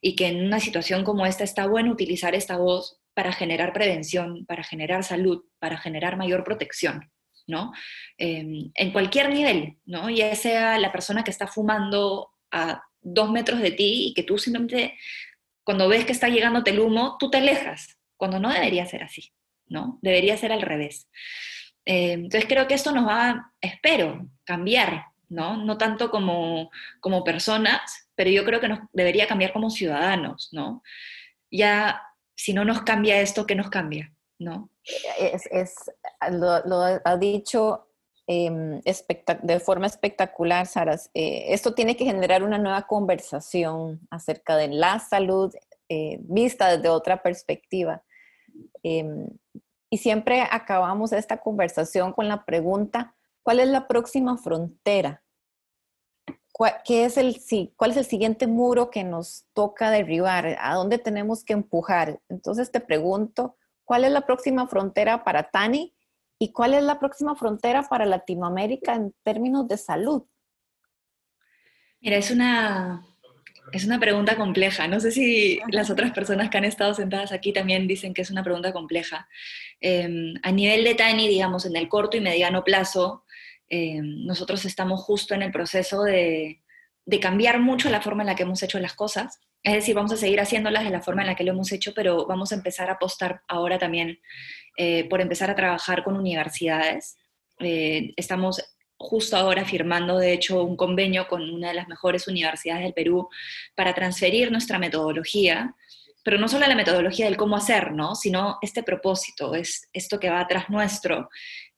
y 0.00 0.14
que 0.14 0.26
en 0.26 0.44
una 0.44 0.60
situación 0.60 1.04
como 1.04 1.26
esta 1.26 1.44
está 1.44 1.66
bueno 1.66 1.90
utilizar 1.90 2.34
esta 2.34 2.56
voz 2.56 3.00
para 3.18 3.32
generar 3.32 3.72
prevención, 3.72 4.46
para 4.46 4.62
generar 4.62 5.02
salud, 5.02 5.42
para 5.58 5.76
generar 5.76 6.16
mayor 6.16 6.44
protección, 6.44 7.10
¿no? 7.48 7.72
Em, 8.16 8.70
en 8.76 8.92
cualquier 8.92 9.28
nivel, 9.30 9.76
¿no? 9.86 10.08
Ya 10.08 10.32
sea 10.36 10.78
la 10.78 10.92
persona 10.92 11.24
que 11.24 11.32
está 11.32 11.48
fumando 11.48 12.30
a 12.52 12.80
dos 13.00 13.28
metros 13.32 13.58
de 13.58 13.72
ti 13.72 14.06
y 14.06 14.14
que 14.14 14.22
tú 14.22 14.38
simplemente, 14.38 14.96
cuando 15.64 15.88
ves 15.88 16.04
que 16.04 16.12
está 16.12 16.28
llegándote 16.28 16.70
el 16.70 16.78
humo, 16.78 17.16
tú 17.18 17.28
te 17.28 17.38
alejas, 17.38 17.98
cuando 18.16 18.38
no 18.38 18.52
debería 18.52 18.86
ser 18.86 19.02
así, 19.02 19.32
¿no? 19.66 19.98
Debería 20.00 20.36
ser 20.36 20.52
al 20.52 20.62
revés. 20.62 21.08
Em, 21.84 22.26
entonces 22.26 22.48
creo 22.48 22.68
que 22.68 22.74
esto 22.74 22.92
nos 22.92 23.04
va, 23.04 23.52
espero, 23.60 24.28
cambiar, 24.44 25.06
¿no? 25.28 25.56
No 25.56 25.76
tanto 25.76 26.12
como, 26.12 26.70
como 27.00 27.24
personas, 27.24 27.80
pero 28.14 28.30
yo 28.30 28.44
creo 28.44 28.60
que 28.60 28.68
nos 28.68 28.78
debería 28.92 29.26
cambiar 29.26 29.52
como 29.52 29.70
ciudadanos, 29.70 30.50
¿no? 30.52 30.84
Ya 31.50 32.00
si 32.38 32.52
no 32.54 32.64
nos 32.64 32.82
cambia 32.82 33.20
esto, 33.20 33.46
¿qué 33.46 33.56
nos 33.56 33.68
cambia? 33.68 34.14
¿No? 34.38 34.70
Es, 35.18 35.74
lo, 36.30 37.00
ha 37.04 37.16
dicho 37.16 37.88
em, 38.28 38.80
de 39.42 39.60
forma 39.60 39.86
espectacular, 39.86 40.66
Sara. 40.68 40.96
Eh, 41.14 41.46
esto 41.48 41.74
tiene 41.74 41.96
que 41.96 42.04
generar 42.04 42.44
una 42.44 42.56
nueva 42.56 42.86
conversación 42.86 44.00
acerca 44.08 44.56
de 44.56 44.68
la 44.68 45.00
salud 45.00 45.52
eh, 45.88 46.18
vista 46.20 46.76
desde 46.76 46.88
otra 46.88 47.22
perspectiva. 47.24 48.04
Em, 48.84 49.26
y 49.90 49.98
siempre 49.98 50.46
acabamos 50.48 51.12
esta 51.12 51.38
conversación 51.38 52.12
con 52.12 52.28
la 52.28 52.44
pregunta, 52.44 53.16
¿cuál 53.42 53.58
es 53.58 53.66
la 53.66 53.88
próxima 53.88 54.38
frontera? 54.38 55.24
¿Qué 56.84 57.04
es 57.04 57.16
el, 57.16 57.40
¿Cuál 57.76 57.92
es 57.92 57.96
el 57.96 58.04
siguiente 58.04 58.48
muro 58.48 58.90
que 58.90 59.04
nos 59.04 59.46
toca 59.52 59.90
derribar? 59.90 60.56
¿A 60.60 60.74
dónde 60.74 60.98
tenemos 60.98 61.44
que 61.44 61.52
empujar? 61.52 62.20
Entonces 62.28 62.72
te 62.72 62.80
pregunto, 62.80 63.56
¿cuál 63.84 64.04
es 64.04 64.10
la 64.10 64.26
próxima 64.26 64.66
frontera 64.66 65.22
para 65.22 65.50
Tani 65.50 65.94
y 66.38 66.52
cuál 66.52 66.74
es 66.74 66.82
la 66.82 66.98
próxima 66.98 67.36
frontera 67.36 67.84
para 67.84 68.06
Latinoamérica 68.06 68.94
en 68.94 69.14
términos 69.22 69.68
de 69.68 69.76
salud? 69.76 70.24
Mira, 72.00 72.16
es 72.16 72.30
una, 72.32 73.04
es 73.72 73.84
una 73.84 74.00
pregunta 74.00 74.36
compleja. 74.36 74.88
No 74.88 74.98
sé 74.98 75.12
si 75.12 75.60
las 75.70 75.90
otras 75.90 76.12
personas 76.12 76.50
que 76.50 76.58
han 76.58 76.64
estado 76.64 76.92
sentadas 76.92 77.30
aquí 77.30 77.52
también 77.52 77.86
dicen 77.86 78.14
que 78.14 78.22
es 78.22 78.30
una 78.30 78.42
pregunta 78.42 78.72
compleja. 78.72 79.28
Em, 79.80 80.34
a 80.42 80.50
nivel 80.50 80.82
de 80.82 80.96
Tani, 80.96 81.28
digamos, 81.28 81.66
en 81.66 81.76
el 81.76 81.88
corto 81.88 82.16
y 82.16 82.20
mediano 82.20 82.64
plazo, 82.64 83.24
eh, 83.70 84.00
nosotros 84.02 84.64
estamos 84.64 85.00
justo 85.02 85.34
en 85.34 85.42
el 85.42 85.52
proceso 85.52 86.02
de, 86.02 86.60
cambiar 87.20 87.60
mucho 87.60 87.88
la 87.88 88.02
forma 88.02 88.22
en 88.22 88.28
la 88.28 88.34
que 88.34 88.42
hemos 88.42 88.62
hecho 88.62 88.78
las 88.78 88.94
cosas. 88.94 89.40
Es 89.62 89.72
decir, 89.72 89.94
vamos 89.94 90.12
a 90.12 90.16
seguir 90.16 90.40
haciéndolas 90.40 90.84
de 90.84 90.90
la 90.90 91.00
forma 91.00 91.22
en 91.22 91.28
la 91.28 91.34
que 91.34 91.44
lo 91.44 91.52
hemos 91.52 91.72
hecho, 91.72 91.92
pero 91.94 92.26
vamos 92.26 92.52
a 92.52 92.54
empezar 92.54 92.90
a 92.90 92.94
apostar 92.94 93.42
ahora 93.48 93.78
también 93.78 94.20
eh, 94.76 95.08
por 95.08 95.20
empezar 95.20 95.50
a 95.50 95.56
trabajar 95.56 96.04
con 96.04 96.16
universidades. 96.16 97.16
Eh, 97.60 98.12
estamos 98.16 98.62
justo 98.96 99.36
ahora 99.36 99.64
firmando, 99.64 100.18
de 100.18 100.32
hecho, 100.32 100.62
un 100.62 100.76
convenio 100.76 101.26
con 101.28 101.48
una 101.48 101.68
de 101.68 101.74
las 101.74 101.88
mejores 101.88 102.28
universidades 102.28 102.82
del 102.82 102.94
Perú 102.94 103.28
para 103.74 103.94
transferir 103.94 104.50
nuestra 104.50 104.78
metodología, 104.78 105.74
pero 106.24 106.38
no 106.38 106.48
solo 106.48 106.66
la 106.66 106.74
metodología 106.74 107.26
del 107.26 107.36
cómo 107.36 107.56
hacer, 107.56 107.92
¿no? 107.92 108.14
sino 108.14 108.58
este 108.60 108.82
propósito, 108.82 109.54
es 109.54 109.88
esto 109.92 110.18
que 110.18 110.30
va 110.30 110.40
atrás 110.40 110.68
nuestro, 110.68 111.30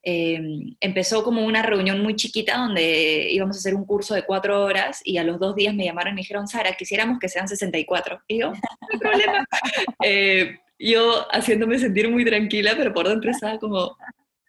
Em, 0.02 0.76
empezó 0.80 1.22
como 1.22 1.44
una 1.44 1.62
reunión 1.62 2.02
muy 2.02 2.16
chiquita 2.16 2.56
donde 2.56 3.28
íbamos 3.30 3.56
a 3.56 3.58
hacer 3.58 3.74
un 3.74 3.84
curso 3.84 4.14
de 4.14 4.22
cuatro 4.22 4.64
horas 4.64 5.02
y 5.04 5.18
a 5.18 5.24
los 5.24 5.38
dos 5.38 5.54
días 5.54 5.74
me 5.74 5.84
llamaron 5.84 6.12
y 6.12 6.14
me 6.14 6.20
dijeron, 6.22 6.48
Sara, 6.48 6.72
quisiéramos 6.72 7.18
que 7.18 7.28
sean 7.28 7.48
64. 7.48 8.22
Y 8.26 8.40
yo, 8.40 8.52
no 8.52 8.58
hay 8.92 8.98
problema. 8.98 9.46
Eh, 10.02 10.58
yo 10.78 11.26
haciéndome 11.30 11.78
sentir 11.78 12.10
muy 12.10 12.24
tranquila, 12.24 12.72
pero 12.76 12.94
por 12.94 13.06
dentro 13.06 13.30
estaba 13.30 13.58
como, 13.58 13.96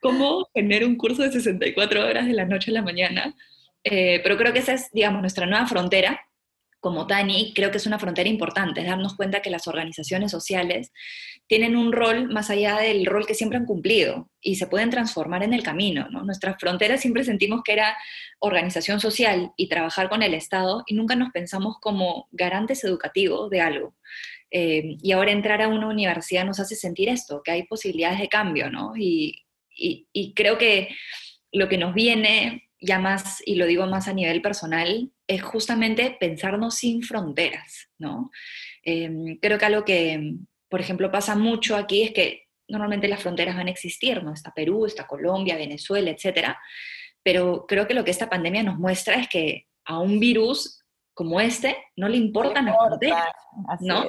¿cómo 0.01 0.47
tener 0.53 0.85
un 0.85 0.95
curso 0.95 1.23
de 1.23 1.31
64 1.31 2.07
horas 2.07 2.25
de 2.25 2.33
la 2.33 2.45
noche 2.45 2.71
a 2.71 2.75
la 2.75 2.81
mañana? 2.81 3.35
Eh, 3.83 4.21
pero 4.23 4.37
creo 4.37 4.53
que 4.53 4.59
esa 4.59 4.73
es, 4.73 4.89
digamos, 4.93 5.21
nuestra 5.21 5.45
nueva 5.45 5.67
frontera 5.67 6.21
como 6.81 7.05
Tani, 7.05 7.53
creo 7.53 7.69
que 7.69 7.77
es 7.77 7.85
una 7.85 7.99
frontera 7.99 8.27
importante, 8.27 8.81
es 8.81 8.87
darnos 8.87 9.15
cuenta 9.15 9.43
que 9.43 9.51
las 9.51 9.67
organizaciones 9.67 10.31
sociales 10.31 10.91
tienen 11.45 11.75
un 11.75 11.93
rol 11.93 12.27
más 12.27 12.49
allá 12.49 12.77
del 12.77 13.05
rol 13.05 13.27
que 13.27 13.35
siempre 13.35 13.59
han 13.59 13.65
cumplido 13.65 14.29
y 14.41 14.55
se 14.55 14.65
pueden 14.65 14.89
transformar 14.89 15.43
en 15.43 15.53
el 15.53 15.61
camino. 15.61 16.07
¿no? 16.09 16.23
Nuestras 16.23 16.57
fronteras 16.59 16.99
siempre 16.99 17.23
sentimos 17.23 17.61
que 17.63 17.73
era 17.73 17.95
organización 18.39 18.99
social 18.99 19.51
y 19.57 19.69
trabajar 19.69 20.09
con 20.09 20.23
el 20.23 20.33
Estado 20.33 20.83
y 20.87 20.95
nunca 20.95 21.15
nos 21.15 21.29
pensamos 21.29 21.77
como 21.79 22.27
garantes 22.31 22.83
educativos 22.83 23.51
de 23.51 23.61
algo. 23.61 23.95
Eh, 24.49 24.97
y 25.03 25.11
ahora 25.11 25.31
entrar 25.31 25.61
a 25.61 25.67
una 25.67 25.87
universidad 25.87 26.45
nos 26.45 26.59
hace 26.59 26.75
sentir 26.75 27.09
esto, 27.09 27.41
que 27.43 27.51
hay 27.51 27.63
posibilidades 27.63 28.19
de 28.19 28.27
cambio, 28.27 28.71
¿no? 28.71 28.93
y, 28.97 29.45
y 29.73 30.33
creo 30.33 30.57
que 30.57 30.89
lo 31.51 31.67
que 31.69 31.77
nos 31.77 31.93
viene 31.93 32.70
ya 32.81 32.99
más, 32.99 33.41
y 33.45 33.55
lo 33.55 33.67
digo 33.67 33.85
más 33.85 34.07
a 34.07 34.13
nivel 34.13 34.41
personal, 34.41 35.11
es 35.27 35.43
justamente 35.43 36.17
pensarnos 36.19 36.75
sin 36.75 37.03
fronteras, 37.03 37.89
¿no? 37.99 38.31
Em, 38.83 39.37
creo 39.39 39.59
que 39.59 39.65
algo 39.65 39.85
que, 39.85 40.35
por 40.67 40.81
ejemplo, 40.81 41.11
pasa 41.11 41.35
mucho 41.35 41.77
aquí 41.77 42.01
es 42.01 42.11
que 42.11 42.47
normalmente 42.67 43.07
las 43.07 43.21
fronteras 43.21 43.55
van 43.55 43.67
a 43.67 43.71
existir, 43.71 44.23
¿no? 44.23 44.33
Está 44.33 44.51
Perú, 44.53 44.85
está 44.85 45.05
Colombia, 45.05 45.55
Venezuela, 45.55 46.09
etcétera, 46.09 46.59
pero 47.21 47.65
creo 47.67 47.87
que 47.87 47.93
lo 47.93 48.03
que 48.03 48.11
esta 48.11 48.29
pandemia 48.29 48.63
nos 48.63 48.79
muestra 48.79 49.15
es 49.15 49.29
que 49.29 49.67
a 49.85 49.99
un 49.99 50.19
virus 50.19 50.83
como 51.13 51.39
este 51.39 51.77
no 51.95 52.07
le 52.07 52.17
importan 52.17 52.65
las 52.65 52.77
fronteras, 52.77 53.33
¿no? 53.81 54.07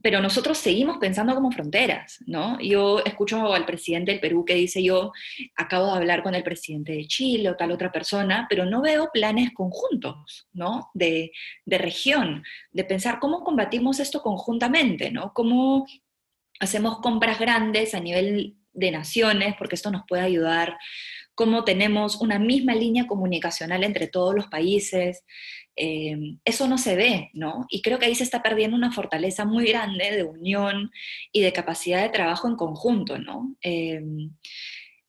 Pero 0.00 0.20
nosotros 0.20 0.58
seguimos 0.58 0.98
pensando 0.98 1.34
como 1.34 1.50
fronteras, 1.50 2.22
¿no? 2.26 2.60
Yo 2.60 3.00
escucho 3.04 3.52
al 3.52 3.66
presidente 3.66 4.12
del 4.12 4.20
Perú 4.20 4.44
que 4.44 4.54
dice, 4.54 4.82
yo 4.82 5.12
acabo 5.56 5.86
de 5.86 5.98
hablar 5.98 6.22
con 6.22 6.34
el 6.34 6.44
presidente 6.44 6.92
de 6.92 7.06
Chile 7.06 7.50
o 7.50 7.56
tal 7.56 7.72
otra 7.72 7.90
persona, 7.90 8.46
pero 8.48 8.64
no 8.64 8.80
veo 8.80 9.10
planes 9.12 9.50
conjuntos, 9.52 10.48
¿no? 10.52 10.90
De, 10.94 11.32
de 11.64 11.78
región, 11.78 12.44
de 12.70 12.84
pensar 12.84 13.18
cómo 13.18 13.42
combatimos 13.42 13.98
esto 13.98 14.22
conjuntamente, 14.22 15.10
¿no? 15.10 15.32
Cómo 15.32 15.86
hacemos 16.60 17.00
compras 17.00 17.38
grandes 17.38 17.94
a 17.94 18.00
nivel 18.00 18.56
de 18.72 18.90
naciones, 18.92 19.56
porque 19.58 19.74
esto 19.74 19.90
nos 19.90 20.02
puede 20.06 20.22
ayudar 20.22 20.78
cómo 21.38 21.62
tenemos 21.62 22.16
una 22.20 22.40
misma 22.40 22.74
línea 22.74 23.06
comunicacional 23.06 23.84
entre 23.84 24.08
todos 24.08 24.34
los 24.34 24.48
países. 24.48 25.22
Eh, 25.76 26.18
eso 26.44 26.66
no 26.66 26.78
se 26.78 26.96
ve, 26.96 27.30
¿no? 27.32 27.64
Y 27.70 27.80
creo 27.80 28.00
que 28.00 28.06
ahí 28.06 28.16
se 28.16 28.24
está 28.24 28.42
perdiendo 28.42 28.76
una 28.76 28.90
fortaleza 28.90 29.44
muy 29.44 29.66
grande 29.66 30.10
de 30.10 30.24
unión 30.24 30.90
y 31.30 31.42
de 31.42 31.52
capacidad 31.52 32.02
de 32.02 32.08
trabajo 32.08 32.48
en 32.48 32.56
conjunto, 32.56 33.18
¿no? 33.18 33.54
Eh, 33.62 34.02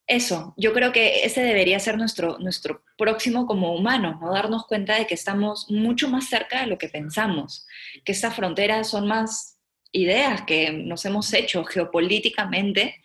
eso, 0.05 0.53
yo 0.55 0.71
creo 0.71 0.91
que 0.91 1.23
ese 1.23 1.41
debería 1.41 1.79
ser 1.79 1.97
nuestro, 1.97 2.37
nuestro 2.37 2.83
próximo 2.95 3.47
como 3.47 3.73
humanos, 3.73 4.17
¿no? 4.21 4.31
Darnos 4.31 4.67
cuenta 4.67 4.99
de 4.99 5.07
que 5.07 5.15
estamos 5.15 5.65
mucho 5.71 6.09
más 6.09 6.29
cerca 6.29 6.61
de 6.61 6.67
lo 6.67 6.77
que 6.77 6.89
pensamos, 6.89 7.65
que 8.05 8.11
estas 8.11 8.35
fronteras 8.35 8.87
son 8.87 9.07
más 9.07 9.57
ideas 9.91 10.43
que 10.43 10.71
nos 10.73 11.05
hemos 11.05 11.33
hecho 11.33 11.63
geopolíticamente, 11.63 13.01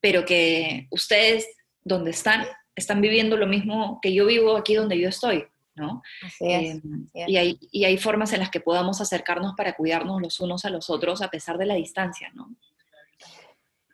pero 0.00 0.24
que 0.24 0.86
ustedes, 0.90 1.48
donde 1.82 2.12
están, 2.12 2.46
están 2.80 3.00
viviendo 3.00 3.36
lo 3.36 3.46
mismo 3.46 3.98
que 4.02 4.12
yo 4.12 4.26
vivo 4.26 4.56
aquí 4.56 4.74
donde 4.74 4.98
yo 4.98 5.08
estoy, 5.08 5.46
¿no? 5.74 6.02
Eh, 6.40 6.80
y, 7.26 7.36
hay, 7.36 7.58
y 7.70 7.84
hay 7.84 7.98
formas 7.98 8.32
en 8.32 8.40
las 8.40 8.50
que 8.50 8.60
podamos 8.60 9.00
acercarnos 9.00 9.54
para 9.56 9.74
cuidarnos 9.74 10.20
los 10.20 10.40
unos 10.40 10.64
a 10.64 10.70
los 10.70 10.90
otros 10.90 11.22
a 11.22 11.28
pesar 11.28 11.58
de 11.58 11.66
la 11.66 11.74
distancia, 11.74 12.30
¿no? 12.34 12.54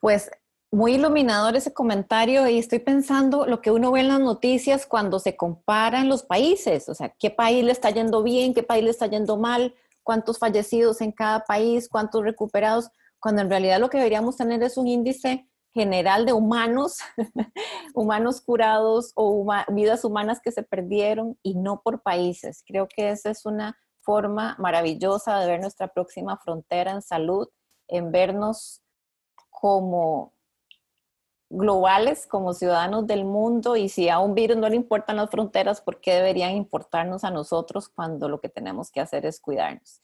Pues 0.00 0.30
muy 0.70 0.94
iluminador 0.94 1.56
ese 1.56 1.72
comentario 1.72 2.48
y 2.48 2.58
estoy 2.58 2.80
pensando 2.80 3.46
lo 3.46 3.60
que 3.60 3.70
uno 3.70 3.92
ve 3.92 4.00
en 4.00 4.08
las 4.08 4.20
noticias 4.20 4.86
cuando 4.86 5.18
se 5.18 5.36
comparan 5.36 6.08
los 6.08 6.22
países, 6.22 6.88
o 6.88 6.94
sea, 6.94 7.14
qué 7.18 7.30
país 7.30 7.64
le 7.64 7.72
está 7.72 7.90
yendo 7.90 8.22
bien, 8.22 8.52
qué 8.52 8.62
país 8.62 8.84
le 8.84 8.90
está 8.90 9.06
yendo 9.06 9.36
mal, 9.36 9.74
cuántos 10.02 10.38
fallecidos 10.38 11.00
en 11.00 11.12
cada 11.12 11.44
país, 11.44 11.88
cuántos 11.88 12.22
recuperados, 12.24 12.90
cuando 13.18 13.42
en 13.42 13.50
realidad 13.50 13.80
lo 13.80 13.88
que 13.88 13.98
deberíamos 13.98 14.36
tener 14.36 14.62
es 14.62 14.76
un 14.76 14.86
índice 14.86 15.46
general 15.76 16.24
de 16.24 16.32
humanos, 16.32 17.00
humanos 17.94 18.40
curados 18.40 19.12
o 19.14 19.46
vidas 19.68 20.06
humanas 20.06 20.40
que 20.40 20.50
se 20.50 20.62
perdieron 20.62 21.38
y 21.42 21.54
no 21.54 21.82
por 21.82 22.00
países. 22.00 22.64
Creo 22.66 22.88
que 22.88 23.10
esa 23.10 23.28
es 23.28 23.44
una 23.44 23.76
forma 24.00 24.56
maravillosa 24.58 25.38
de 25.38 25.46
ver 25.46 25.60
nuestra 25.60 25.88
próxima 25.88 26.38
frontera 26.38 26.92
en 26.92 27.02
salud, 27.02 27.48
en 27.88 28.10
vernos 28.10 28.80
como 29.50 30.32
globales, 31.50 32.26
como 32.26 32.54
ciudadanos 32.54 33.06
del 33.06 33.26
mundo 33.26 33.76
y 33.76 33.90
si 33.90 34.08
a 34.08 34.18
un 34.18 34.34
virus 34.34 34.56
no 34.56 34.70
le 34.70 34.76
importan 34.76 35.16
las 35.16 35.30
fronteras, 35.30 35.82
¿por 35.82 36.00
qué 36.00 36.14
deberían 36.14 36.52
importarnos 36.52 37.22
a 37.22 37.30
nosotros 37.30 37.90
cuando 37.90 38.30
lo 38.30 38.40
que 38.40 38.48
tenemos 38.48 38.90
que 38.90 39.00
hacer 39.00 39.26
es 39.26 39.40
cuidarnos? 39.40 40.00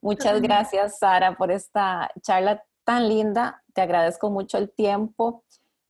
Muchas 0.00 0.40
gracias, 0.40 1.00
Sara, 1.00 1.36
por 1.36 1.50
esta 1.50 2.12
charla 2.22 2.62
tan 2.86 3.08
linda. 3.08 3.64
Te 3.74 3.82
agradezco 3.82 4.30
mucho 4.30 4.56
el 4.56 4.70
tiempo. 4.70 5.44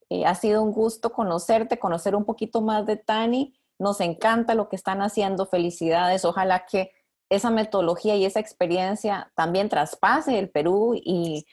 Eh, 0.09 0.25
ha 0.25 0.35
sido 0.35 0.63
un 0.63 0.73
gusto 0.73 1.13
conocerte, 1.13 1.79
conocer 1.79 2.17
un 2.17 2.25
poquito 2.25 2.63
más 2.63 2.87
de 2.87 2.97
Tani. 2.97 3.55
Nos 3.79 4.01
encanta 4.01 4.55
lo 4.55 4.69
que 4.69 4.77
están 4.77 5.03
haciendo. 5.03 5.47
Felicidades. 5.47 6.25
Ojalá 6.25 6.65
que 6.67 6.91
esa 7.29 7.51
metodología 7.51 8.17
y 8.17 8.25
esa 8.25 8.41
experiencia 8.41 9.31
también 9.35 9.69
traspase 9.69 10.39
el 10.39 10.49
Perú 10.49 10.95
y, 10.95 11.47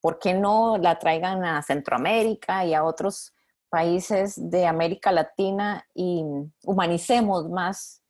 ¿por 0.00 0.18
qué 0.18 0.32
no 0.32 0.78
la 0.78 0.98
traigan 0.98 1.44
a 1.44 1.62
Centroamérica 1.62 2.64
y 2.64 2.74
a 2.74 2.84
otros 2.84 3.34
países 3.68 4.34
de 4.50 4.66
América 4.66 5.12
Latina 5.12 5.86
y 5.94 6.24
humanicemos 6.64 7.50
más 7.50 8.02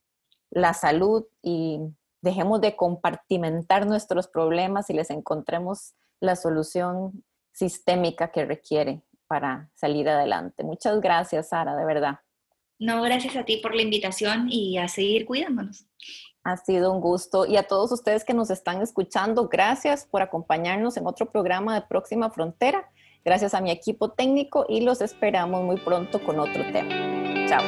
la 0.50 0.72
salud 0.74 1.24
y 1.42 1.80
dejemos 2.20 2.60
de 2.60 2.76
compartimentar 2.76 3.86
nuestros 3.86 4.28
problemas 4.28 4.88
y 4.90 4.92
les 4.92 5.10
encontremos 5.10 5.94
la 6.20 6.36
solución 6.36 7.24
sistémica 7.52 8.30
que 8.30 8.44
requiere 8.44 9.02
para 9.26 9.70
salir 9.74 10.08
adelante. 10.08 10.64
Muchas 10.64 11.00
gracias, 11.00 11.48
Sara, 11.48 11.76
de 11.76 11.84
verdad. 11.84 12.20
No, 12.78 13.02
gracias 13.02 13.36
a 13.36 13.44
ti 13.44 13.58
por 13.58 13.74
la 13.74 13.82
invitación 13.82 14.48
y 14.50 14.78
a 14.78 14.88
seguir 14.88 15.24
cuidándonos. 15.24 15.86
Ha 16.42 16.56
sido 16.58 16.92
un 16.92 17.00
gusto. 17.00 17.46
Y 17.46 17.56
a 17.56 17.62
todos 17.66 17.92
ustedes 17.92 18.24
que 18.24 18.34
nos 18.34 18.50
están 18.50 18.82
escuchando, 18.82 19.48
gracias 19.48 20.04
por 20.04 20.22
acompañarnos 20.22 20.96
en 20.96 21.06
otro 21.06 21.30
programa 21.30 21.74
de 21.74 21.82
Próxima 21.82 22.30
Frontera. 22.30 22.90
Gracias 23.24 23.54
a 23.54 23.60
mi 23.60 23.70
equipo 23.70 24.12
técnico 24.12 24.66
y 24.68 24.82
los 24.82 25.00
esperamos 25.00 25.62
muy 25.62 25.76
pronto 25.78 26.22
con 26.22 26.38
otro 26.38 26.62
tema. 26.72 27.48
Chao. 27.48 27.62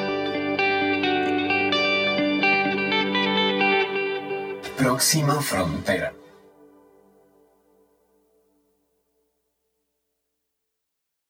Próxima 4.77 5.41
Frontera 5.41 6.13